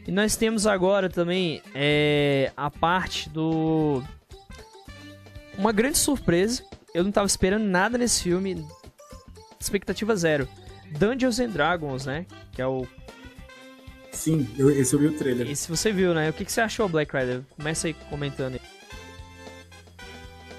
E 0.08 0.12
nós 0.12 0.38
temos 0.38 0.66
agora 0.66 1.10
também 1.10 1.62
é, 1.76 2.54
a 2.56 2.72
parte 2.72 3.30
do. 3.30 4.02
Uma 5.58 5.74
grande 5.74 5.98
surpresa 5.98 6.64
eu 6.94 7.04
não 7.04 7.12
tava 7.12 7.28
esperando 7.28 7.64
nada 7.64 7.98
nesse 7.98 8.24
filme. 8.24 8.66
Expectativa 9.60 10.16
zero. 10.16 10.48
Dungeons 10.98 11.40
and 11.40 11.50
Dragons, 11.50 12.06
né? 12.06 12.26
Que 12.52 12.62
é 12.62 12.68
o. 12.68 12.86
Sim, 14.12 14.48
eu, 14.58 14.70
esse 14.70 14.94
eu 14.94 15.00
vi 15.00 15.08
o 15.08 15.18
trailer. 15.18 15.50
Esse 15.50 15.70
você 15.70 15.92
viu, 15.92 16.14
né? 16.14 16.30
O 16.30 16.34
que, 16.34 16.44
que 16.44 16.52
você 16.52 16.62
achou, 16.62 16.90
Black 16.90 17.16
Rider? 17.16 17.44
Começa 17.56 17.88
aí 17.88 17.94
comentando 18.10 18.56
aí. 18.56 18.62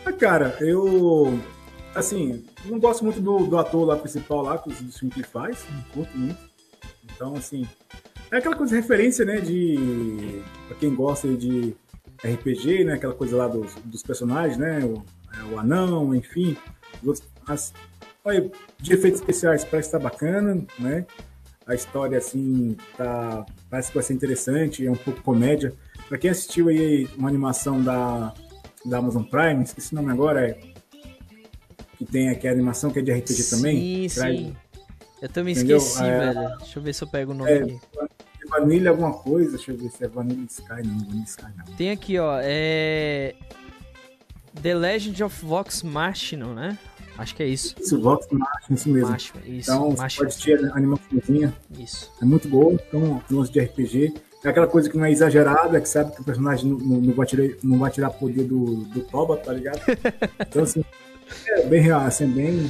Ah, 0.06 0.12
cara, 0.12 0.56
eu. 0.60 1.38
Assim, 1.94 2.44
não 2.64 2.80
gosto 2.80 3.04
muito 3.04 3.20
do, 3.20 3.46
do 3.46 3.58
ator 3.58 3.84
lá 3.84 3.96
principal 3.96 4.42
lá, 4.42 4.56
do 4.56 4.72
filme 4.72 5.12
que 5.12 5.20
ele 5.20 5.28
faz, 5.28 5.66
não 5.70 5.82
curto 5.92 6.16
muito. 6.16 6.38
Então, 7.04 7.34
assim. 7.34 7.68
É 8.30 8.38
aquela 8.38 8.56
coisa 8.56 8.74
de 8.74 8.80
referência, 8.80 9.24
né? 9.26 9.40
De. 9.40 10.40
Pra 10.68 10.76
quem 10.78 10.94
gosta 10.94 11.28
de 11.28 11.76
RPG, 12.24 12.84
né? 12.84 12.94
Aquela 12.94 13.12
coisa 13.12 13.36
lá 13.36 13.46
dos, 13.46 13.74
dos 13.84 14.02
personagens, 14.02 14.56
né? 14.56 14.82
O, 14.82 15.04
é, 15.38 15.42
o 15.44 15.58
anão, 15.58 16.14
enfim. 16.14 16.56
As, 17.46 17.72
olha, 18.24 18.50
de 18.78 18.92
efeitos 18.92 19.20
especiais 19.20 19.64
parece 19.64 19.88
estar 19.88 19.98
bacana, 19.98 20.64
né? 20.78 21.06
A 21.66 21.74
história, 21.74 22.18
assim, 22.18 22.76
tá, 22.96 23.46
parece 23.70 23.88
que 23.88 23.94
vai 23.94 24.02
ser 24.02 24.14
interessante, 24.14 24.86
é 24.86 24.90
um 24.90 24.96
pouco 24.96 25.22
comédia. 25.22 25.72
Para 26.08 26.18
quem 26.18 26.30
assistiu 26.30 26.68
aí 26.68 27.08
uma 27.16 27.28
animação 27.28 27.82
da, 27.82 28.34
da 28.84 28.98
Amazon 28.98 29.22
Prime, 29.22 29.62
esqueci 29.62 29.92
o 29.92 29.96
nome 29.96 30.12
agora, 30.12 30.48
é, 30.48 30.58
que 31.96 32.04
tem 32.04 32.30
aqui 32.30 32.48
a 32.48 32.52
animação 32.52 32.90
que 32.90 32.98
é 32.98 33.02
de 33.02 33.12
RPG 33.12 33.34
sim, 33.34 33.56
também. 33.56 34.08
Sim, 34.08 34.20
traz, 34.20 34.52
Eu 35.22 35.28
também 35.28 35.54
entendeu? 35.54 35.76
esqueci, 35.76 36.04
é, 36.04 36.18
velho. 36.18 36.58
Deixa 36.58 36.78
eu 36.78 36.82
ver 36.82 36.92
se 36.92 37.04
eu 37.04 37.08
pego 37.08 37.32
o 37.32 37.34
nome 37.34 37.50
é, 37.50 37.62
aqui. 37.62 37.80
Vanilla 38.48 38.90
alguma 38.90 39.12
coisa. 39.12 39.56
Deixa 39.56 39.72
eu 39.72 39.78
ver 39.78 39.90
se 39.90 40.04
é 40.04 40.08
Vanilla 40.08 40.46
Sky. 40.48 40.82
Não, 40.84 40.98
Vanilla 40.98 41.24
Sky 41.24 41.46
não. 41.56 41.76
Tem 41.76 41.90
aqui, 41.90 42.18
ó, 42.18 42.38
é. 42.42 43.34
The 44.60 44.74
Legend 44.74 45.22
of 45.24 45.44
Vox 45.44 45.82
Machina, 45.82 46.46
né? 46.54 46.78
Acho 47.18 47.34
que 47.34 47.42
é 47.42 47.46
isso. 47.46 47.74
Isso, 47.80 48.00
Vox 48.00 48.26
Machina, 48.30 48.74
isso 48.76 48.88
mesmo. 48.88 49.10
Machina, 49.10 49.40
isso. 49.46 49.70
Então, 49.70 49.88
Machina. 49.90 50.08
pode 50.24 50.28
assistir 50.28 50.64
a 50.72 50.76
animaçãozinha. 50.76 51.54
Isso. 51.78 52.10
É 52.20 52.24
muito 52.24 52.48
boa. 52.48 52.72
Então, 52.74 53.22
lance 53.30 53.52
de 53.52 53.60
RPG. 53.60 54.14
É 54.44 54.48
aquela 54.48 54.66
coisa 54.66 54.90
que 54.90 54.96
não 54.96 55.04
é 55.04 55.10
exagerada, 55.12 55.80
que 55.80 55.88
sabe 55.88 56.12
que 56.14 56.20
o 56.20 56.24
personagem 56.24 56.68
não, 56.68 56.78
não- 56.78 57.00
não 57.00 57.14
vai, 57.14 57.26
tirar, 57.26 57.48
não 57.62 57.78
vai 57.78 57.90
tirar 57.90 58.10
poder 58.10 58.42
do, 58.44 58.76
do 58.86 59.00
Toba, 59.02 59.36
tá 59.36 59.52
ligado? 59.52 59.80
Então, 60.48 60.62
assim, 60.64 60.84
é 61.48 61.66
bem 61.66 61.80
real, 61.80 62.00
assim, 62.00 62.26
bem. 62.26 62.68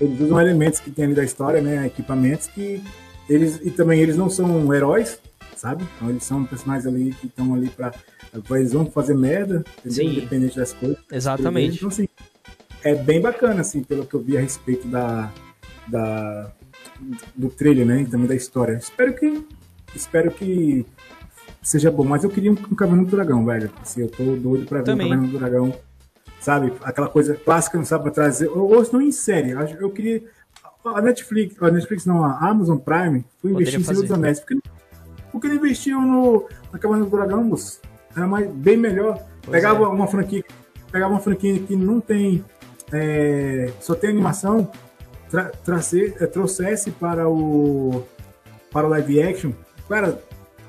Eles 0.00 0.20
usam 0.20 0.40
elementos 0.40 0.78
que 0.80 0.90
tem 0.90 1.06
ali 1.06 1.14
da 1.14 1.24
história, 1.24 1.60
né? 1.60 1.86
Equipamentos 1.86 2.46
que 2.48 2.82
eles. 3.28 3.60
E 3.64 3.70
também 3.70 4.00
eles 4.00 4.16
não 4.16 4.28
são 4.30 4.72
heróis, 4.74 5.18
sabe? 5.56 5.84
Então 5.96 6.10
eles 6.10 6.24
são 6.24 6.44
personagens 6.44 6.86
ali 6.86 7.12
que 7.12 7.26
estão 7.26 7.54
ali 7.54 7.68
pra. 7.68 7.92
Eles 8.50 8.72
vão 8.72 8.86
fazer 8.86 9.14
merda, 9.14 9.64
entendeu? 9.78 9.92
Sim. 9.92 10.18
Independente 10.18 10.56
das 10.56 10.72
coisas. 10.72 10.98
Exatamente. 11.10 11.76
Então, 11.76 11.88
assim, 11.88 12.08
é 12.82 12.94
bem 12.94 13.20
bacana, 13.20 13.60
assim, 13.60 13.82
pelo 13.82 14.06
que 14.06 14.14
eu 14.14 14.20
vi 14.20 14.36
a 14.36 14.40
respeito 14.40 14.86
da, 14.88 15.32
da 15.86 16.52
do 17.34 17.48
trailer, 17.48 17.86
né? 17.86 18.02
E 18.02 18.06
também 18.06 18.26
da 18.26 18.34
história. 18.34 18.74
Espero 18.74 19.14
que 19.14 19.46
espero 19.94 20.30
que 20.30 20.84
seja 21.62 21.90
bom, 21.90 22.04
mas 22.04 22.24
eu 22.24 22.30
queria 22.30 22.50
um, 22.50 22.54
um 22.54 22.74
Caverna 22.74 23.04
do 23.04 23.10
Dragão, 23.10 23.44
velho. 23.44 23.70
Assim, 23.80 24.02
eu 24.02 24.08
tô 24.08 24.36
doido 24.36 24.66
pra 24.66 24.78
ver 24.78 24.84
Também. 24.84 25.06
um 25.06 25.10
Caverna 25.10 25.32
do 25.32 25.38
Dragão. 25.38 25.74
Sabe? 26.40 26.72
Aquela 26.82 27.08
coisa 27.08 27.34
clássica, 27.34 27.78
não 27.78 27.86
sabe 27.86 28.04
pra 28.04 28.12
trazer. 28.12 28.48
Ou, 28.48 28.74
ou 28.74 28.86
não 28.92 29.00
em 29.00 29.10
série. 29.10 29.52
Eu 29.52 29.60
Eu 29.60 29.90
queria. 29.90 30.22
A 30.84 31.00
Netflix, 31.00 31.56
a 31.62 31.70
Netflix 31.70 32.04
não, 32.04 32.22
a 32.22 32.36
Amazon 32.46 32.76
Prime 32.76 33.24
foi 33.40 33.52
Poderia 33.52 33.76
investir 33.76 33.80
em 33.80 33.84
Senhor 33.84 34.02
dos. 34.02 34.10
Anéis. 34.12 34.40
Porque, 34.40 34.58
porque 35.34 35.48
não 35.48 35.56
investiam 35.56 36.00
no, 36.00 36.48
na 36.72 36.78
Caverna 36.78 37.04
do 37.04 37.10
Dragão, 37.10 37.42
moço? 37.42 37.80
Era 38.16 38.24
mais, 38.24 38.48
bem 38.48 38.76
melhor. 38.76 39.20
Pois 39.42 39.50
Pegava 39.50 39.82
é. 39.82 39.88
uma 39.88 40.06
franquia. 40.06 40.44
Pegava 40.92 41.12
uma 41.12 41.20
franquia 41.20 41.58
que 41.58 41.74
não 41.74 42.00
tem. 42.00 42.44
é, 42.92 43.72
só 43.80 43.96
tem 43.96 44.10
animação. 44.10 44.70
Tra, 45.28 45.50
trazer, 45.64 46.14
é, 46.20 46.26
trouxesse 46.26 46.92
para 46.92 47.28
o. 47.28 48.04
Para 48.70 48.86
o 48.86 48.90
live 48.90 49.20
action. 49.20 49.50
Cara, 49.88 50.22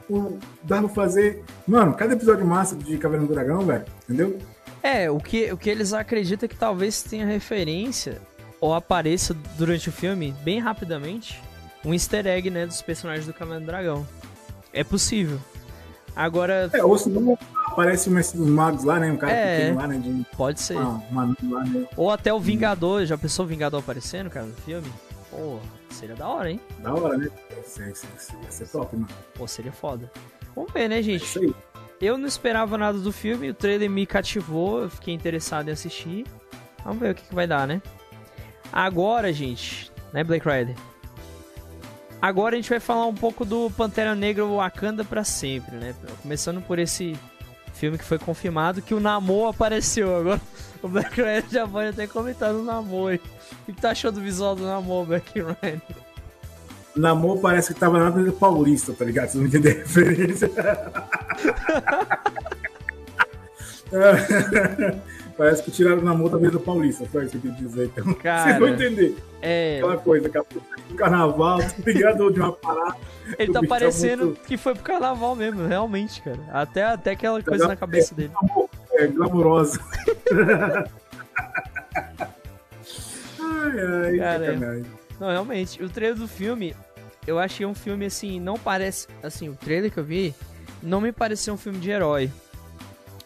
o, 0.10 0.40
dá 0.64 0.80
pra 0.80 0.90
fazer. 0.90 1.44
Mano, 1.68 1.94
cada 1.94 2.14
episódio 2.14 2.44
massa 2.44 2.76
de 2.76 2.98
Caverna 2.98 3.28
do 3.28 3.34
Dragão, 3.34 3.62
velho. 3.62 3.86
Entendeu? 4.06 4.40
É, 4.82 5.12
o 5.12 5.20
que, 5.20 5.52
o 5.52 5.58
que 5.58 5.70
eles 5.70 5.94
acreditam 5.94 6.48
é 6.48 6.50
que 6.50 6.58
talvez 6.58 7.04
tenha 7.04 7.26
referência 7.26 8.20
ou 8.60 8.74
apareça 8.74 9.36
durante 9.60 9.90
o 9.90 9.92
filme, 9.92 10.34
bem 10.44 10.60
rapidamente, 10.60 11.40
um 11.84 11.94
easter 11.94 12.26
egg, 12.26 12.50
né, 12.50 12.66
dos 12.66 12.82
personagens 12.82 13.28
do 13.28 13.34
Caverna 13.34 13.60
do 13.60 13.68
Dragão. 13.68 14.08
É 14.76 14.84
possível. 14.84 15.40
Agora, 16.16 16.70
É, 16.74 16.84
ou 16.84 16.98
se 16.98 17.10
não 17.10 17.38
aparece 17.68 18.08
o 18.08 18.12
Mestre 18.12 18.38
dos 18.40 18.50
Magos 18.50 18.84
lá, 18.84 19.00
né? 19.00 19.12
Um 19.12 19.18
cara 19.18 19.34
É. 19.34 19.58
pequeno 19.58 19.78
lá, 19.78 19.88
né? 19.88 19.98
De 19.98 20.26
pode 20.36 20.62
ser. 20.62 20.78
uma 20.78 21.26
né? 21.26 21.36
Ou 21.98 22.12
até 22.12 22.34
o 22.34 22.40
Vingador, 22.40 23.06
já 23.06 23.18
pensou 23.18 23.46
o 23.46 23.48
Vingador 23.48 23.80
aparecendo, 23.80 24.30
cara, 24.30 24.46
no 24.46 24.54
filme? 24.54 24.88
Pô, 25.32 25.60
seria 25.90 26.16
da 26.16 26.28
hora, 26.28 26.52
hein? 26.52 26.60
Da 26.80 26.94
hora, 26.94 27.18
né? 27.18 27.28
Isso, 27.66 27.82
isso, 27.84 28.08
isso 28.18 28.32
ia 28.44 28.52
ser 28.52 28.68
top, 28.68 28.96
mano. 28.96 29.08
Pô, 29.34 29.48
seria 29.48 29.72
foda. 29.72 30.10
Vamos 30.56 30.72
ver, 30.72 30.88
né, 30.90 31.00
É 31.00 31.02
gente? 31.02 31.24
Isso 31.24 31.40
aí. 31.40 31.54
Eu 32.02 32.18
não 32.18 32.28
esperava 32.28 32.78
nada 32.78 32.98
do 33.00 33.12
filme, 33.12 33.50
o 33.50 33.54
trailer 33.54 33.90
me 33.90 34.06
cativou, 34.06 34.84
eu 34.84 34.90
fiquei 34.90 35.14
interessado 35.14 35.70
em 35.70 35.72
assistir. 35.72 36.26
Vamos 36.84 37.00
ver 37.00 37.12
o 37.12 37.16
que, 37.16 37.24
que 37.24 37.36
vai 37.36 37.48
dar, 37.48 37.66
né? 37.68 37.82
Agora, 38.72 39.32
gente, 39.34 39.92
né, 40.14 40.24
Black 40.24 40.48
Rider? 40.48 40.76
Agora 42.26 42.56
a 42.56 42.58
gente 42.58 42.72
vai 42.72 42.80
falar 42.80 43.06
um 43.06 43.14
pouco 43.14 43.46
do 43.46 43.70
Pantera 43.70 44.16
Negra 44.16 44.44
Wakanda 44.44 45.06
pra 45.06 45.24
sempre, 45.24 45.76
né? 45.76 45.94
Começando 46.24 46.60
por 46.60 46.80
esse 46.80 47.16
filme 47.76 48.00
que 48.00 48.04
foi 48.04 48.18
confirmado 48.18 48.82
que 48.82 48.96
o 48.96 49.00
Namor 49.00 49.50
apareceu. 49.50 50.18
Agora 50.18 50.42
o 50.82 50.88
Black 50.88 51.22
Rider 51.22 51.46
já 51.52 51.68
pode 51.68 51.90
até 51.90 52.08
comentar 52.08 52.52
no 52.52 52.64
Namor. 52.64 53.12
aí. 53.12 53.22
O 53.68 53.72
que 53.72 53.80
tá 53.80 53.92
achando 53.92 54.16
do 54.16 54.22
visual 54.22 54.56
do 54.56 54.64
Namor, 54.64 55.06
Black 55.06 55.40
Rider? 55.40 55.80
Namor 56.96 57.38
parece 57.38 57.76
que 57.76 57.80
tava 57.80 58.00
na 58.00 58.08
Avenida 58.08 58.32
Paulista, 58.32 58.92
tá 58.92 59.06
ligado? 59.06 59.28
Vocês 59.28 59.40
não 59.40 59.48
entenderam 59.48 59.82
a 59.82 59.84
referência. 59.84 60.50
parece 65.38 65.64
que 65.64 65.72
tiraram 65.72 66.00
o 66.00 66.04
Namor 66.04 66.30
da 66.30 66.38
Avenida 66.38 66.60
Paulista, 66.60 67.06
foi 67.06 67.26
isso 67.26 67.38
que 67.40 67.48
eu 67.48 67.52
quis 67.54 67.60
dizer. 67.60 67.86
Então, 67.96 68.14
Cara. 68.16 68.44
vocês 68.46 68.60
vão 68.60 68.68
entender. 68.70 69.16
É, 69.42 69.78
Aquela 69.80 69.98
coisa, 69.98 70.28
aquela 70.28 70.46
do 70.90 70.96
carnaval, 70.96 71.60
tá 71.60 71.74
ligado? 71.86 72.32
De 72.32 72.40
uma 72.40 72.52
parada. 72.54 72.96
ele 73.38 73.52
tá 73.54 73.62
tá 73.62 73.68
parecendo 73.68 74.26
muito- 74.28 74.42
que 74.42 74.58
foi 74.58 74.74
pro 74.74 74.84
carnaval 74.84 75.36
mesmo, 75.36 75.68
realmente, 75.68 76.22
cara. 76.22 76.40
Até, 76.52 76.84
até 76.84 77.12
aquela 77.12 77.42
coisa 77.44 77.68
na 77.68 77.76
cabeça 77.76 78.16
dele. 78.16 78.32
Namor 78.42 78.70
é 78.94 79.08
glamurosa. 79.08 79.80
ai, 83.40 83.80
ai, 83.80 84.18
Cara. 84.18 84.84
Não, 85.20 85.28
realmente, 85.30 85.82
o 85.84 85.90
trailer 85.90 86.18
do 86.18 86.28
filme, 86.28 86.76
eu 87.26 87.40
achei 87.40 87.66
um 87.66 87.74
filme 87.76 88.06
assim, 88.06 88.40
não 88.40 88.56
parece. 88.58 89.08
Assim, 89.24 89.50
o 89.50 89.54
trailer 89.56 89.92
que 89.92 89.98
eu 90.00 90.04
vi 90.04 90.34
não 90.82 91.00
me 91.02 91.12
pareceu 91.12 91.54
um 91.54 91.58
filme 91.58 91.80
de 91.80 91.90
herói. 91.90 92.30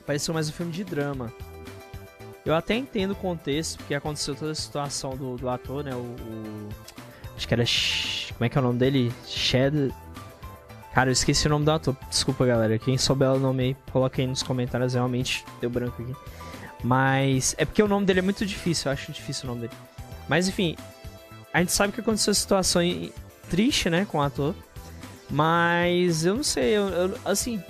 Pareceu 0.06 0.34
mais 0.34 0.50
um 0.50 0.52
filme 0.52 0.72
de 0.72 0.84
drama. 0.84 1.32
Eu 2.46 2.56
até 2.56 2.76
entendo 2.76 3.12
o 3.12 3.16
contexto, 3.16 3.78
porque 3.78 3.94
aconteceu 3.94 4.34
toda 4.36 4.52
a 4.52 4.56
situação 4.56 5.16
do, 5.16 5.36
do 5.36 5.50
ator, 5.50 5.84
né? 5.84 5.94
O, 5.94 6.00
o- 6.00 6.70
Acho 7.36 7.48
que 7.48 7.54
era. 7.54 7.64
Como 8.34 8.46
é 8.46 8.50
que 8.50 8.58
é 8.58 8.62
o 8.62 8.64
nome 8.64 8.80
dele? 8.80 9.14
Shed. 9.26 9.94
Cara, 10.94 11.10
eu 11.10 11.14
esqueci 11.14 11.48
o 11.48 11.50
nome 11.50 11.64
do 11.66 11.72
ator. 11.72 11.96
Desculpa, 12.10 12.46
galera. 12.46 12.78
Quem 12.80 12.98
souber 12.98 13.32
o 13.32 13.40
nome 13.40 13.64
aí, 13.64 13.78
coloca 13.92 14.22
aí 14.22 14.28
nos 14.28 14.44
comentários. 14.44 14.94
Realmente 14.94 15.46
deu 15.62 15.70
branco 15.70 16.02
aqui. 16.02 16.14
Mas 16.84 17.56
é 17.58 17.64
porque 17.66 17.82
o 17.84 17.88
nome 17.88 18.06
dele 18.06 18.20
é 18.20 18.22
muito 18.22 18.46
difícil. 18.46 18.90
Eu 18.90 18.94
acho 18.94 19.12
difícil 19.12 19.46
o 19.46 19.48
nome 19.48 19.62
dele. 19.68 19.74
Mas 20.28 20.48
enfim, 20.50 20.76
a 21.54 21.60
gente 21.60 21.72
sabe 21.72 21.94
que 21.94 22.02
aconteceu 22.02 22.34
situação 22.34 22.82
triste, 23.50 23.90
né, 23.90 24.06
com 24.10 24.18
o 24.18 24.22
ator. 24.22 24.54
Mas 25.30 26.26
eu 26.26 26.36
não 26.36 26.44
sei, 26.44 26.76
eu, 26.76 26.88
eu- 26.90 27.18
assim, 27.24 27.64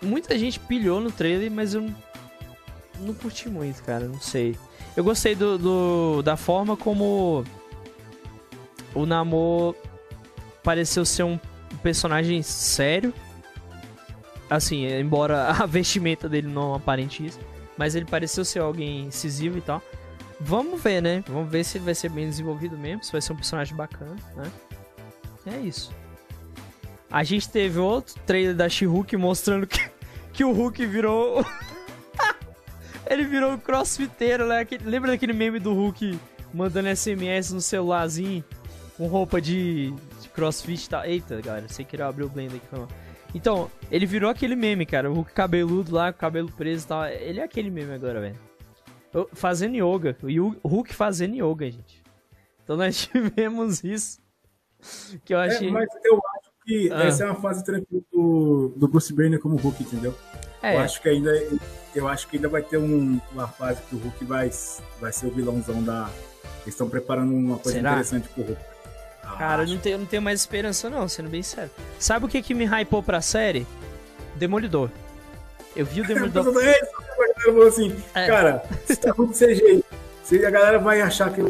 muita 0.00 0.38
gente 0.38 0.58
pilhou 0.60 1.00
no 1.00 1.10
trailer, 1.10 1.50
mas 1.50 1.74
eu 1.74 1.80
não, 1.82 1.94
não 3.00 3.14
curti 3.14 3.48
muito, 3.48 3.82
cara, 3.82 4.06
não 4.06 4.20
sei. 4.20 4.56
Eu 4.96 5.04
gostei 5.04 5.34
do, 5.34 5.56
do- 5.58 6.22
da 6.22 6.36
forma 6.36 6.76
como 6.76 7.44
o 8.94 9.06
Namor 9.06 9.74
pareceu 10.62 11.04
ser 11.04 11.22
um 11.22 11.38
personagem 11.82 12.42
sério. 12.42 13.12
Assim, 14.48 14.84
embora 14.86 15.48
a 15.62 15.66
vestimenta 15.66 16.28
dele 16.28 16.48
não 16.48 16.74
aparente 16.74 17.24
isso, 17.24 17.38
mas 17.76 17.94
ele 17.94 18.04
pareceu 18.04 18.44
ser 18.44 18.58
alguém 18.60 19.04
incisivo 19.06 19.58
e 19.58 19.60
tal. 19.60 19.80
Vamos 20.40 20.82
ver, 20.82 21.02
né? 21.02 21.22
Vamos 21.28 21.50
ver 21.50 21.64
se 21.64 21.78
ele 21.78 21.84
vai 21.84 21.94
ser 21.94 22.08
bem 22.08 22.26
desenvolvido 22.28 22.76
mesmo, 22.76 23.04
se 23.04 23.12
vai 23.12 23.20
ser 23.20 23.32
um 23.32 23.36
personagem 23.36 23.76
bacana, 23.76 24.16
né? 24.34 24.50
É 25.46 25.56
isso. 25.58 25.92
A 27.10 27.22
gente 27.24 27.48
teve 27.48 27.78
outro 27.78 28.14
trailer 28.26 28.54
da 28.54 28.68
She-Hulk 28.68 29.16
mostrando 29.16 29.66
que, 29.68 29.80
que 30.32 30.44
o 30.44 30.52
Hulk 30.52 30.84
virou. 30.86 31.44
Ele 33.10 33.24
virou 33.24 33.52
um 33.52 33.58
crossfiteiro, 33.58 34.46
né? 34.46 34.66
Lembra 34.84 35.10
daquele 35.10 35.32
meme 35.32 35.58
do 35.58 35.74
Hulk 35.74 36.18
mandando 36.54 36.88
SMS 36.94 37.52
no 37.52 37.60
celularzinho 37.60 38.44
com 38.96 39.06
roupa 39.06 39.40
de, 39.40 39.90
de 40.20 40.28
crossfit 40.28 40.84
e 40.86 40.88
tal? 40.88 41.04
Eita, 41.04 41.40
galera, 41.40 41.68
sei 41.68 41.84
que 41.84 41.96
eu 41.96 42.06
abrir 42.06 42.24
o 42.24 42.28
blend 42.28 42.54
aqui. 42.56 42.66
mal. 42.72 42.88
Então, 43.34 43.70
ele 43.90 44.06
virou 44.06 44.30
aquele 44.30 44.56
meme, 44.56 44.84
cara. 44.86 45.10
O 45.10 45.14
Hulk 45.14 45.32
cabeludo 45.32 45.94
lá, 45.94 46.12
com 46.12 46.18
cabelo 46.18 46.50
preso 46.50 46.84
e 46.84 46.88
tal. 46.88 47.06
Ele 47.06 47.40
é 47.40 47.44
aquele 47.44 47.70
meme 47.70 47.92
agora, 47.94 48.20
velho. 48.20 48.36
Fazendo 49.32 49.74
yoga. 49.76 50.16
O 50.62 50.68
Hulk 50.68 50.94
fazendo 50.94 51.34
yoga, 51.36 51.70
gente. 51.70 52.02
Então 52.62 52.76
nós 52.76 52.96
tivemos 53.06 53.82
isso. 53.84 54.20
Que 55.24 55.34
eu 55.34 55.38
achei. 55.38 55.68
É, 55.68 55.70
mas 55.70 55.88
eu 56.04 56.14
acho 56.36 56.50
que 56.64 56.90
Ah. 56.92 57.04
essa 57.04 57.24
é 57.24 57.26
uma 57.26 57.40
fase 57.40 57.64
tranquila 57.64 58.02
do, 58.12 58.72
do 58.76 58.88
Bruce 58.88 59.12
Banner 59.12 59.38
como 59.40 59.56
Hulk, 59.56 59.82
entendeu? 59.82 60.14
É, 60.62 60.74
Eu 60.76 60.80
acho 60.80 61.00
que 61.00 61.08
ainda 61.08 61.30
eu 61.94 62.06
acho 62.08 62.28
que 62.28 62.36
ainda 62.36 62.48
vai 62.48 62.62
ter 62.62 62.76
um- 62.78 63.20
uma 63.32 63.48
fase 63.48 63.80
que 63.88 63.96
o 63.96 63.98
Hulk 63.98 64.24
vai, 64.24 64.50
vai 65.00 65.12
ser 65.12 65.26
o 65.26 65.30
vilãozão 65.30 65.82
da. 65.82 66.08
Eles 66.62 66.74
estão 66.74 66.88
preparando 66.88 67.32
uma 67.34 67.56
coisa 67.58 67.78
Será? 67.78 67.90
interessante 67.92 68.28
pro 68.28 68.42
Hulk. 68.44 68.60
cara, 69.38 69.62
eu 69.64 69.68
não 69.68 69.78
tenho, 69.78 69.94
eu 69.94 69.98
não 69.98 70.06
tenho 70.06 70.22
mais 70.22 70.40
esperança, 70.40 70.88
não, 70.90 71.08
sendo 71.08 71.28
bem 71.30 71.42
sério. 71.42 71.70
Sabe 71.98 72.26
o 72.26 72.28
que, 72.28 72.42
que 72.42 72.52
me 72.54 72.64
hypou 72.66 73.02
pra 73.02 73.20
série? 73.20 73.66
Demolidor. 74.36 74.90
Eu 75.74 75.84
vi 75.86 76.00
o 76.00 76.04
Demolidor. 76.06 76.46
É 76.62 76.80
galera 76.80 77.34
falou 77.44 77.66
assim, 77.66 77.96
É. 78.14 78.26
cara, 78.26 78.62
se 78.86 78.96
tá 78.96 79.14
muito 79.16 79.32
CGI, 79.34 79.84
a 80.46 80.50
galera 80.50 80.78
vai 80.78 81.00
achar 81.00 81.32
que. 81.32 81.42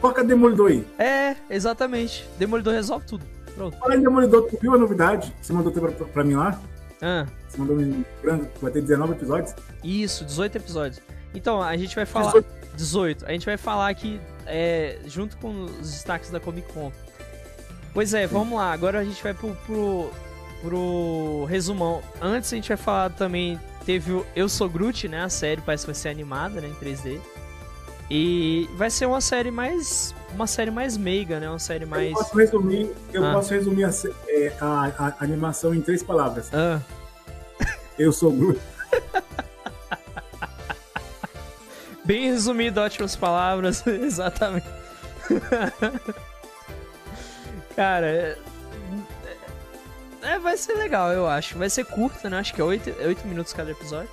Coloca 0.00 0.24
Demolidor 0.24 0.70
aí. 0.70 0.84
é, 0.98 1.36
exatamente. 1.50 2.28
Demolidor 2.38 2.72
resolve 2.74 3.06
tudo. 3.06 3.24
Pronto. 3.54 3.76
Fala 3.78 3.94
em 3.96 4.00
Demolidor, 4.00 4.48
tu 4.48 4.58
viu 4.60 4.74
a 4.74 4.78
novidade? 4.78 5.32
Você 5.40 5.52
mandou 5.52 5.72
pra, 5.72 5.90
pra 5.90 6.24
mim 6.24 6.34
lá? 6.34 6.60
Ah, 7.02 7.26
Você 7.48 7.58
mandou 7.58 7.76
um 7.78 8.04
grande, 8.22 8.48
vai 8.60 8.70
ter 8.72 8.80
19 8.80 9.12
episódios? 9.12 9.54
isso, 9.84 10.24
18 10.24 10.56
episódios. 10.56 11.00
Então, 11.34 11.62
a 11.62 11.76
gente 11.76 11.94
vai 11.94 12.06
falar. 12.06 12.32
18. 12.32 12.46
18. 12.76 13.26
A 13.26 13.32
gente 13.32 13.46
vai 13.46 13.56
falar 13.56 13.88
aqui 13.88 14.20
é, 14.46 14.98
junto 15.06 15.36
com 15.38 15.64
os 15.64 15.90
destaques 15.92 16.30
da 16.30 16.40
Comic 16.40 16.72
Con. 16.72 16.90
Pois 17.92 18.14
é, 18.14 18.26
vamos 18.26 18.56
lá. 18.58 18.72
Agora 18.72 18.98
a 19.00 19.04
gente 19.04 19.22
vai 19.22 19.34
pro, 19.34 19.54
pro, 19.66 20.10
pro 20.62 21.44
resumão. 21.48 22.02
Antes 22.20 22.52
a 22.52 22.56
gente 22.56 22.68
vai 22.68 22.76
falar 22.76 23.10
também. 23.10 23.60
Teve 23.84 24.12
o 24.12 24.26
Eu 24.34 24.48
Sou 24.48 24.68
Groot, 24.68 25.06
né? 25.08 25.22
A 25.22 25.28
série 25.28 25.60
parece 25.60 25.84
que 25.84 25.88
vai 25.88 25.94
ser 25.94 26.08
animada, 26.08 26.60
né? 26.60 26.68
Em 26.68 26.74
3D. 26.74 27.20
E 28.10 28.68
vai 28.76 28.90
ser 28.90 29.06
uma 29.06 29.20
série 29.20 29.50
mais. 29.50 30.14
Uma 30.36 30.46
série 30.46 30.70
mais 30.70 30.98
meiga, 30.98 31.40
né? 31.40 31.48
Uma 31.48 31.58
série 31.58 31.86
mais. 31.86 32.10
Eu 32.10 32.18
posso 32.18 32.36
resumir, 32.36 32.90
eu 33.10 33.24
Ah. 33.26 33.32
posso 33.32 33.54
resumir 33.54 33.84
a, 33.84 33.90
é, 34.28 34.52
a- 34.60 34.92
a- 34.98 35.14
animação 35.24 35.74
em 35.74 35.80
três 35.80 36.02
palavras. 36.02 36.50
Ah, 36.52 36.78
Eu 37.98 38.12
sou 38.12 38.30
Groot. 38.30 38.60
bem 42.04 42.30
resumido, 42.30 42.78
ótimas 42.82 43.16
palavras. 43.16 43.82
Exatamente. 43.88 44.66
Cara, 47.74 48.06
é, 48.06 48.38
é, 50.22 50.38
vai 50.38 50.58
ser 50.58 50.74
legal, 50.74 51.10
eu 51.12 51.26
acho. 51.26 51.56
Vai 51.58 51.70
ser 51.70 51.86
curta, 51.86 52.28
né? 52.28 52.38
Acho 52.38 52.52
que 52.52 52.60
é 52.60 52.64
8, 52.64 53.26
minutos 53.26 53.54
cada 53.54 53.70
episódio. 53.70 54.10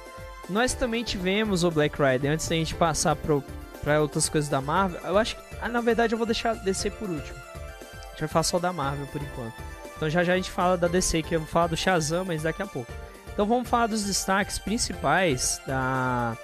Nós 0.50 0.74
também 0.74 1.04
tivemos 1.04 1.66
o 1.66 1.72
Black 1.72 2.02
Rider. 2.02 2.32
Antes 2.32 2.48
da 2.48 2.56
gente 2.56 2.74
passar 2.76 3.18
pro, 3.18 3.44
pra 3.84 4.00
outras 4.02 4.30
coisas 4.30 4.50
da 4.50 4.62
Marvel, 4.62 5.02
eu 5.04 5.18
acho 5.18 5.36
que, 5.36 5.53
ah, 5.64 5.70
na 5.70 5.82
verdade, 5.82 6.14
eu 6.14 6.18
vou 6.18 6.26
deixar 6.26 6.54
descer 6.56 6.92
por 6.92 7.10
último. 7.10 7.38
A 7.38 8.10
gente 8.10 8.20
vai 8.20 8.28
falar 8.28 8.44
só 8.44 8.60
da 8.60 8.74
Marvel 8.74 9.08
por 9.08 9.22
enquanto. 9.22 9.54
Então 9.96 10.10
já 10.10 10.24
já 10.24 10.34
a 10.34 10.36
gente 10.36 10.52
fala 10.52 10.78
da 10.78 10.88
DC, 10.88 11.24
que 11.24 11.36
eu 11.36 11.40
vou 11.40 11.48
falar 11.48 11.68
do 11.68 11.78
Shazam, 11.78 12.26
mas 12.26 12.44
daqui 12.44 12.62
a 12.62 12.68
pouco. 12.68 12.92
Então 13.34 13.46
vamos 13.46 13.70
falar 13.70 13.88
dos 13.88 14.04
destaques 14.04 14.60
principais 14.60 15.62
da 15.66 16.38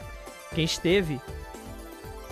que 0.53 0.55
a 0.55 0.65
gente 0.65 0.79
teve. 0.79 1.21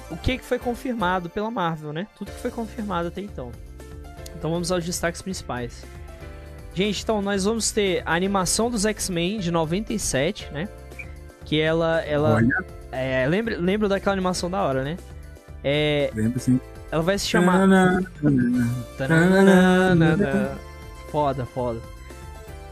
O 0.09 0.15
que, 0.15 0.37
que 0.37 0.45
foi 0.45 0.57
confirmado 0.57 1.29
pela 1.29 1.51
Marvel, 1.51 1.91
né? 1.91 2.07
Tudo 2.17 2.31
que 2.31 2.39
foi 2.39 2.49
confirmado 2.49 3.09
até 3.09 3.21
então. 3.21 3.51
Então 4.37 4.49
vamos 4.49 4.71
aos 4.71 4.85
destaques 4.85 5.21
principais. 5.21 5.83
Gente, 6.73 7.03
então 7.03 7.21
nós 7.21 7.43
vamos 7.43 7.71
ter 7.71 8.03
a 8.05 8.13
animação 8.13 8.69
dos 8.69 8.85
X-Men 8.85 9.39
de 9.39 9.51
97, 9.51 10.51
né? 10.51 10.69
Que 11.43 11.59
ela. 11.59 12.01
ela 12.01 12.35
Olha, 12.35 12.65
é, 12.91 13.27
lembra, 13.27 13.57
lembra 13.57 13.89
daquela 13.89 14.13
animação 14.13 14.49
da 14.49 14.61
hora, 14.61 14.83
né? 14.83 14.97
É, 15.63 16.09
lembro 16.13 16.39
sim. 16.39 16.59
Ela 16.91 17.01
vai 17.03 17.17
se 17.17 17.27
chamar. 17.27 17.67
Foda, 21.11 21.45
foda. 21.45 21.79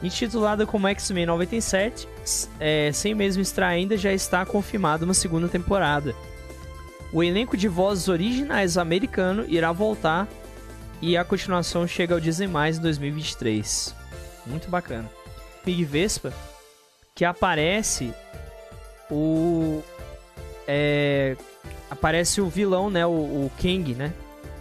Intitulada 0.03 0.65
como 0.65 0.87
X-Men 0.89 1.25
97, 1.25 2.07
s- 2.23 2.49
é, 2.59 2.91
sem 2.93 3.15
mesmo 3.15 3.41
estrear 3.41 3.71
ainda, 3.71 3.97
já 3.97 4.11
está 4.13 4.45
confirmada 4.45 5.05
uma 5.05 5.13
segunda 5.13 5.47
temporada. 5.47 6.13
O 7.13 7.23
elenco 7.23 7.55
de 7.55 7.67
vozes 7.67 8.07
originais 8.09 8.77
americano 8.77 9.45
irá 9.47 9.71
voltar 9.71 10.27
e 11.01 11.15
a 11.15 11.23
continuação 11.23 11.87
chega 11.87 12.13
ao 12.13 12.19
Disney 12.19 12.47
Mais 12.47 12.77
em 12.77 12.81
2023. 12.81 13.95
Muito 14.45 14.69
bacana. 14.69 15.09
Pig 15.63 15.83
Vespa, 15.85 16.33
que 17.15 17.23
aparece 17.25 18.13
o. 19.09 19.81
É, 20.67 21.35
aparece 21.95 22.41
o 22.41 22.47
vilão, 22.47 22.89
né? 22.89 23.05
O, 23.05 23.09
o 23.09 23.51
King, 23.57 23.95
né? 23.95 24.13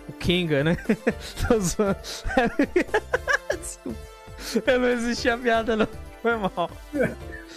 O 0.09 0.13
Kinga, 0.13 0.65
né? 0.65 0.77
Tô 1.47 1.61
zoando. 1.61 1.97
Desculpa. 3.59 3.99
Eu 4.67 4.81
não 4.81 4.89
existia 4.89 5.35
a 5.35 5.39
piada, 5.39 5.77
não. 5.77 5.89
Foi 6.23 6.37
mal. 6.37 6.71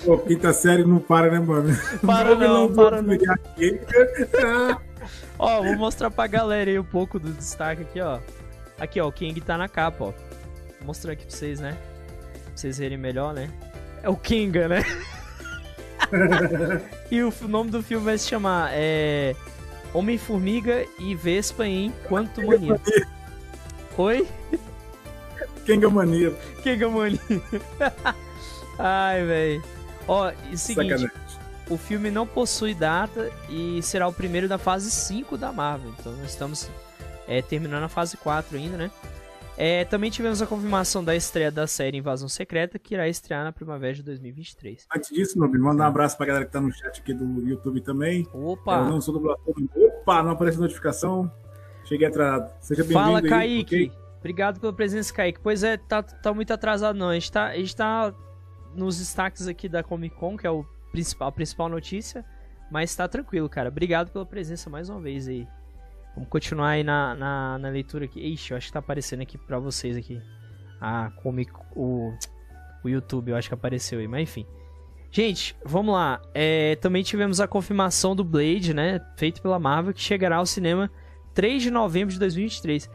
Pô, 0.03 0.17
quinta 0.19 0.53
série 0.53 0.83
não 0.83 0.99
para, 0.99 1.31
né, 1.31 1.39
mano? 1.39 1.75
Para 2.05 2.35
não, 2.35 2.67
do 2.67 2.75
para 2.75 3.01
não. 3.01 3.17
Ó, 5.39 5.63
vou 5.63 5.75
mostrar 5.77 6.11
pra 6.11 6.27
galera 6.27 6.69
aí 6.69 6.79
um 6.79 6.83
pouco 6.83 7.19
do 7.19 7.31
destaque 7.31 7.83
aqui, 7.83 8.01
ó. 8.01 8.19
Aqui, 8.79 8.99
ó, 8.99 9.07
o 9.07 9.11
King 9.11 9.39
tá 9.41 9.57
na 9.57 9.67
capa, 9.67 10.05
ó. 10.05 10.11
Vou 10.79 10.87
mostrar 10.87 11.13
aqui 11.13 11.25
pra 11.25 11.35
vocês, 11.35 11.59
né? 11.59 11.77
Pra 12.43 12.51
vocês 12.55 12.77
verem 12.77 12.97
melhor, 12.97 13.33
né? 13.33 13.49
É 14.01 14.09
o 14.09 14.15
Kinga, 14.15 14.67
né? 14.67 14.83
e 17.11 17.21
o 17.21 17.33
nome 17.47 17.69
do 17.69 17.81
filme 17.83 18.05
vai 18.05 18.17
se 18.17 18.27
chamar 18.27 18.69
é... 18.73 19.35
Homem-Formiga 19.93 20.85
e 20.99 21.15
Vespa 21.15 21.65
em 21.65 21.91
Quanto 22.07 22.45
Mania. 22.45 22.79
Oi? 23.97 24.27
Kenga 25.65 25.89
Mania. 25.89 26.31
Kinga 26.63 26.89
Mania. 26.89 27.19
Ai, 28.79 29.25
velho. 29.25 29.63
Ó, 30.07 30.31
e 30.49 30.53
o 30.53 30.57
seguinte, 30.57 30.89
Sacanagem. 30.89 31.11
o 31.69 31.77
filme 31.77 32.09
não 32.09 32.25
possui 32.25 32.73
data 32.73 33.29
e 33.49 33.81
será 33.81 34.07
o 34.07 34.13
primeiro 34.13 34.47
da 34.47 34.57
fase 34.57 34.89
5 34.89 35.37
da 35.37 35.51
Marvel. 35.51 35.93
Então 35.99 36.13
nós 36.13 36.29
estamos 36.29 36.69
é, 37.27 37.41
terminando 37.41 37.83
a 37.83 37.89
fase 37.89 38.15
4 38.17 38.55
ainda, 38.55 38.77
né? 38.77 38.91
É, 39.57 39.83
também 39.85 40.11
tivemos 40.11 40.39
a 40.39 40.45
confirmação 40.45 41.03
da 41.03 41.15
estreia 41.15 41.51
da 41.51 41.65
série 41.65 41.97
Invasão 41.97 42.29
Secreta, 42.29 42.77
que 42.77 42.93
irá 42.93 43.09
estrear 43.09 43.43
na 43.43 43.51
primavera 43.51 43.91
de 43.95 44.03
2023. 44.03 44.85
Antes 44.95 45.09
disso, 45.09 45.39
Nobre, 45.39 45.59
manda 45.59 45.83
um 45.83 45.87
abraço 45.87 46.15
pra 46.15 46.27
galera 46.27 46.45
que 46.45 46.51
tá 46.51 46.61
no 46.61 46.71
chat 46.71 47.01
aqui 47.01 47.11
do 47.11 47.41
YouTube 47.47 47.81
também. 47.81 48.27
Eu 48.31 48.49
Opa! 48.49 48.83
não 48.83 49.01
sou 49.01 49.15
dublador. 49.15 49.41
Opa, 49.75 50.21
não 50.21 50.31
aparece 50.31 50.59
notificação. 50.59 51.31
Cheguei 51.85 52.07
atrasado. 52.07 52.53
Seja 52.61 52.83
bem-vindo 52.83 52.99
Fala, 52.99 53.19
aí, 53.19 53.27
Kaique! 53.27 53.85
ok? 53.87 53.91
Obrigado 54.19 54.59
pela 54.59 54.73
presença, 54.73 55.11
Kaique. 55.11 55.39
Pois 55.41 55.63
é, 55.63 55.75
tá, 55.77 56.03
tá 56.03 56.31
muito 56.31 56.53
atrasado 56.53 56.95
não. 56.95 57.09
A 57.09 57.13
gente 57.15 57.31
tá, 57.31 57.47
a 57.47 57.55
gente 57.55 57.75
tá 57.75 58.13
nos 58.75 58.99
destaques 58.99 59.47
aqui 59.47 59.67
da 59.67 59.81
Comic 59.81 60.15
Con, 60.17 60.37
que 60.37 60.45
é 60.45 60.51
o 60.51 60.63
principal, 60.91 61.29
a 61.29 61.31
principal 61.31 61.67
notícia. 61.67 62.23
Mas 62.69 62.95
tá 62.95 63.07
tranquilo, 63.07 63.49
cara. 63.49 63.69
Obrigado 63.69 64.11
pela 64.11 64.25
presença 64.25 64.69
mais 64.69 64.87
uma 64.87 64.99
vez 64.99 65.27
aí. 65.27 65.47
Vamos 66.17 66.29
continuar 66.31 66.69
aí 66.69 66.83
na, 66.83 67.13
na, 67.13 67.59
na 67.59 67.69
leitura 67.69 68.05
aqui. 68.05 68.19
Ixi, 68.19 68.49
eu 68.49 68.57
acho 68.57 68.67
que 68.67 68.73
tá 68.73 68.79
aparecendo 68.79 69.21
aqui 69.21 69.37
pra 69.37 69.59
vocês 69.59 69.95
aqui. 69.95 70.19
A 70.81 71.11
Comic... 71.21 71.51
O, 71.75 72.11
o 72.83 72.89
YouTube, 72.89 73.29
eu 73.29 73.35
acho 73.35 73.47
que 73.47 73.53
apareceu 73.53 73.99
aí. 73.99 74.07
Mas 74.07 74.23
enfim. 74.23 74.43
Gente, 75.11 75.55
vamos 75.63 75.93
lá. 75.93 76.19
É, 76.33 76.75
também 76.77 77.03
tivemos 77.03 77.39
a 77.39 77.47
confirmação 77.47 78.15
do 78.15 78.23
Blade, 78.23 78.73
né? 78.73 78.99
Feito 79.15 79.43
pela 79.43 79.59
Marvel, 79.59 79.93
que 79.93 80.01
chegará 80.01 80.37
ao 80.37 80.45
cinema 80.47 80.89
3 81.35 81.61
de 81.61 81.69
novembro 81.69 82.11
de 82.11 82.19
2023. 82.19 82.89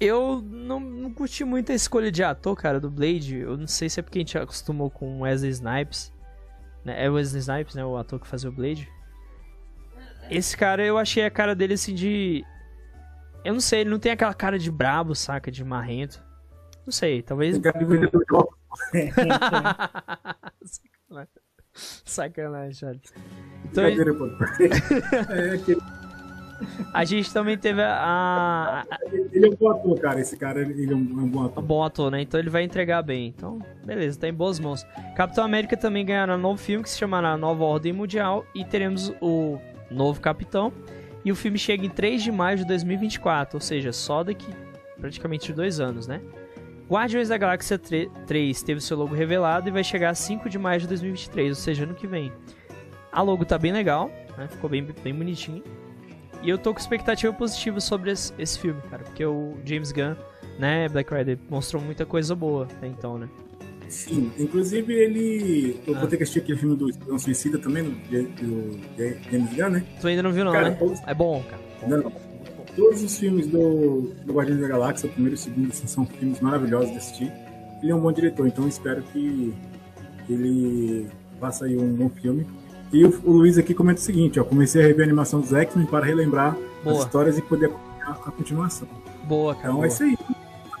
Eu 0.00 0.40
não, 0.40 0.78
não 0.78 1.12
curti 1.12 1.44
muito 1.44 1.72
a 1.72 1.74
escolha 1.74 2.12
de 2.12 2.22
ator, 2.22 2.54
cara, 2.54 2.78
do 2.78 2.88
Blade. 2.88 3.38
Eu 3.38 3.56
não 3.56 3.66
sei 3.66 3.88
se 3.88 3.98
é 3.98 4.04
porque 4.04 4.18
a 4.18 4.20
gente 4.20 4.38
acostumou 4.38 4.88
com 4.88 5.22
Wesley 5.22 5.50
Snipes. 5.50 6.12
Né? 6.84 7.06
É 7.06 7.10
Wesley 7.10 7.40
Snipes, 7.40 7.74
né? 7.74 7.84
O 7.84 7.96
ator 7.96 8.20
que 8.20 8.28
fazia 8.28 8.48
o 8.48 8.52
Blade. 8.52 8.88
Esse 10.30 10.56
cara, 10.56 10.84
eu 10.84 10.98
achei 10.98 11.24
a 11.24 11.30
cara 11.30 11.54
dele 11.54 11.74
assim 11.74 11.94
de. 11.94 12.44
Eu 13.44 13.52
não 13.54 13.60
sei, 13.60 13.80
ele 13.80 13.90
não 13.90 13.98
tem 13.98 14.12
aquela 14.12 14.34
cara 14.34 14.58
de 14.58 14.70
brabo, 14.70 15.14
saca? 15.14 15.50
De 15.50 15.64
marrento. 15.64 16.22
Não 16.84 16.92
sei, 16.92 17.22
talvez. 17.22 17.56
Sacanagem. 17.56 18.10
Sacanagem, 22.04 22.72
Charles. 22.74 23.02
Então, 23.64 23.84
pô. 24.16 24.26
É, 25.32 25.58
que- 25.58 25.78
a 26.92 27.04
gente 27.04 27.32
também 27.32 27.56
teve 27.56 27.80
a, 27.80 28.82
a, 28.82 28.84
ele 29.32 29.46
é 29.46 29.48
um 29.48 29.54
bom 29.54 29.70
ator, 29.70 30.00
cara. 30.00 30.20
Esse 30.20 30.36
cara, 30.36 30.60
ele 30.60 30.92
é 30.92 30.96
um, 30.96 31.02
é 31.02 31.28
bom 31.28 31.42
Um 31.42 31.46
ator. 31.46 31.62
bom 31.62 31.84
ator, 31.84 32.10
né? 32.10 32.20
Então 32.20 32.40
ele 32.40 32.50
vai 32.50 32.64
entregar 32.64 33.00
bem. 33.02 33.28
Então, 33.28 33.60
beleza, 33.84 34.18
tá 34.18 34.26
em 34.28 34.34
boas 34.34 34.58
mãos. 34.58 34.84
Capitão 35.14 35.44
América 35.44 35.76
também 35.76 36.04
ganhará 36.04 36.34
um 36.34 36.38
novo 36.38 36.60
filme 36.60 36.82
que 36.82 36.90
se 36.90 36.98
chamará 36.98 37.36
Nova 37.36 37.62
Ordem 37.62 37.92
Mundial. 37.92 38.44
E 38.56 38.64
teremos 38.64 39.12
o 39.20 39.56
novo 39.90 40.20
Capitão. 40.20 40.72
E 41.24 41.32
o 41.32 41.36
filme 41.36 41.58
chega 41.58 41.84
em 41.84 41.90
3 41.90 42.22
de 42.22 42.32
maio 42.32 42.58
de 42.58 42.64
2024, 42.64 43.56
ou 43.56 43.60
seja, 43.60 43.92
só 43.92 44.22
daqui 44.22 44.46
praticamente 44.98 45.52
dois 45.52 45.80
anos, 45.80 46.06
né? 46.06 46.20
Guardiões 46.88 47.28
da 47.28 47.36
Galáxia 47.36 47.78
3 47.78 48.62
teve 48.62 48.80
seu 48.80 48.96
logo 48.96 49.14
revelado 49.14 49.68
e 49.68 49.72
vai 49.72 49.84
chegar 49.84 50.10
a 50.10 50.14
5 50.14 50.48
de 50.48 50.58
maio 50.58 50.80
de 50.80 50.86
2023, 50.88 51.50
ou 51.50 51.54
seja, 51.54 51.84
ano 51.84 51.94
que 51.94 52.06
vem. 52.06 52.32
A 53.12 53.20
logo 53.20 53.44
tá 53.44 53.58
bem 53.58 53.72
legal, 53.72 54.10
né? 54.36 54.48
Ficou 54.48 54.70
bem, 54.70 54.82
bem 54.82 55.14
bonitinho. 55.14 55.62
E 56.42 56.48
eu 56.48 56.56
tô 56.56 56.72
com 56.72 56.80
expectativa 56.80 57.32
positiva 57.32 57.80
sobre 57.80 58.12
esse, 58.12 58.32
esse 58.38 58.58
filme, 58.58 58.80
cara, 58.88 59.02
porque 59.02 59.24
o 59.24 59.56
James 59.64 59.92
Gunn 59.92 60.14
né, 60.58 60.88
Black 60.88 61.12
Rider 61.12 61.38
mostrou 61.48 61.82
muita 61.82 62.04
coisa 62.04 62.34
boa 62.34 62.64
até 62.64 62.86
então, 62.86 63.18
né? 63.18 63.28
Sim, 63.88 64.30
inclusive 64.38 64.92
ele. 64.92 65.80
Eu 65.86 65.96
Ah. 65.96 66.00
vou 66.00 66.08
ter 66.08 66.16
que 66.16 66.22
assistir 66.22 66.40
aquele 66.40 66.58
filme 66.58 66.76
do 66.76 66.88
Esquadrão 66.90 67.18
Suicida 67.18 67.58
também, 67.58 67.84
do, 67.84 68.78
James 69.30 69.50
Gunn, 69.56 69.70
né? 69.70 69.84
Tu 70.00 70.06
ainda 70.06 70.22
não 70.22 70.32
viu 70.32 70.44
não, 70.44 70.52
Cara, 70.52 70.70
né? 70.70 70.76
todos- 70.78 71.00
É 71.06 71.14
bom, 71.14 71.42
cara. 71.48 71.62
Bom. 71.82 71.88
Não, 71.88 72.02
não. 72.02 72.12
Todos 72.76 73.02
os 73.02 73.18
filmes 73.18 73.46
do, 73.48 74.12
do 74.24 74.32
Guardiões 74.32 74.60
da 74.60 74.68
Galáxia, 74.68 75.08
o 75.08 75.12
primeiro 75.12 75.34
e 75.34 75.38
o 75.38 75.40
segundo, 75.40 75.70
assim, 75.70 75.86
são 75.86 76.06
filmes 76.06 76.40
maravilhosos 76.40 76.90
de 76.92 76.96
assistir. 76.98 77.32
Ele 77.82 77.90
é 77.90 77.94
um 77.94 78.00
bom 78.00 78.12
diretor, 78.12 78.46
então 78.46 78.68
espero 78.68 79.02
que 79.12 79.52
ele 80.28 81.06
faça 81.40 81.64
aí 81.64 81.76
um 81.76 81.92
bom 81.94 82.08
filme. 82.08 82.46
E 82.92 83.04
o, 83.04 83.20
o 83.24 83.32
Luiz 83.32 83.58
aqui 83.58 83.74
comenta 83.74 84.00
o 84.00 84.02
seguinte, 84.04 84.38
ó, 84.40 84.44
comecei 84.44 84.82
a 84.82 84.86
rever 84.86 85.00
a 85.02 85.04
animação 85.08 85.40
dos 85.40 85.52
X-Men 85.52 85.86
para 85.86 86.04
relembrar 86.06 86.56
Boa. 86.84 86.96
as 86.98 87.04
histórias 87.04 87.38
e 87.38 87.42
poder 87.42 87.66
acompanhar 87.66 88.10
a 88.10 88.30
continuação. 88.30 88.88
Boa, 89.24 89.54
cara. 89.54 89.66
Então 89.68 89.74
boa. 89.76 89.86
é 89.86 89.88
isso 89.88 90.02
aí. 90.02 90.16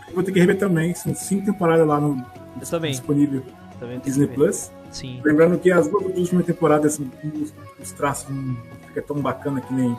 Eu 0.08 0.14
vou 0.14 0.22
ter 0.22 0.32
que 0.32 0.38
rever 0.40 0.56
também, 0.58 0.94
são 0.94 1.14
cinco 1.14 1.46
temporadas 1.46 1.86
lá 1.86 2.00
no 2.00 2.24
também. 2.66 2.90
disponível 2.92 3.42
Também 3.78 3.98
Disney. 4.00 4.26
Plus. 4.28 4.70
Sim. 4.90 5.20
Lembrando 5.24 5.58
que 5.58 5.70
as 5.70 5.86
duas 5.88 6.04
últimas 6.16 6.46
temporadas, 6.46 6.94
assim, 6.94 7.10
os, 7.42 7.52
os 7.80 7.92
traços 7.92 8.28
não 8.30 8.56
fica 8.88 9.02
tão 9.02 9.16
bacana 9.20 9.60
que 9.60 9.72
nem 9.72 9.96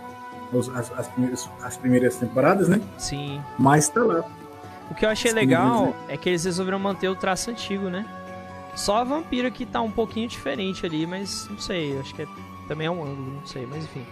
os- 0.51 0.67
as, 0.69 0.91
as 0.97 1.07
primeiras, 1.07 1.49
as 1.61 1.77
primeiras 1.77 2.15
temporadas, 2.17 2.67
né? 2.67 2.81
Sim. 2.97 3.39
Mas 3.57 3.87
tá 3.89 4.03
lá. 4.03 4.23
O 4.89 4.95
que 4.95 5.05
eu 5.05 5.09
achei 5.09 5.31
legal 5.31 5.85
né? 5.87 5.93
é 6.09 6.17
que 6.17 6.27
eles 6.29 6.43
resolveram 6.43 6.79
manter 6.79 7.07
o 7.07 7.15
traço 7.15 7.51
antigo, 7.51 7.89
né? 7.89 8.05
Só 8.75 8.97
a 8.97 9.03
vampira 9.03 9.51
que 9.51 9.65
tá 9.65 9.79
um 9.81 9.91
pouquinho 9.91 10.27
diferente 10.27 10.85
ali, 10.85 11.05
mas 11.05 11.47
não 11.49 11.59
sei, 11.59 11.97
acho 11.99 12.13
que 12.15 12.23
é- 12.23 12.27
também 12.67 12.87
é 12.87 12.91
um 12.91 13.03
ângulo, 13.03 13.33
não 13.39 13.45
sei, 13.45 13.67
mas 13.69 13.83
enfim. 13.83 14.03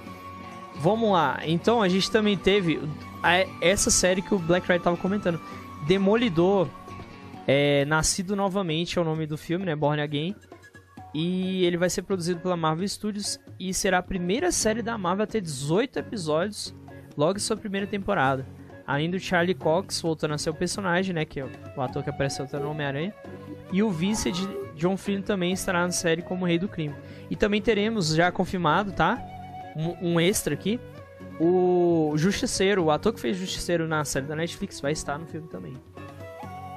Vamos 0.80 1.12
lá, 1.12 1.40
então 1.44 1.82
a 1.82 1.90
gente 1.90 2.10
também 2.12 2.38
teve 2.38 2.80
a- 3.24 3.46
essa 3.62 3.90
série 3.90 4.22
que 4.22 4.36
o 4.36 4.40
Black 4.40 4.70
Knight 4.70 4.84
tava 4.84 4.96
comentando. 4.98 5.40
Demolidor, 5.88 6.68
é, 7.48 7.86
Nascido 7.86 8.36
Novamente 8.36 9.00
é 9.00 9.02
o 9.02 9.06
nome 9.06 9.26
do 9.26 9.38
filme, 9.38 9.66
né? 9.66 9.76
Born 9.76 10.02
Again. 10.02 10.36
E 11.14 11.64
ele 11.66 11.78
vai 11.78 11.90
ser 11.90 12.02
produzido 12.02 12.42
pela 12.42 12.58
Marvel 12.58 12.88
Studios 12.88 13.40
e 13.58 13.74
será 13.74 14.00
a 14.00 14.04
primeira 14.04 14.52
série 14.52 14.82
da 14.82 14.98
Marvel 14.98 15.24
a 15.24 15.28
ter 15.28 15.42
18 15.42 15.98
episódios 15.98 16.76
logo 17.16 17.38
em 17.38 17.42
sua 17.42 17.56
primeira 17.56 17.88
temporada. 17.88 18.46
Além 18.86 19.10
do 19.10 19.20
Charlie 19.20 19.56
Cox 19.56 20.02
voltando 20.02 20.34
a 20.34 20.38
ser 20.38 20.50
o 20.50 20.54
personagem, 20.54 21.16
né? 21.16 21.26
Que 21.26 21.40
é 21.40 21.46
o 21.76 21.82
ator 21.82 22.04
que 22.04 22.10
apareceu 22.10 22.46
até 22.46 22.60
no 22.60 22.70
Homem-Aranha. 22.70 23.14
E 23.72 23.82
o 23.82 23.90
vice 23.90 24.32
de 24.32 24.48
John 24.76 24.96
Flynn 24.96 25.22
também 25.22 25.54
estará 25.54 25.82
na 25.82 25.92
série 25.92 26.22
como 26.22 26.46
Rei 26.46 26.60
do 26.60 26.68
Crime. 26.68 26.96
E 27.30 27.36
também 27.36 27.62
teremos, 27.62 28.14
já 28.14 28.32
confirmado, 28.32 28.92
tá? 28.92 29.22
Um, 29.76 30.14
um 30.14 30.20
extra 30.20 30.54
aqui. 30.54 30.80
O 31.40 32.14
Justiceiro, 32.16 32.84
o 32.84 32.92
ator 32.92 33.14
que 33.14 33.20
fez 33.20 33.38
Justiceiro 33.38 33.88
na 33.88 34.04
série 34.06 34.26
da 34.26 34.36
Netflix, 34.36 34.80
vai 34.80 34.92
estar 34.92 35.18
no 35.18 35.26
filme 35.26 35.48
também. 35.48 35.74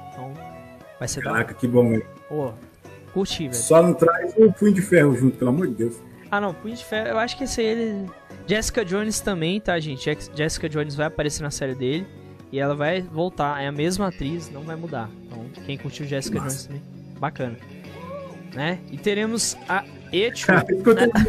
Então, 0.09 0.33
vai 1.01 1.07
ser 1.07 1.23
da. 1.23 1.31
Caraca, 1.31 1.53
que 1.55 1.67
bom, 1.67 1.89
velho. 1.89 2.05
Curti, 3.11 3.47
velho. 3.47 3.55
Só 3.55 3.81
não 3.81 3.93
traz 3.93 4.35
o 4.37 4.51
Punho 4.53 4.71
de 4.71 4.81
Ferro 4.83 5.15
junto, 5.15 5.35
pelo 5.35 5.49
amor 5.49 5.67
de 5.67 5.73
Deus. 5.73 5.95
Ah, 6.29 6.39
não, 6.39 6.53
Punho 6.53 6.75
de 6.75 6.85
Ferro, 6.85 7.07
eu 7.09 7.17
acho 7.17 7.35
que 7.35 7.45
esse 7.45 7.59
aí 7.59 7.67
ele. 7.67 8.09
Jessica 8.45 8.85
Jones 8.85 9.19
também, 9.19 9.59
tá, 9.59 9.79
gente? 9.79 10.09
Jessica 10.35 10.69
Jones 10.69 10.93
vai 10.93 11.07
aparecer 11.07 11.41
na 11.41 11.49
série 11.49 11.73
dele. 11.73 12.05
E 12.51 12.59
ela 12.59 12.75
vai 12.75 13.01
voltar, 13.01 13.63
é 13.63 13.67
a 13.67 13.71
mesma 13.71 14.09
atriz, 14.09 14.51
não 14.51 14.61
vai 14.61 14.75
mudar. 14.75 15.09
Então, 15.25 15.45
quem 15.65 15.77
curtiu 15.77 16.05
Jessica. 16.05 16.39
Jones 16.39 16.65
também, 16.65 16.83
bacana. 17.19 17.57
Né? 18.53 18.79
E 18.91 18.97
teremos 18.97 19.57
a 19.67 19.83
Echo. 20.11 20.51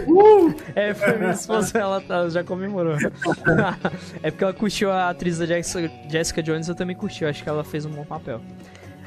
Uh! 0.09 0.55
é, 0.75 0.93
foi 0.93 1.17
minha 1.17 1.31
esposa, 1.31 1.79
ela 1.79 2.01
tá- 2.01 2.29
já 2.29 2.43
comemorou. 2.43 2.97
é 4.23 4.31
porque 4.31 4.45
ela 4.45 4.53
curtiu 4.53 4.91
a 4.91 5.09
atriz 5.09 5.39
da 5.39 5.47
Jessica, 5.47 5.91
Jessica 6.11 6.43
Jones, 6.43 6.69
eu 6.69 6.75
também 6.75 6.97
curti, 6.97 7.23
eu 7.23 7.31
acho 7.31 7.43
que 7.43 7.49
ela 7.49 7.63
fez 7.63 7.87
um 7.87 7.91
bom 7.91 8.05
papel. 8.05 8.41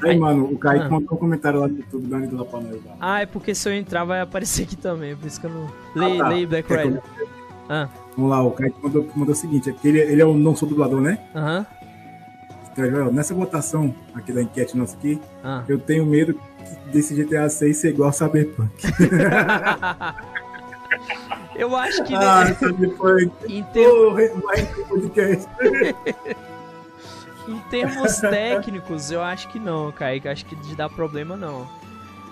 Aí, 0.02 0.18
mano, 0.18 0.44
o 0.52 0.58
Kaique 0.58 0.84
Ah. 0.86 0.90
mandou 0.90 1.14
um 1.14 1.16
comentário 1.16 1.60
lá 1.60 1.68
no 1.68 1.76
YouTube, 1.78 2.06
pra 2.08 2.60
nós. 2.60 2.84
lá. 2.84 2.96
Ah, 3.00 3.20
é 3.22 3.26
porque 3.26 3.54
se 3.54 3.68
eu 3.68 3.72
entrar 3.74 4.04
vai 4.04 4.20
aparecer 4.20 4.64
aqui 4.64 4.76
também, 4.76 5.16
por 5.16 5.26
isso 5.26 5.40
que 5.40 5.46
eu 5.46 5.50
não. 5.50 5.66
Leio, 5.94 6.20
Ah, 6.20 6.24
tá. 6.24 6.28
leio 6.30 6.48
Black 6.48 6.72
Rider. 6.74 7.02
Ah, 7.68 7.88
Vamos 8.16 8.30
lá, 8.30 8.42
o 8.42 8.50
Kaique 8.52 8.76
mandou, 8.82 9.06
mandou 9.14 9.32
o 9.32 9.36
seguinte, 9.36 9.68
é 9.68 9.72
que 9.72 9.88
ele, 9.88 9.98
ele 10.00 10.22
é 10.22 10.24
o 10.24 10.34
não 10.34 10.54
sou 10.56 10.68
dublador, 10.68 11.00
né? 11.00 11.18
aham. 11.34 11.66
Então, 12.78 13.10
nessa 13.10 13.34
votação 13.34 13.94
aqui 14.14 14.32
da 14.32 14.42
enquete 14.42 14.76
nossa 14.76 14.94
aqui, 14.96 15.18
ah. 15.42 15.62
eu 15.66 15.78
tenho 15.78 16.04
medo 16.04 16.38
desse 16.92 17.14
GTA 17.14 17.48
6 17.48 17.74
ser 17.76 17.88
igual 17.88 18.08
ao 18.08 18.12
Cyberpunk. 18.12 18.70
Eu 21.56 21.74
acho 21.74 22.04
que 22.04 22.12
né, 22.12 22.18
Ah, 22.22 22.46
Cyberpunk. 22.54 23.30
Porra, 23.72 24.22
mais 24.44 24.78
um 24.78 24.84
podcast. 24.84 25.48
termos 27.70 28.16
técnicos, 28.18 29.10
eu 29.10 29.22
acho 29.22 29.48
que 29.48 29.58
não, 29.58 29.92
Kaique. 29.92 30.28
Acho 30.28 30.44
que 30.46 30.56
de 30.56 30.74
dar 30.74 30.88
problema 30.88 31.36
não. 31.36 31.68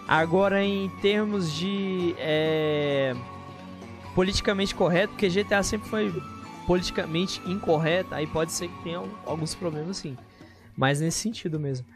Agora, 0.07 0.63
em 0.63 0.89
termos 1.01 1.53
de 1.53 2.15
é, 2.19 3.15
politicamente 4.15 4.75
correto, 4.75 5.15
porque 5.15 5.29
GTA 5.29 5.63
sempre 5.63 5.89
foi 5.89 6.23
politicamente 6.67 7.41
incorreto, 7.47 8.15
aí 8.15 8.27
pode 8.27 8.53
ser 8.53 8.69
que 8.69 8.83
tenha 8.83 8.99
al- 8.99 9.09
alguns 9.25 9.55
problemas 9.55 9.97
sim. 9.97 10.17
Mas 10.77 11.01
nesse 11.01 11.19
sentido 11.19 11.59
mesmo. 11.59 11.87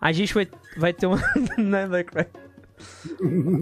A 0.00 0.12
gente 0.12 0.32
vai, 0.34 0.48
vai 0.76 0.92
ter 0.92 1.06
uma. 1.06 1.16
né? 1.58 1.88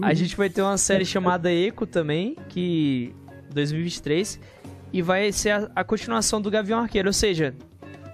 A 0.01 0.13
gente 0.13 0.35
vai 0.35 0.49
ter 0.49 0.61
uma 0.61 0.77
série 0.77 1.05
chamada 1.05 1.51
Echo 1.51 1.85
também, 1.85 2.35
que 2.49 3.15
2023, 3.53 4.39
e 4.91 5.01
vai 5.01 5.31
ser 5.31 5.51
a, 5.51 5.71
a 5.75 5.83
continuação 5.83 6.41
do 6.41 6.51
Gavião 6.51 6.79
Arqueiro, 6.79 7.07
ou 7.09 7.13
seja, 7.13 7.55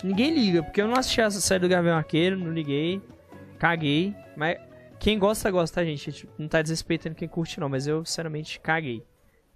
ninguém 0.04 0.34
liga, 0.34 0.64
porque 0.64 0.82
eu 0.82 0.88
não 0.88 0.96
assisti 0.96 1.22
essa 1.22 1.40
série 1.42 1.62
do 1.62 1.70
Gavião 1.70 1.98
Arqueiro, 1.98 2.38
não 2.38 2.52
liguei, 2.52 3.02
caguei, 3.60 4.16
mas 4.36 4.58
quem 5.00 5.18
gosta 5.18 5.50
gosta, 5.50 5.82
tá, 5.82 5.86
gente? 5.86 6.30
Não 6.38 6.48
tá 6.48 6.62
desrespeitando 6.62 7.16
quem 7.16 7.28
curte 7.28 7.60
não, 7.60 7.68
mas 7.70 7.88
eu 7.88 8.06
sinceramente 8.06 8.60
caguei. 8.60 9.04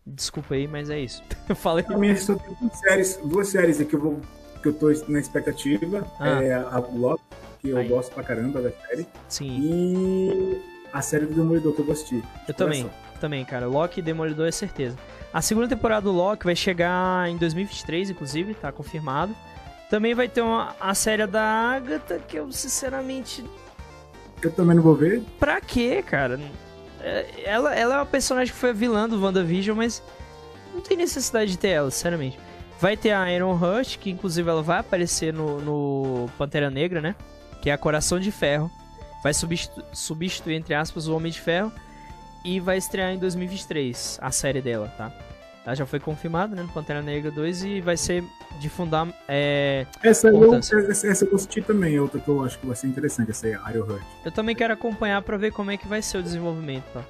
Desculpa 0.06 0.54
aí, 0.56 0.68
mas 0.68 0.90
é 0.90 1.00
isso. 1.00 1.24
Eu 1.50 1.56
falei. 1.56 1.84
Mim, 1.98 2.16
só 2.16 2.36
tem 2.36 2.56
duas 2.62 2.80
séries, 2.80 3.18
duas 3.24 3.48
séries 3.48 3.82
aqui 3.82 3.90
que 3.90 3.96
eu, 3.96 4.00
vou, 4.00 4.22
que 4.62 4.68
eu 4.68 4.74
tô 4.74 4.88
na 5.08 5.20
expectativa. 5.20 6.06
Ah. 6.20 6.44
É 6.44 6.54
a 6.54 6.78
Loki, 6.78 7.24
que 7.60 7.70
eu 7.70 7.78
Aí. 7.78 7.88
gosto 7.88 8.14
pra 8.14 8.24
caramba 8.24 8.62
da 8.62 8.70
série. 8.72 9.08
Sim, 9.28 9.60
E 9.64 10.62
a 10.94 11.02
série 11.02 11.26
do 11.26 11.34
Demolidor 11.34 11.74
que 11.74 11.80
eu 11.82 11.86
gostei. 11.86 12.22
eu 12.48 12.54
também, 12.54 12.88
também, 13.20 13.44
cara. 13.44 13.66
Loki 13.66 14.00
e 14.00 14.04
Demolidor 14.04 14.48
é 14.48 14.52
certeza. 14.52 14.96
A 15.34 15.42
segunda 15.42 15.68
temporada 15.68 16.04
do 16.04 16.12
Loki 16.12 16.46
vai 16.46 16.56
chegar 16.56 17.28
em 17.28 17.38
2023, 17.38 18.12
inclusive, 18.12 18.54
tá 18.54 18.72
confirmado. 18.72 19.36
Também 19.96 20.14
vai 20.14 20.28
ter 20.28 20.42
uma, 20.42 20.76
a 20.78 20.94
série 20.94 21.26
da 21.26 21.42
Agatha, 21.42 22.20
que 22.20 22.36
eu 22.36 22.52
sinceramente 22.52 23.46
Eu 24.42 24.52
também 24.52 24.76
não 24.76 24.84
vou 24.84 24.94
ver. 24.94 25.22
Pra 25.40 25.62
quê, 25.62 26.04
cara? 26.06 26.38
É, 27.00 27.26
Ela, 27.46 27.74
ela 27.74 27.94
é 27.96 27.98
uma 28.00 28.06
personagem 28.06 28.54
que 28.54 28.60
foi 28.60 28.74
vilã 28.74 29.08
do 29.08 29.22
WandaVision, 29.24 29.78
mas 29.78 30.04
não 30.74 30.82
tem 30.82 30.98
necessidade 30.98 31.52
de 31.52 31.58
ter 31.58 31.70
ela, 31.70 31.90
sinceramente. 31.90 32.38
Vai 32.78 32.98
ter 32.98 33.12
a 33.12 33.32
Iron 33.32 33.58
Heart, 33.58 34.00
que 34.00 34.10
inclusive 34.12 34.50
ela 34.50 34.62
vai 34.62 34.80
aparecer 34.80 35.34
no, 35.34 35.62
no 35.62 36.30
Pantera 36.38 36.70
Negra, 36.70 37.00
né? 37.00 37.16
Que 37.62 37.70
é 37.70 37.74
a 37.74 37.78
Coração 37.78 38.20
de 38.20 38.34
Ferro. 38.34 38.70
Vai 39.24 39.34
substitu- 39.34 39.82
substituir, 39.94 40.56
entre 40.56 40.74
aspas, 40.74 41.08
o 41.08 41.16
Homem 41.16 41.32
de 41.32 41.40
Ferro. 41.40 41.72
E 42.44 42.60
vai 42.60 42.76
estrear 42.78 43.14
em 43.14 43.18
2023 43.18 44.20
a 44.22 44.30
série 44.30 44.62
dela, 44.62 44.94
tá? 44.98 45.10
Ela 45.66 45.76
já 45.76 45.86
foi 45.86 46.00
confirmada, 46.00 46.56
né? 46.56 46.62
No 46.62 46.70
Pantera 46.70 47.02
Negra 47.02 47.32
2 47.32 47.64
e 47.64 47.82
vai 47.82 47.98
ser 47.98 48.24
de 48.60 48.70
fundar. 48.70 49.08
É... 49.28 49.88
Essa 50.04 50.30
eu, 50.30 50.54
essa, 50.54 51.08
essa 51.08 51.26
eu 51.26 51.32
gostei 51.32 51.64
também. 51.64 52.00
Outra 52.00 52.20
que 52.20 52.28
eu 52.28 52.44
acho 52.44 52.60
que 52.60 52.68
vai 52.68 52.76
ser 52.76 52.88
interessante, 52.88 53.32
essa 53.32 53.48
aí, 53.48 53.54
Iron 53.74 53.90
Heart. 53.90 54.04
Eu 54.24 54.32
também 54.32 54.56
quero 54.56 54.74
acompanhar 54.74 55.22
pra 55.24 55.38
ver 55.38 55.52
como 55.52 55.72
é 55.72 55.78
que 55.78 55.88
vai 55.88 56.04
ser 56.04 56.20
o 56.20 56.24
desenvolvimento, 56.24 56.86
tá? 56.94 57.04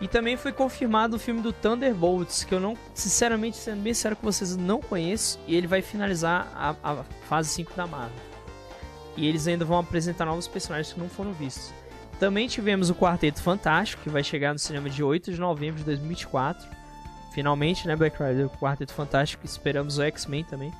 E 0.00 0.08
também 0.08 0.36
foi 0.36 0.52
confirmado 0.52 1.16
o 1.16 1.18
filme 1.18 1.40
do 1.40 1.52
Thunderbolts, 1.52 2.44
que 2.44 2.54
eu 2.54 2.60
não, 2.60 2.76
sinceramente, 2.92 3.56
sendo 3.56 3.80
bem 3.80 3.94
sério 3.94 4.16
com 4.16 4.30
vocês, 4.30 4.54
não 4.56 4.80
conheço. 4.80 5.38
E 5.46 5.54
ele 5.54 5.66
vai 5.66 5.80
finalizar 5.80 6.46
a, 6.54 6.74
a 6.82 7.04
fase 7.26 7.48
5 7.48 7.72
da 7.74 7.86
Marvel. 7.86 8.12
E 9.16 9.26
eles 9.26 9.46
ainda 9.46 9.64
vão 9.64 9.78
apresentar 9.78 10.26
novos 10.26 10.46
personagens 10.48 10.92
que 10.92 11.00
não 11.00 11.08
foram 11.08 11.32
vistos. 11.32 11.72
Também 12.18 12.46
tivemos 12.46 12.90
o 12.90 12.94
Quarteto 12.94 13.42
Fantástico, 13.42 14.02
que 14.02 14.10
vai 14.10 14.22
chegar 14.22 14.52
no 14.52 14.58
cinema 14.58 14.90
de 14.90 15.02
8 15.02 15.32
de 15.32 15.40
novembro 15.40 15.78
de 15.78 15.84
2024. 15.84 16.83
Finalmente, 17.34 17.88
né, 17.88 17.96
Black 17.96 18.16
Rider? 18.22 18.46
O 18.46 18.50
Quarteto 18.50 18.92
Fantástico. 18.94 19.44
Esperamos 19.44 19.98
o 19.98 20.02
X-Men 20.02 20.44
também. 20.44 20.72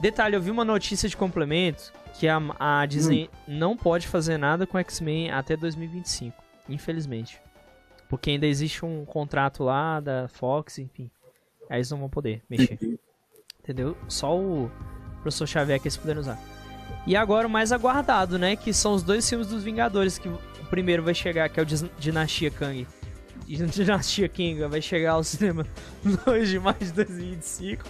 Detalhe, 0.00 0.34
eu 0.34 0.42
vi 0.42 0.50
uma 0.50 0.64
notícia 0.64 1.08
de 1.08 1.16
complemento 1.16 1.92
que 2.14 2.26
a, 2.26 2.40
a 2.58 2.84
Disney 2.84 3.30
não 3.46 3.76
pode 3.76 4.08
fazer 4.08 4.36
nada 4.36 4.66
com 4.66 4.76
X-Men 4.78 5.30
até 5.30 5.56
2025, 5.56 6.36
infelizmente. 6.68 7.40
Porque 8.08 8.30
ainda 8.30 8.46
existe 8.46 8.84
um 8.84 9.04
contrato 9.04 9.62
lá 9.62 10.00
da 10.00 10.28
Fox, 10.28 10.78
enfim. 10.78 11.10
Aí 11.70 11.78
eles 11.78 11.90
não 11.90 11.98
vão 11.98 12.08
poder 12.08 12.42
mexer. 12.50 12.78
Entendeu? 13.62 13.96
Só 14.08 14.36
o 14.36 14.70
professor 15.22 15.46
Xavier 15.46 15.80
que 15.80 15.86
eles 15.86 15.96
puderam 15.96 16.20
usar. 16.20 16.38
E 17.06 17.16
agora 17.16 17.46
o 17.46 17.50
mais 17.50 17.72
aguardado, 17.72 18.38
né? 18.38 18.56
Que 18.56 18.72
são 18.72 18.94
os 18.94 19.02
dois 19.02 19.28
filmes 19.28 19.46
dos 19.46 19.62
Vingadores. 19.62 20.18
Que 20.18 20.28
o 20.28 20.38
primeiro 20.68 21.02
vai 21.02 21.14
chegar, 21.14 21.48
que 21.48 21.58
é 21.58 21.62
o 21.62 21.66
Dinastia 21.66 22.50
Kang. 22.50 22.86
Dinastia 23.44 24.28
King 24.28 24.66
vai 24.66 24.80
chegar 24.82 25.12
ao 25.12 25.24
cinema 25.24 25.66
2 26.26 26.48
de 26.48 26.58
maio 26.58 26.76
de 26.80 26.92
2025. 26.92 27.84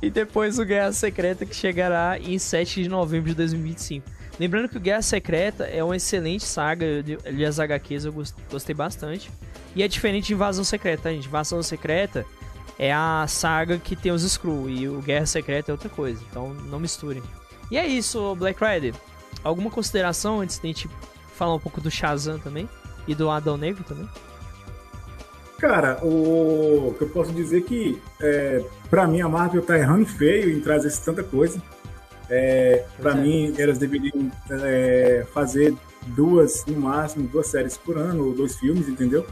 E 0.00 0.08
depois 0.10 0.58
o 0.58 0.64
Guerra 0.64 0.92
Secreta 0.92 1.44
que 1.44 1.54
chegará 1.54 2.18
em 2.20 2.38
7 2.38 2.84
de 2.84 2.88
novembro 2.88 3.30
de 3.30 3.34
2025. 3.36 4.06
Lembrando 4.38 4.68
que 4.68 4.76
o 4.76 4.80
Guerra 4.80 5.02
Secreta 5.02 5.64
é 5.64 5.82
uma 5.82 5.96
excelente 5.96 6.44
saga, 6.44 6.86
li- 6.86 7.18
li 7.26 7.44
as 7.44 7.58
HQs, 7.58 8.04
eu 8.04 8.12
gos- 8.12 8.34
gostei 8.50 8.74
bastante. 8.74 9.30
E 9.74 9.82
é 9.82 9.88
diferente 9.88 10.28
de 10.28 10.34
Invasão 10.34 10.64
Secreta, 10.64 11.02
tá, 11.04 11.10
gente? 11.10 11.26
Invasão 11.26 11.62
Secreta 11.62 12.24
é 12.78 12.92
a 12.92 13.26
saga 13.28 13.76
que 13.78 13.94
tem 13.94 14.12
os 14.12 14.22
Skrull 14.22 14.70
e 14.70 14.88
o 14.88 15.02
Guerra 15.02 15.26
Secreta 15.26 15.70
é 15.70 15.74
outra 15.74 15.88
coisa, 15.90 16.22
então 16.30 16.54
não 16.54 16.78
misturem. 16.80 17.22
E 17.70 17.76
é 17.76 17.86
isso, 17.86 18.34
Black 18.36 18.58
Rider. 18.64 18.94
Alguma 19.44 19.70
consideração 19.70 20.40
antes 20.40 20.58
de 20.58 20.64
a 20.64 20.66
gente 20.68 20.88
falar 21.36 21.54
um 21.54 21.60
pouco 21.60 21.80
do 21.80 21.90
Shazam 21.90 22.38
também? 22.38 22.68
E 23.06 23.14
do 23.14 23.28
Adão 23.30 23.56
Negro 23.56 23.82
também? 23.84 24.08
Cara, 25.60 25.98
o 26.02 26.94
que 26.96 27.04
eu 27.04 27.08
posso 27.10 27.32
dizer 27.32 27.62
que, 27.62 28.00
é, 28.20 28.64
pra 28.88 29.06
mim, 29.06 29.20
a 29.20 29.28
Marvel 29.28 29.60
tá 29.62 29.76
errando 29.78 30.06
feio 30.06 30.56
em 30.56 30.60
trazer 30.60 30.90
tanta 31.04 31.22
coisa. 31.22 31.60
É, 32.30 32.84
Pois 33.02 33.14
é. 33.14 33.18
mim, 33.20 33.54
elas 33.58 33.76
deveriam 33.76 34.30
é, 34.50 35.26
fazer 35.34 35.74
duas, 36.06 36.64
no 36.66 36.80
máximo, 36.80 37.28
duas 37.28 37.48
séries 37.48 37.76
por 37.76 37.98
ano, 37.98 38.28
ou 38.28 38.32
dois 38.34 38.56
filmes, 38.56 38.88
entendeu? 38.88 39.26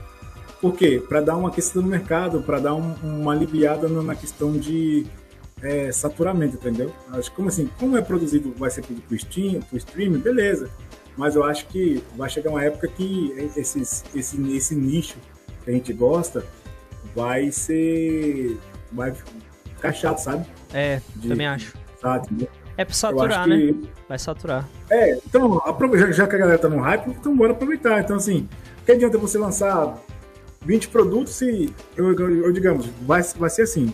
Por 0.61 0.75
quê? 0.75 1.03
Pra 1.09 1.21
dar 1.21 1.37
uma 1.37 1.51
questão 1.51 1.81
no 1.81 1.89
mercado, 1.89 2.43
pra 2.43 2.59
dar 2.59 2.75
um- 2.75 2.95
uma 3.03 3.33
aliviada 3.33 3.89
na 3.89 4.15
questão 4.15 4.53
de, 4.53 5.07
é, 5.63 5.91
saturamento, 5.93 6.57
entendeu? 6.57 6.93
Acho 7.13 7.33
como 7.33 7.49
assim, 7.49 7.71
como 7.79 7.97
é 7.97 8.03
produzido, 8.03 8.53
vai 8.59 8.69
ser 8.69 8.83
tudo 8.83 9.01
pro 9.01 9.17
Steam, 9.19 9.61
pro 9.63 9.79
streaming, 9.79 10.19
beleza. 10.19 10.69
Mas 11.17 11.37
eu 11.37 11.43
acho 11.45 11.67
que 11.69 12.03
vai 12.17 12.29
chegar 12.29 12.51
uma 12.51 12.63
época 12.63 12.87
que 12.89 13.33
esses, 13.57 14.05
esse, 14.15 14.57
esse 14.57 14.75
nicho 14.75 15.17
que 15.69 15.71
a 15.71 15.75
gente 15.75 15.93
gosta 15.93 16.45
vai 17.15 17.53
ser. 17.53 18.59
vai 18.91 19.13
ficar 19.13 19.93
chato, 19.93 20.19
sabe? 20.19 20.47
É, 20.73 21.01
De, 21.17 21.29
também 21.29 21.47
acho. 21.47 21.75
Sabe? 22.01 22.49
É 22.77 22.85
pra 22.85 22.95
saturar, 22.95 23.47
né? 23.47 23.75
Vai 24.09 24.19
saturar. 24.19 24.69
É, 24.89 25.17
então, 25.27 25.61
já 26.13 26.27
que 26.27 26.37
a 26.37 26.39
galera 26.39 26.59
tá 26.59 26.69
no 26.69 26.81
hype, 26.81 27.11
então 27.11 27.37
bora 27.37 27.53
aproveitar. 27.53 28.01
Então, 28.01 28.17
assim, 28.17 28.49
que 28.87 28.93
adianta 28.93 29.19
você 29.19 29.37
lançar 29.37 29.99
20 30.63 30.89
produtos 30.89 31.41
e, 31.43 31.75
eu, 31.97 32.13
eu, 32.15 32.45
eu 32.47 32.53
digamos, 32.53 32.87
vai, 33.03 33.23
vai 33.23 33.51
ser 33.51 33.63
assim. 33.63 33.93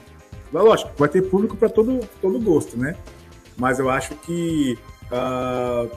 Lógico, 0.53 0.93
vai 0.97 1.09
ter 1.09 1.23
público 1.23 1.57
para 1.57 1.69
todo, 1.69 2.07
todo 2.21 2.39
gosto, 2.39 2.77
né? 2.77 2.97
Mas 3.57 3.81
eu 3.81 3.91
acho 3.91 4.15
que 4.17 4.79
uh, 5.07 5.91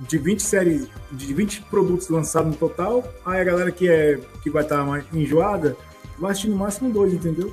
de 0.00 0.18
20 0.18 0.40
séries, 0.40 0.88
de 1.10 1.32
20 1.32 1.62
produtos 1.62 2.08
lançados 2.08 2.50
no 2.50 2.56
total, 2.56 3.04
aí 3.24 3.40
a 3.40 3.44
galera 3.44 3.70
que, 3.70 3.88
é, 3.88 4.18
que 4.42 4.50
vai 4.50 4.62
estar 4.62 4.78
tá 4.78 4.84
mais 4.84 5.04
enjoada 5.12 5.76
vai 6.18 6.32
assistir 6.32 6.48
no 6.48 6.56
máximo 6.56 6.92
dois, 6.92 7.12
entendeu? 7.12 7.52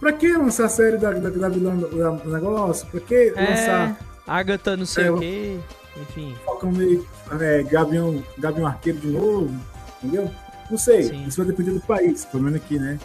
Pra 0.00 0.12
que 0.12 0.30
lançar 0.36 0.66
a 0.66 0.68
série 0.68 0.98
da, 0.98 1.12
da, 1.12 1.30
da 1.30 1.48
vilã 1.48 1.76
do 1.76 2.30
negócio? 2.30 2.86
Pra 2.88 3.00
que 3.00 3.32
é, 3.34 3.50
lançar. 3.50 3.98
Agatha 4.26 4.76
não 4.76 4.86
sei 4.86 5.04
é, 5.04 5.10
o 5.10 5.18
quê, 5.18 5.58
enfim. 6.00 6.34
Falcão 6.44 6.72
meio. 6.72 7.06
É, 7.40 7.62
Gavião, 7.62 8.22
Gavião 8.38 8.66
Arqueiro 8.66 8.98
de 8.98 9.08
novo, 9.08 9.54
entendeu? 10.02 10.30
Não 10.70 10.78
sei, 10.78 11.04
Sim. 11.04 11.26
isso 11.26 11.36
vai 11.38 11.46
depender 11.46 11.72
do 11.72 11.80
país, 11.80 12.24
pelo 12.24 12.42
menos 12.42 12.60
aqui, 12.60 12.78
né? 12.78 12.98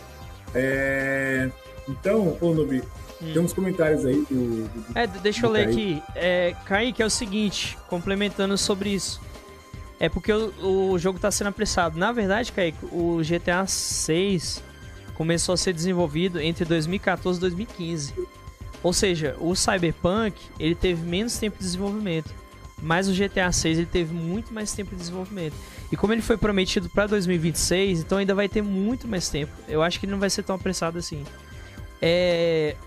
É... 0.53 1.49
Então, 1.87 2.37
ô 2.39 2.53
Nubi, 2.53 2.83
hum. 3.21 3.33
tem 3.33 3.41
uns 3.41 3.53
comentários 3.53 4.05
aí 4.05 4.25
do. 4.29 4.67
do 4.67 4.97
é, 4.97 5.07
deixa 5.07 5.41
do 5.41 5.47
eu 5.47 5.51
ler 5.51 5.67
aqui. 5.67 6.01
É, 6.15 6.55
Kaique, 6.65 7.01
é 7.01 7.05
o 7.05 7.09
seguinte, 7.09 7.77
complementando 7.87 8.57
sobre 8.57 8.89
isso. 8.89 9.21
É 9.99 10.07
porque 10.07 10.31
o, 10.31 10.91
o 10.91 10.97
jogo 10.97 11.17
está 11.17 11.29
sendo 11.29 11.47
apressado. 11.47 11.99
Na 11.99 12.11
verdade, 12.11 12.51
Kaique, 12.51 12.85
o 12.85 13.19
GTA 13.21 13.67
6 13.67 14.63
começou 15.13 15.53
a 15.53 15.57
ser 15.57 15.73
desenvolvido 15.73 16.39
entre 16.39 16.63
2014 16.63 17.37
e 17.37 17.41
2015. 17.41 18.13
Ou 18.81 18.93
seja, 18.93 19.35
o 19.39 19.53
Cyberpunk 19.55 20.39
ele 20.57 20.73
teve 20.75 21.05
menos 21.05 21.37
tempo 21.37 21.57
de 21.57 21.63
desenvolvimento, 21.65 22.33
mas 22.81 23.09
o 23.09 23.13
GTA 23.13 23.51
6 23.51 23.79
ele 23.79 23.85
teve 23.85 24.13
muito 24.13 24.53
mais 24.53 24.71
tempo 24.71 24.91
de 24.91 24.95
desenvolvimento. 24.95 25.55
E 25.91 25.97
como 25.97 26.13
ele 26.13 26.21
foi 26.21 26.37
prometido 26.37 26.89
para 26.89 27.07
2026, 27.07 27.99
então 27.99 28.17
ainda 28.17 28.33
vai 28.33 28.47
ter 28.47 28.61
muito 28.61 29.07
mais 29.07 29.27
tempo. 29.27 29.51
Eu 29.67 29.83
acho 29.83 29.99
que 29.99 30.05
ele 30.05 30.13
não 30.13 30.19
vai 30.19 30.29
ser 30.29 30.43
tão 30.43 30.55
apressado 30.55 30.97
assim. 30.97 31.25
É... 32.01 32.77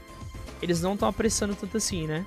Eles 0.63 0.81
não 0.81 0.95
estão 0.95 1.09
apressando 1.09 1.55
tanto 1.55 1.77
assim, 1.77 2.07
né? 2.07 2.25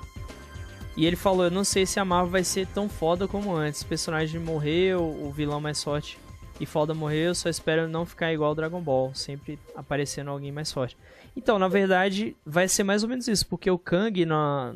E 0.97 1.05
ele 1.05 1.15
falou: 1.15 1.45
Eu 1.45 1.51
não 1.51 1.63
sei 1.63 1.85
se 1.85 1.99
a 1.99 2.05
Marvel 2.05 2.31
vai 2.31 2.43
ser 2.43 2.67
tão 2.67 2.87
foda 2.87 3.27
como 3.27 3.55
antes. 3.55 3.81
O 3.81 3.87
personagem 3.87 4.39
morreu, 4.39 5.01
o 5.01 5.31
vilão 5.31 5.59
mais 5.59 5.83
forte 5.83 6.17
e 6.59 6.65
foda 6.65 6.93
morreu. 6.93 7.35
Só 7.35 7.49
espero 7.49 7.87
não 7.87 8.05
ficar 8.05 8.31
igual 8.31 8.51
o 8.51 8.55
Dragon 8.55 8.81
Ball, 8.81 9.13
sempre 9.13 9.59
aparecendo 9.75 10.29
alguém 10.29 10.51
mais 10.51 10.71
forte. 10.71 10.97
Então, 11.35 11.59
na 11.59 11.67
verdade, 11.67 12.35
vai 12.45 12.67
ser 12.67 12.83
mais 12.83 13.03
ou 13.03 13.09
menos 13.09 13.27
isso, 13.27 13.45
porque 13.47 13.69
o 13.69 13.77
Kang, 13.77 14.25
na, 14.25 14.73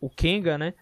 o 0.00 0.08
Kenga, 0.08 0.56
né? 0.56 0.74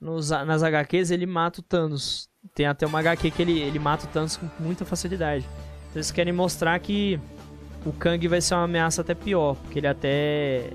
Nos, 0.00 0.30
nas 0.30 0.62
HQs, 0.62 1.10
ele 1.10 1.26
mata 1.26 1.60
o 1.60 1.62
Thanos. 1.62 2.28
Tem 2.54 2.66
até 2.66 2.86
uma 2.86 2.98
HQ 2.98 3.30
que 3.30 3.40
ele, 3.40 3.60
ele 3.60 3.78
mata 3.78 4.04
o 4.04 4.08
Thanos 4.08 4.36
com 4.36 4.48
muita 4.58 4.84
facilidade. 4.84 5.46
Então, 5.88 5.96
eles 5.96 6.10
querem 6.10 6.32
mostrar 6.32 6.78
que 6.80 7.20
o 7.86 7.92
Kang 7.92 8.26
vai 8.26 8.40
ser 8.40 8.54
uma 8.54 8.64
ameaça 8.64 9.00
até 9.00 9.14
pior, 9.14 9.54
porque 9.56 9.78
ele 9.78 9.86
até 9.86 10.72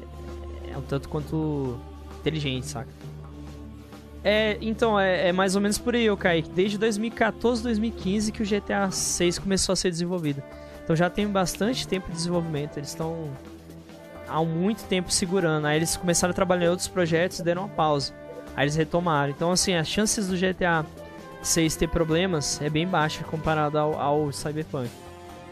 é 0.74 0.78
um 0.78 0.82
tanto 0.82 1.10
quanto 1.10 1.80
inteligente, 2.20 2.68
saca? 2.68 2.90
É, 4.24 4.58
então, 4.62 5.00
é, 5.00 5.30
é, 5.30 5.32
mais 5.32 5.56
ou 5.56 5.62
menos 5.62 5.78
por 5.78 5.96
aí, 5.96 6.14
Kaique. 6.18 6.50
Desde 6.50 6.78
2014, 6.78 7.64
2015 7.64 8.32
que 8.32 8.44
o 8.44 8.46
GTA 8.46 8.92
6 8.92 9.40
começou 9.40 9.74
a 9.74 9.76
ser 9.76 9.90
desenvolvido. 9.90 10.44
Então 10.84 10.96
já 10.96 11.10
tem 11.10 11.28
bastante 11.28 11.88
tempo 11.88 12.08
de 12.10 12.16
desenvolvimento. 12.16 12.78
Eles 12.78 12.90
estão 12.90 13.30
há 14.28 14.44
muito 14.44 14.84
tempo 14.86 15.12
segurando. 15.12 15.66
Aí 15.68 15.78
eles 15.78 15.96
começaram 15.96 16.32
a 16.32 16.34
trabalhar 16.34 16.66
em 16.66 16.70
outros 16.70 16.88
projetos 16.88 17.40
e 17.40 17.44
deram 17.44 17.64
uma 17.64 17.70
pausa. 17.70 18.14
Aí 18.56 18.66
eles 18.66 18.76
retomaram. 18.76 19.32
Então, 19.32 19.52
assim, 19.52 19.76
as 19.76 19.88
chances 19.88 20.28
do 20.28 20.36
GTA 20.36 20.86
6 21.42 21.76
ter 21.76 21.88
problemas 21.88 22.62
é 22.62 22.70
bem 22.70 22.88
baixa 22.88 23.24
comparado 23.24 23.78
ao, 23.78 24.00
ao 24.00 24.32
Cyberpunk. 24.32 24.90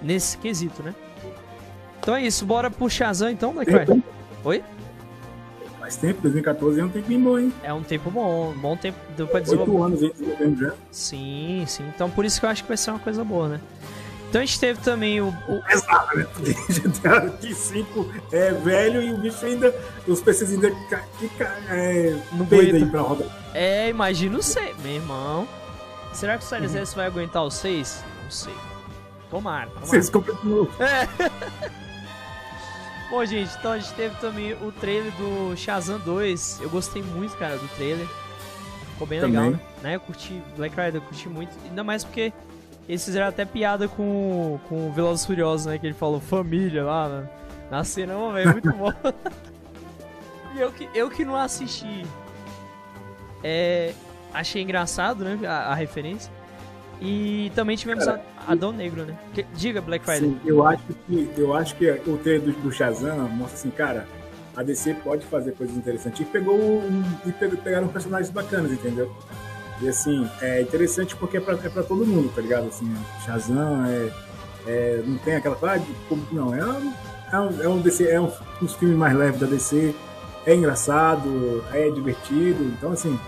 Nesse 0.01 0.37
quesito, 0.37 0.83
né? 0.83 0.93
Então 1.99 2.15
é 2.15 2.23
isso, 2.23 2.45
bora 2.45 2.69
pro 2.69 2.89
Shazam 2.89 3.29
então, 3.29 3.53
Black. 3.53 3.71
Oi? 4.43 4.63
Faz 5.87 5.95
tempo, 5.95 6.21
2014 6.21 6.81
é 6.81 6.83
um 6.83 6.89
tempinho 6.89 7.21
bom, 7.21 7.39
hein? 7.39 7.53
É 7.63 7.71
um 7.71 7.81
tempo 7.81 8.11
bom, 8.11 8.53
bom 8.57 8.75
tempo 8.75 8.97
deu 9.15 9.25
pra 9.25 9.39
desenvolver. 9.39 9.71
Oito 9.71 9.83
anos 9.83 10.03
aí 10.03 10.11
desenvolvendo 10.11 10.59
já. 10.59 10.73
Sim, 10.91 11.63
sim. 11.65 11.85
Então 11.95 12.09
por 12.09 12.25
isso 12.25 12.41
que 12.41 12.45
eu 12.45 12.49
acho 12.49 12.63
que 12.63 12.67
vai 12.67 12.75
ser 12.75 12.91
uma 12.91 12.99
coisa 12.99 13.23
boa, 13.23 13.47
né? 13.47 13.61
Então 14.27 14.41
a 14.41 14.45
gente 14.45 14.59
teve 14.59 14.81
também 14.81 15.21
o. 15.21 15.29
o... 15.29 15.63
Exato, 15.69 16.17
né? 16.17 16.27
Porque 16.33 16.53
GTA 16.73 17.33
5 17.53 18.13
é 18.33 18.51
velho 18.51 19.01
e 19.01 19.13
o 19.13 19.17
bicho 19.17 19.45
ainda. 19.45 19.73
Os 20.05 20.19
PCs 20.19 20.51
ainda. 20.51 20.71
Que, 20.71 21.29
é, 21.69 22.17
peito 22.49 22.75
aí 22.75 22.85
pra 22.85 22.99
rodar. 22.99 23.27
É, 23.53 23.87
imagina 23.87 24.37
o 24.37 24.43
6, 24.43 24.75
meu 24.83 24.91
irmão. 24.91 25.47
Será 26.11 26.37
que 26.37 26.43
o 26.43 26.47
Series 26.47 26.73
uhum. 26.73 26.81
S 26.81 26.95
vai 26.97 27.05
aguentar 27.05 27.43
o 27.43 27.49
6? 27.49 28.03
Não 28.25 28.29
sei. 28.31 28.53
Tomara. 29.29 29.69
tomara. 29.69 29.87
6 29.87 30.09
compra 30.09 30.33
de 30.33 30.47
novo. 30.49 30.69
É. 30.83 31.77
Bom, 33.09 33.23
gente, 33.23 33.55
então 33.57 33.71
a 33.71 33.79
gente 33.79 33.93
teve 33.93 34.15
também 34.15 34.53
o 34.53 34.71
trailer 34.71 35.13
do 35.13 35.55
Shazam 35.55 35.99
2. 35.99 36.59
Eu 36.61 36.69
gostei 36.69 37.01
muito, 37.01 37.37
cara, 37.37 37.57
do 37.57 37.67
trailer. 37.69 38.05
Ficou 38.91 39.07
bem 39.07 39.21
também. 39.21 39.39
legal, 39.39 39.59
né? 39.81 39.95
Eu 39.95 39.99
curti 40.01 40.41
Black 40.57 40.75
Rider, 40.75 40.95
eu 40.95 41.01
curti 41.01 41.29
muito. 41.29 41.55
Ainda 41.65 41.83
mais 41.83 42.03
porque 42.03 42.33
eles 42.87 43.03
fizeram 43.03 43.27
até 43.27 43.45
piada 43.45 43.87
com, 43.87 44.59
com 44.67 44.89
o 44.89 44.91
Velozes 44.91 45.25
Furiosos, 45.25 45.67
né? 45.67 45.77
Que 45.77 45.87
ele 45.87 45.93
falou 45.93 46.19
família 46.19 46.83
lá 46.83 47.07
na, 47.07 47.77
na 47.77 47.83
cena, 47.85 48.13
velho, 48.33 48.51
muito 48.51 48.73
bom. 48.73 48.91
e 50.55 50.59
eu 50.59 50.71
que, 50.71 50.89
eu 50.93 51.09
que 51.09 51.23
não 51.23 51.35
assisti, 51.37 52.05
é, 53.41 53.93
achei 54.33 54.61
engraçado, 54.61 55.23
né? 55.23 55.39
A, 55.47 55.71
a 55.71 55.75
referência. 55.75 56.31
E 56.99 57.51
também 57.55 57.77
tivemos 57.77 58.05
a, 58.07 58.19
Adão 58.47 58.71
Negro, 58.71 59.03
né? 59.03 59.17
Que, 59.33 59.45
diga, 59.53 59.81
Black 59.81 60.05
Friday. 60.05 60.29
Sim, 60.29 60.39
eu 60.45 60.65
acho 60.65 60.83
que 60.83 61.29
eu 61.37 61.53
acho 61.53 61.75
que 61.75 61.89
o 62.07 62.17
trailer 62.17 62.41
do, 62.41 62.51
do 62.61 62.71
Shazam 62.71 63.27
mostra 63.29 63.57
assim, 63.59 63.69
cara, 63.69 64.07
a 64.55 64.63
DC 64.63 64.93
pode 65.03 65.25
fazer 65.25 65.51
coisas 65.51 65.75
interessantes. 65.75 66.21
E 66.21 66.25
pegou 66.25 66.55
um, 66.57 67.03
e 67.25 67.31
pegaram 67.31 67.89
personagens 67.89 68.31
bacanas, 68.31 68.71
entendeu? 68.71 69.13
E 69.81 69.87
assim, 69.87 70.27
é 70.41 70.61
interessante 70.61 71.15
porque 71.15 71.37
é 71.37 71.39
pra, 71.41 71.55
é 71.55 71.69
pra 71.69 71.83
todo 71.83 72.05
mundo, 72.05 72.33
tá 72.33 72.41
ligado? 72.41 72.67
Assim, 72.67 72.91
Shazam 73.25 73.85
é, 73.85 74.11
é 74.65 75.03
não 75.05 75.17
tem 75.17 75.35
aquela 75.35 75.55
coisa 75.55 75.75
ah, 75.75 76.15
não, 76.31 76.55
é 76.55 76.65
um, 76.65 76.93
é 77.31 77.39
um, 77.39 77.61
é 77.63 77.67
um 77.67 77.81
DC, 77.81 78.09
é 78.09 78.19
um, 78.19 78.31
um 78.61 78.67
filmes 78.67 78.97
mais 78.97 79.15
leves 79.15 79.39
da 79.39 79.45
DC, 79.45 79.93
é 80.45 80.55
engraçado, 80.55 81.63
é 81.73 81.89
divertido, 81.91 82.63
então 82.63 82.93
assim, 82.93 83.19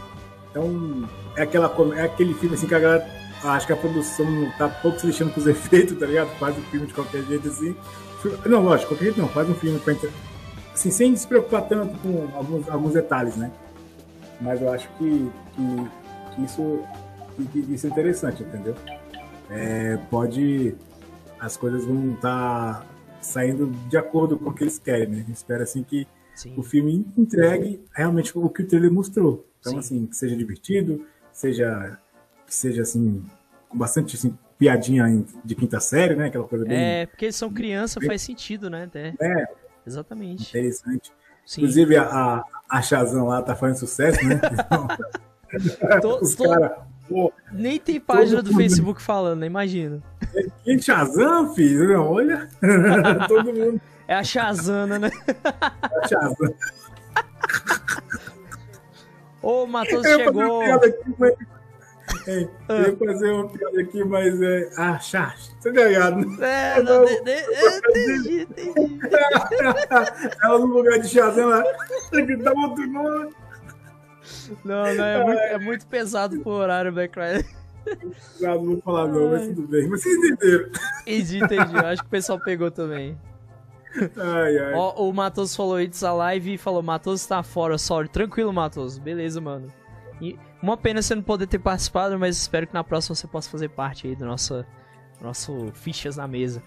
então 0.50 1.08
é 1.36 1.44
aquela 1.44 1.72
é 1.96 2.04
aquele 2.04 2.34
filme 2.34 2.56
assim 2.56 2.66
que 2.66 2.74
a 2.74 2.80
galera 2.80 3.19
acho 3.44 3.68
que 3.68 3.74
a 3.74 3.78
produção 3.78 4.26
tá 4.58 4.68
pouco 4.68 5.00
se 5.00 5.08
lixando 5.08 5.32
com 5.32 5.40
os 5.40 5.48
efeitos, 5.48 5.98
tá 5.98 6.06
ligado? 6.06 6.30
Faz 6.38 6.58
um 6.58 6.62
filme 6.64 6.88
de 6.88 6.94
qualquer 6.94 7.24
jeito 7.24 7.48
assim. 7.48 7.76
Não, 8.46 8.64
lógico, 8.64 8.90
qualquer 8.90 9.06
jeito 9.06 9.20
não, 9.20 9.30
faz 9.30 9.50
um 9.50 9.56
filme 9.56 9.80
pra 9.80 9.94
assim, 10.74 10.92
sem 10.92 11.16
se 11.16 11.28
preocupar 11.28 11.68
tanto 11.68 11.98
com 12.00 12.30
alguns, 12.36 12.70
alguns 12.70 12.94
detalhes, 12.94 13.36
né? 13.36 13.52
Mas 14.42 14.62
eu 14.62 14.72
acho 14.72 14.90
que, 14.98 15.30
que, 15.56 16.36
que 16.36 16.44
isso, 16.44 16.84
que, 17.52 17.60
isso 17.74 17.88
é 17.88 17.90
interessante, 17.90 18.44
entendeu? 18.44 18.76
É, 19.50 19.98
pode. 20.10 20.76
As 21.40 21.56
coisas 21.58 21.86
vão 21.86 22.14
estar 22.14 22.82
tá 22.82 22.86
saindo 23.22 23.68
de 23.90 23.98
acordo 23.98 24.38
com 24.38 24.50
o 24.50 24.54
que 24.54 24.64
eles 24.64 24.80
querem, 24.80 25.08
né? 25.08 25.26
Espera 25.30 25.64
assim 25.64 25.84
que 25.84 26.08
Sim. 26.36 26.54
o 26.58 26.64
filme 26.64 27.06
entregue 27.18 27.84
realmente 27.94 28.38
o 28.38 28.50
que 28.50 28.62
o 28.62 28.68
trailer 28.68 28.92
mostrou. 28.92 29.46
Então, 29.60 29.74
Sim. 29.74 29.80
assim, 29.80 30.06
que 30.06 30.16
seja 30.16 30.36
divertido, 30.36 31.06
seja 31.32 31.98
que 32.50 32.56
seja 32.56 32.82
assim, 32.82 33.24
com 33.70 33.78
bastante 33.78 34.16
assim, 34.16 34.36
piadinha 34.58 35.24
de 35.46 35.56
quinta 35.56 35.80
série, 35.80 36.16
né? 36.16 36.28
Aquela 36.28 36.46
coisa 36.46 36.66
bem. 36.66 36.78
É, 36.78 37.06
porque 37.06 37.26
eles 37.26 37.36
são 37.36 37.54
criança, 37.54 38.02
faz 38.02 38.22
sentido, 38.22 38.70
né? 38.70 38.86
Até. 38.86 39.14
É. 39.22 39.48
Exatamente. 39.86 40.50
Interessante. 40.50 41.12
Sim. 41.46 41.62
Inclusive 41.62 41.96
a, 41.98 42.44
a 42.68 42.82
Shazam 42.82 43.28
lá 43.28 43.42
tá 43.42 43.56
fazendo 43.56 43.78
sucesso, 43.78 44.20
né? 44.26 44.42
tô, 46.02 46.20
Os 46.22 46.36
tô... 46.36 46.50
cara. 46.50 46.90
Pô, 47.08 47.34
Nem 47.52 47.80
tem 47.80 48.00
página 48.00 48.44
do 48.44 48.54
Facebook 48.54 49.02
falando, 49.02 49.44
imagina. 49.44 50.00
Que 50.64 50.80
Shazam, 50.80 51.56
filho? 51.56 52.04
Olha. 52.04 52.48
todo 53.28 53.52
mundo. 53.52 53.82
É 54.08 54.14
a 54.14 54.24
Shazana, 54.24 55.00
né? 55.00 55.10
É 55.26 56.06
a 56.06 56.08
Shazam. 56.08 56.54
Ô, 59.42 59.66
Matheus 59.66 60.06
chegou. 60.06 60.62
Aqui, 60.62 61.16
mas 61.18 61.34
Ei, 62.30 62.48
eu 62.70 62.82
ia 62.82 62.98
fazer 62.98 63.32
uma 63.32 63.48
piada 63.50 63.82
aqui, 63.82 64.04
mas 64.04 64.42
é. 64.42 64.70
Ah, 64.78 65.00
chato. 65.00 65.40
Você 65.60 65.74
tá 65.74 65.84
ligado, 65.84 66.18
né? 66.18 66.38
É, 66.78 66.82
não, 66.84 67.06
de, 67.06 67.22
de, 67.24 67.32
entendi, 67.90 68.42
entendi. 68.42 69.00
Ela 70.44 70.60
no 70.60 70.68
lugar 70.68 71.00
de 71.00 71.08
Shazam 71.08 71.50
lá. 71.50 71.64
Dá 72.44 72.54
outro 72.54 72.88
nome. 72.88 73.34
Não, 74.64 74.84
não, 74.96 75.06
é 75.06 75.24
muito, 75.24 75.40
é 75.40 75.58
muito 75.58 75.88
pesado 75.88 76.40
pro 76.42 76.52
horário, 76.52 76.92
Black 76.92 77.14
Friday. 77.14 77.46
Não, 78.40 78.64
vou 78.64 78.82
falar 78.82 79.08
não, 79.08 79.32
mas 79.32 79.48
tudo 79.48 79.68
bem. 79.68 79.88
Mas 79.88 80.04
vocês 80.04 80.16
entenderam. 80.18 80.70
Entendi, 81.02 81.38
entendi. 81.44 81.76
Eu 81.76 81.86
Acho 81.88 82.02
que 82.04 82.08
o 82.08 82.12
pessoal 82.12 82.40
pegou 82.40 82.70
também. 82.70 83.18
Ai, 84.18 84.58
ai. 84.60 84.74
Ó, 84.76 85.10
o 85.10 85.12
Matos 85.12 85.56
falou 85.56 85.82
It's 85.82 86.04
a 86.04 86.14
live 86.14 86.54
e 86.54 86.58
falou, 86.60 86.84
Matos 86.84 87.26
tá 87.26 87.42
fora, 87.42 87.78
sorry. 87.80 88.08
Tranquilo, 88.08 88.54
Matos. 88.54 89.00
Beleza, 89.00 89.42
mano. 89.42 89.68
E 90.22 90.38
uma 90.62 90.76
pena 90.76 91.02
você 91.02 91.16
não 91.16 91.24
poder 91.24 91.48
ter 91.48 91.60
participado, 91.60 92.18
mas 92.20 92.38
espero 92.38 92.68
que 92.68 92.74
na 92.74 92.84
próxima 92.84 93.16
você 93.16 93.28
possa 93.28 93.50
fazer 93.50 93.70
parte 93.70 94.08
aí 94.08 94.16
do 94.16 94.26
nosso, 94.26 94.66
nosso 95.22 95.72
Fichas 95.74 96.18
na 96.18 96.28
Mesa. 96.28 96.62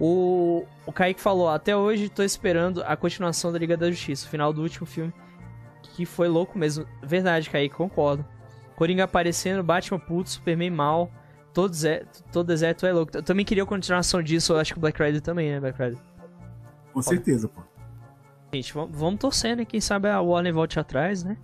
O, 0.00 0.64
o 0.86 0.92
Kaique 0.92 1.20
falou, 1.20 1.48
até 1.48 1.76
hoje 1.76 2.08
tô 2.08 2.22
esperando 2.22 2.82
a 2.84 2.96
continuação 2.96 3.50
da 3.52 3.58
Liga 3.58 3.76
da 3.76 3.90
Justiça, 3.90 4.26
o 4.26 4.28
final 4.28 4.52
do 4.52 4.62
último 4.62 4.86
filme, 4.86 5.12
que 5.82 6.04
foi 6.04 6.28
louco 6.28 6.58
mesmo. 6.58 6.86
Verdade, 7.02 7.50
Kaique, 7.50 7.74
concordo. 7.74 8.24
Coringa 8.76 9.04
aparecendo, 9.04 9.62
Batman 9.64 9.98
puto, 9.98 10.30
Superman 10.30 10.70
mal, 10.70 11.10
todo, 11.52 11.74
zé, 11.74 12.04
todo 12.30 12.46
deserto 12.46 12.86
é 12.86 12.92
louco. 12.92 13.16
Eu 13.16 13.22
também 13.22 13.44
queria 13.44 13.64
a 13.64 13.66
continuação 13.66 14.22
disso, 14.22 14.52
eu 14.52 14.58
acho 14.58 14.72
que 14.72 14.78
o 14.78 14.80
Black 14.80 15.02
Rider 15.02 15.20
também, 15.20 15.50
né, 15.50 15.58
Black 15.58 15.82
Rider? 15.82 15.98
Com 16.92 17.02
certeza, 17.02 17.48
pô. 17.48 17.60
Gente, 18.52 18.72
vamos, 18.72 19.18
torcer, 19.18 19.56
né? 19.56 19.64
Quem 19.64 19.80
sabe 19.80 20.08
a 20.08 20.20
Warner 20.20 20.54
volte 20.54 20.78
atrás, 20.78 21.22
né? 21.22 21.36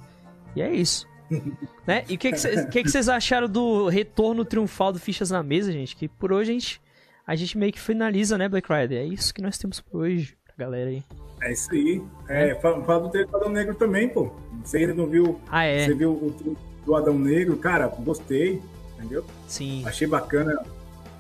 E 0.56 0.62
é 0.62 0.72
isso. 0.72 1.06
né? 1.86 2.04
E 2.08 2.14
o 2.14 2.18
que, 2.18 2.32
que, 2.32 2.38
cê- 2.38 2.66
que, 2.66 2.82
que 2.82 2.90
vocês 2.90 3.08
acharam 3.08 3.48
do 3.48 3.88
retorno 3.88 4.44
triunfal 4.44 4.92
do 4.92 4.98
Fichas 4.98 5.30
na 5.30 5.42
Mesa, 5.42 5.72
gente? 5.72 5.96
Que 5.96 6.08
por 6.08 6.32
hoje 6.32 6.50
a 6.50 6.54
gente, 6.54 6.80
a 7.26 7.34
gente 7.36 7.58
meio 7.58 7.72
que 7.72 7.80
finaliza, 7.80 8.36
né, 8.38 8.48
Black 8.48 8.68
Rider? 8.72 8.98
É 9.00 9.04
isso 9.04 9.32
que 9.34 9.42
nós 9.42 9.58
temos 9.58 9.80
por 9.80 10.02
hoje, 10.02 10.36
pra 10.46 10.64
galera 10.64 10.90
aí. 10.90 11.02
É 11.42 11.52
isso 11.52 11.70
aí. 11.72 12.02
É, 12.28 12.54
fala, 12.56 12.82
fala 12.84 13.00
do 13.02 13.08
trailer 13.10 13.30
do 13.30 13.36
Adão 13.36 13.50
Negro 13.50 13.74
também, 13.74 14.08
pô. 14.08 14.30
Você 14.64 14.78
ainda 14.78 14.94
não 14.94 15.06
viu. 15.06 15.38
Ah, 15.48 15.64
é? 15.64 15.84
Você 15.84 15.94
viu 15.94 16.12
o 16.12 16.56
do 16.86 16.94
Adão 16.96 17.18
Negro? 17.18 17.56
Cara, 17.56 17.86
gostei. 17.88 18.62
Entendeu? 18.98 19.24
Sim. 19.46 19.82
Achei 19.86 20.06
bacana. 20.06 20.58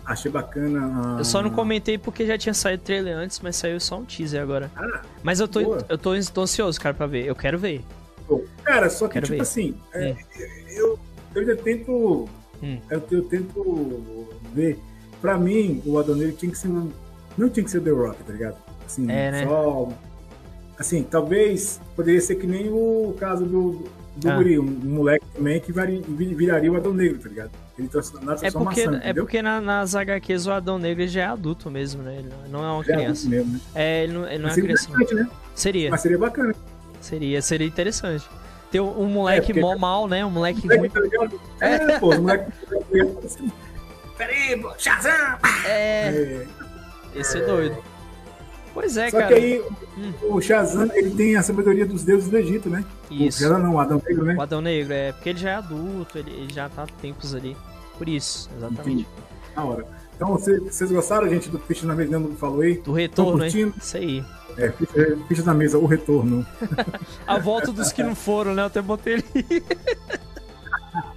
Achei 0.06 0.30
bacana. 0.30 1.16
Eu 1.18 1.24
só 1.24 1.42
não 1.42 1.50
comentei 1.50 1.96
porque 1.98 2.26
já 2.26 2.36
tinha 2.36 2.52
saído 2.54 2.82
trailer 2.82 3.16
antes, 3.16 3.40
mas 3.40 3.56
saiu 3.56 3.80
só 3.80 3.98
um 3.98 4.04
teaser 4.04 4.40
agora. 4.42 4.70
Ah, 4.76 5.00
Mas 5.22 5.40
eu 5.40 5.48
tô, 5.48 5.62
Boa. 5.62 5.84
eu 5.88 5.96
tô, 5.98 6.10
tô 6.32 6.40
ansioso, 6.42 6.78
cara, 6.80 6.94
pra 6.94 7.06
ver. 7.06 7.24
Eu 7.26 7.34
quero 7.34 7.58
ver. 7.58 7.82
Cara, 8.62 8.88
só 8.90 9.06
que, 9.06 9.14
Quero 9.14 9.26
tipo 9.26 9.36
ver. 9.36 9.42
assim, 9.42 9.74
é, 9.92 10.12
Hum. 10.12 10.16
eu, 10.70 10.98
eu 11.34 11.40
ainda 11.40 11.56
tento. 11.56 12.28
Hum. 12.62 12.78
Eu, 12.90 13.02
eu 13.10 13.22
tento 13.24 14.26
ver. 14.54 14.78
Pra 15.20 15.38
mim, 15.38 15.82
o 15.86 15.98
Adão 15.98 16.14
Negro 16.14 16.34
tinha 16.36 16.50
que 16.52 16.58
ser 16.58 16.68
um. 16.68 16.90
Não 17.36 17.48
tinha 17.48 17.64
que 17.64 17.70
ser 17.70 17.78
o 17.78 17.82
The 17.82 17.90
Rock, 17.90 18.22
tá 18.24 18.32
ligado? 18.32 18.56
Assim, 18.86 19.10
É, 19.10 19.30
né? 19.30 19.46
só. 19.46 19.88
Assim, 20.78 21.02
talvez 21.02 21.80
poderia 21.94 22.20
ser 22.20 22.34
que 22.36 22.46
nem 22.46 22.68
o 22.68 23.14
caso 23.18 23.44
do, 23.44 23.84
do 24.16 24.28
Ah. 24.30 24.36
Guri, 24.36 24.58
um, 24.58 24.64
um 24.64 24.94
moleque 24.94 25.24
também 25.34 25.60
que 25.60 25.72
vari- 25.72 26.02
vi- 26.06 26.34
viraria 26.34 26.70
o 26.70 26.76
Adão 26.76 26.92
Negro, 26.92 27.18
tá 27.18 27.28
ligado? 27.28 27.50
Ele 27.78 27.88
trans- 27.88 28.12
na 28.22 28.34
É 28.42 28.50
porque, 28.50 28.80
é 29.02 29.14
porque 29.14 29.42
na- 29.42 29.60
nas 29.60 29.94
HQs 29.94 30.46
o 30.46 30.50
Adão 30.52 30.78
Negro 30.78 31.06
já 31.08 31.22
é 31.22 31.26
adulto 31.26 31.70
mesmo, 31.70 32.02
né? 32.02 32.16
Ele 32.18 32.28
não 32.50 32.64
é 32.64 32.70
uma 32.72 32.84
Já 32.84 32.92
é 32.92 32.96
criança. 32.96 33.28
mesmo, 33.28 33.52
né? 33.52 33.60
É, 33.74 34.04
ele 34.04 34.12
não, 34.12 34.28
ele 34.28 34.38
não 34.42 34.48
é 34.48 34.52
seria 34.52 34.74
criança. 34.74 35.14
né? 35.14 35.30
Seria, 35.54 35.90
Mas 35.90 36.00
seria 36.00 36.18
bacana. 36.18 36.54
Seria, 37.04 37.40
seria 37.42 37.66
interessante. 37.66 38.24
Ter 38.70 38.80
um, 38.80 39.02
um 39.02 39.06
moleque 39.06 39.48
porque- 39.48 39.60
mó 39.60 39.76
mal, 39.76 40.08
né? 40.08 40.24
Um 40.26 40.30
moleque 40.30 40.62
Moleque, 40.66 40.80
ruim. 40.80 40.88
tá 40.90 41.00
ligado? 41.00 41.40
É, 41.60 41.98
pô, 41.98 42.08
os 42.08 42.18
moleques. 42.18 42.52
Peraí, 44.16 44.60
pô, 44.60 44.72
Shazam! 44.78 45.12
É, 45.66 46.08
É, 46.08 46.46
esse 47.14 47.38
é 47.38 47.40
doido. 47.42 47.76
Pois 48.72 48.96
é, 48.96 49.08
Só 49.10 49.18
cara. 49.18 49.28
que 49.28 49.34
aí 49.34 49.62
o 50.22 50.40
Shazam 50.40 50.90
ele 50.94 51.10
tem 51.10 51.36
a 51.36 51.42
sabedoria 51.44 51.86
dos 51.86 52.02
deuses 52.02 52.28
do 52.28 52.36
Egito, 52.36 52.68
né? 52.68 52.84
Isso. 53.08 53.38
O 53.38 53.42
Shazam 53.42 53.58
não, 53.60 53.74
o 53.74 53.78
Adão 53.80 54.02
Negro, 54.04 54.24
né? 54.24 54.34
O 54.36 54.40
Adão 54.42 54.60
Negro, 54.60 54.92
é 54.92 55.12
porque 55.12 55.28
ele 55.28 55.38
já 55.38 55.50
é 55.50 55.54
adulto, 55.54 56.18
ele, 56.18 56.30
ele 56.32 56.52
já 56.52 56.68
tá 56.68 56.82
há 56.82 56.86
tempos 56.86 57.34
ali. 57.34 57.56
Por 57.96 58.08
isso, 58.08 58.50
exatamente. 58.56 58.80
Entendi. 59.02 59.06
Na 59.54 59.64
hora. 59.64 59.86
Então, 60.16 60.28
vocês, 60.36 60.90
gostaram, 60.92 61.28
gente, 61.28 61.48
do 61.48 61.58
Ficha 61.58 61.86
na 61.86 61.94
Mesa, 61.94 62.18
não 62.18 62.30
falou 62.36 62.60
aí? 62.60 62.78
Do 62.78 62.92
retorno, 62.92 63.44
hein? 63.44 63.72
Isso 63.76 63.96
aí. 63.96 64.24
É, 64.56 64.70
Ficha, 64.70 65.18
Ficha 65.28 65.42
na 65.42 65.54
Mesa, 65.54 65.76
o 65.78 65.86
retorno. 65.86 66.46
A 67.26 67.38
volta 67.38 67.72
dos 67.72 67.90
que 67.92 68.02
não 68.02 68.14
foram, 68.14 68.54
né? 68.54 68.62
Eu 68.62 68.66
até 68.66 68.80
botei 68.80 69.14
ele. 69.14 69.62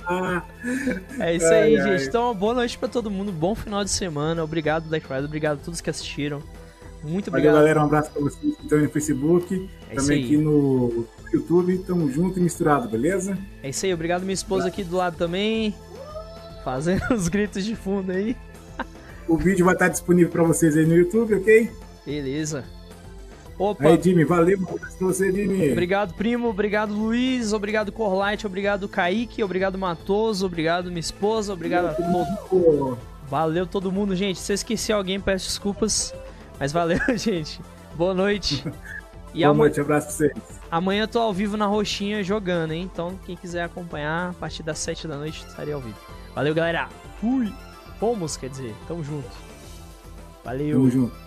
Ah, 0.07 0.41
É 1.19 1.35
isso 1.35 1.45
Ai, 1.47 1.63
aí, 1.63 1.77
ai. 1.79 1.97
gente. 1.97 2.07
Então, 2.09 2.25
uma 2.25 2.33
boa 2.33 2.53
noite 2.55 2.77
pra 2.77 2.87
todo 2.87 3.11
mundo. 3.11 3.31
Bom 3.31 3.53
final 3.53 3.83
de 3.83 3.91
semana. 3.91 4.43
Obrigado, 4.43 4.87
Black 4.89 5.05
Friday. 5.05 5.25
Obrigado 5.25 5.59
a 5.59 5.63
todos 5.63 5.81
que 5.81 5.89
assistiram. 5.89 6.41
Muito 7.03 7.29
valeu, 7.29 7.49
obrigado. 7.49 7.55
galera. 7.55 7.81
Um 7.81 7.85
abraço 7.85 8.09
pra 8.11 8.21
vocês 8.23 8.55
que 8.55 8.63
estão 8.63 8.79
no 8.79 8.89
Facebook, 8.89 9.69
É 9.91 9.95
também 9.95 10.23
aqui 10.23 10.37
no 10.37 11.05
YouTube. 11.31 11.77
Tamo 11.85 12.09
junto 12.09 12.39
e 12.39 12.41
misturado, 12.41 12.89
beleza? 12.89 13.37
É 13.61 13.69
isso 13.69 13.85
aí. 13.85 13.93
Obrigado, 13.93 14.21
minha 14.23 14.33
esposa 14.33 14.67
aqui 14.69 14.83
do 14.83 14.95
lado 14.97 15.15
também. 15.17 15.75
Fazendo 16.63 17.03
os 17.13 17.27
gritos 17.27 17.63
de 17.63 17.75
fundo 17.75 18.11
aí. 18.11 18.35
O 19.27 19.37
vídeo 19.37 19.65
vai 19.65 19.73
estar 19.75 19.87
disponível 19.89 20.31
pra 20.31 20.43
vocês 20.43 20.75
aí 20.77 20.85
no 20.85 20.95
YouTube, 20.95 21.35
ok? 21.35 21.69
Beleza. 22.05 22.63
Opa. 23.59 23.87
Aí, 23.87 23.99
Jimmy, 24.01 24.23
valeu. 24.23 24.59
Abraço 24.69 24.97
pra 24.97 25.07
você, 25.07 25.31
Jimmy. 25.31 25.71
Obrigado, 25.71 26.13
primo. 26.13 26.47
Obrigado, 26.47 26.93
Luiz. 26.93 27.53
Obrigado, 27.53 27.91
Corlight. 27.91 28.45
Obrigado, 28.45 28.87
Kaique. 28.87 29.43
Obrigado, 29.43 29.77
Matoso. 29.77 30.45
Obrigado, 30.45 30.89
minha 30.89 30.99
esposa. 30.99 31.53
Obrigado 31.53 31.87
a 31.87 31.93
todos. 31.93 32.97
Valeu 33.27 33.65
todo 33.65 33.91
mundo, 33.91 34.15
gente. 34.15 34.39
Se 34.39 34.51
eu 34.51 34.55
esqueci 34.55 34.93
alguém, 34.93 35.19
peço 35.19 35.47
desculpas. 35.47 36.13
Mas 36.59 36.71
valeu, 36.71 36.99
gente. 37.17 37.59
Boa 37.95 38.13
noite. 38.13 38.63
E 39.33 39.43
Boa 39.43 39.53
noite, 39.53 39.79
abraço 39.79 40.07
pra 40.07 40.15
vocês. 40.15 40.33
amanhã 40.71 41.03
eu 41.03 41.07
tô 41.07 41.19
ao 41.19 41.31
vivo 41.31 41.57
na 41.57 41.67
Roxinha 41.67 42.23
jogando, 42.23 42.71
hein? 42.71 42.89
Então, 42.91 43.19
quem 43.23 43.35
quiser 43.35 43.61
acompanhar, 43.61 44.31
a 44.31 44.33
partir 44.33 44.63
das 44.63 44.79
7 44.79 45.07
da 45.07 45.15
noite 45.17 45.45
estarei 45.47 45.73
ao 45.73 45.81
vivo. 45.81 45.97
Valeu, 46.33 46.55
galera. 46.55 46.87
Fui. 47.21 47.53
Fomos, 47.99 48.37
quer 48.37 48.49
dizer. 48.49 48.75
Tamo 48.87 49.03
junto. 49.03 49.29
Valeu. 50.43 50.77
Tamo 50.77 50.89
junto. 50.89 51.26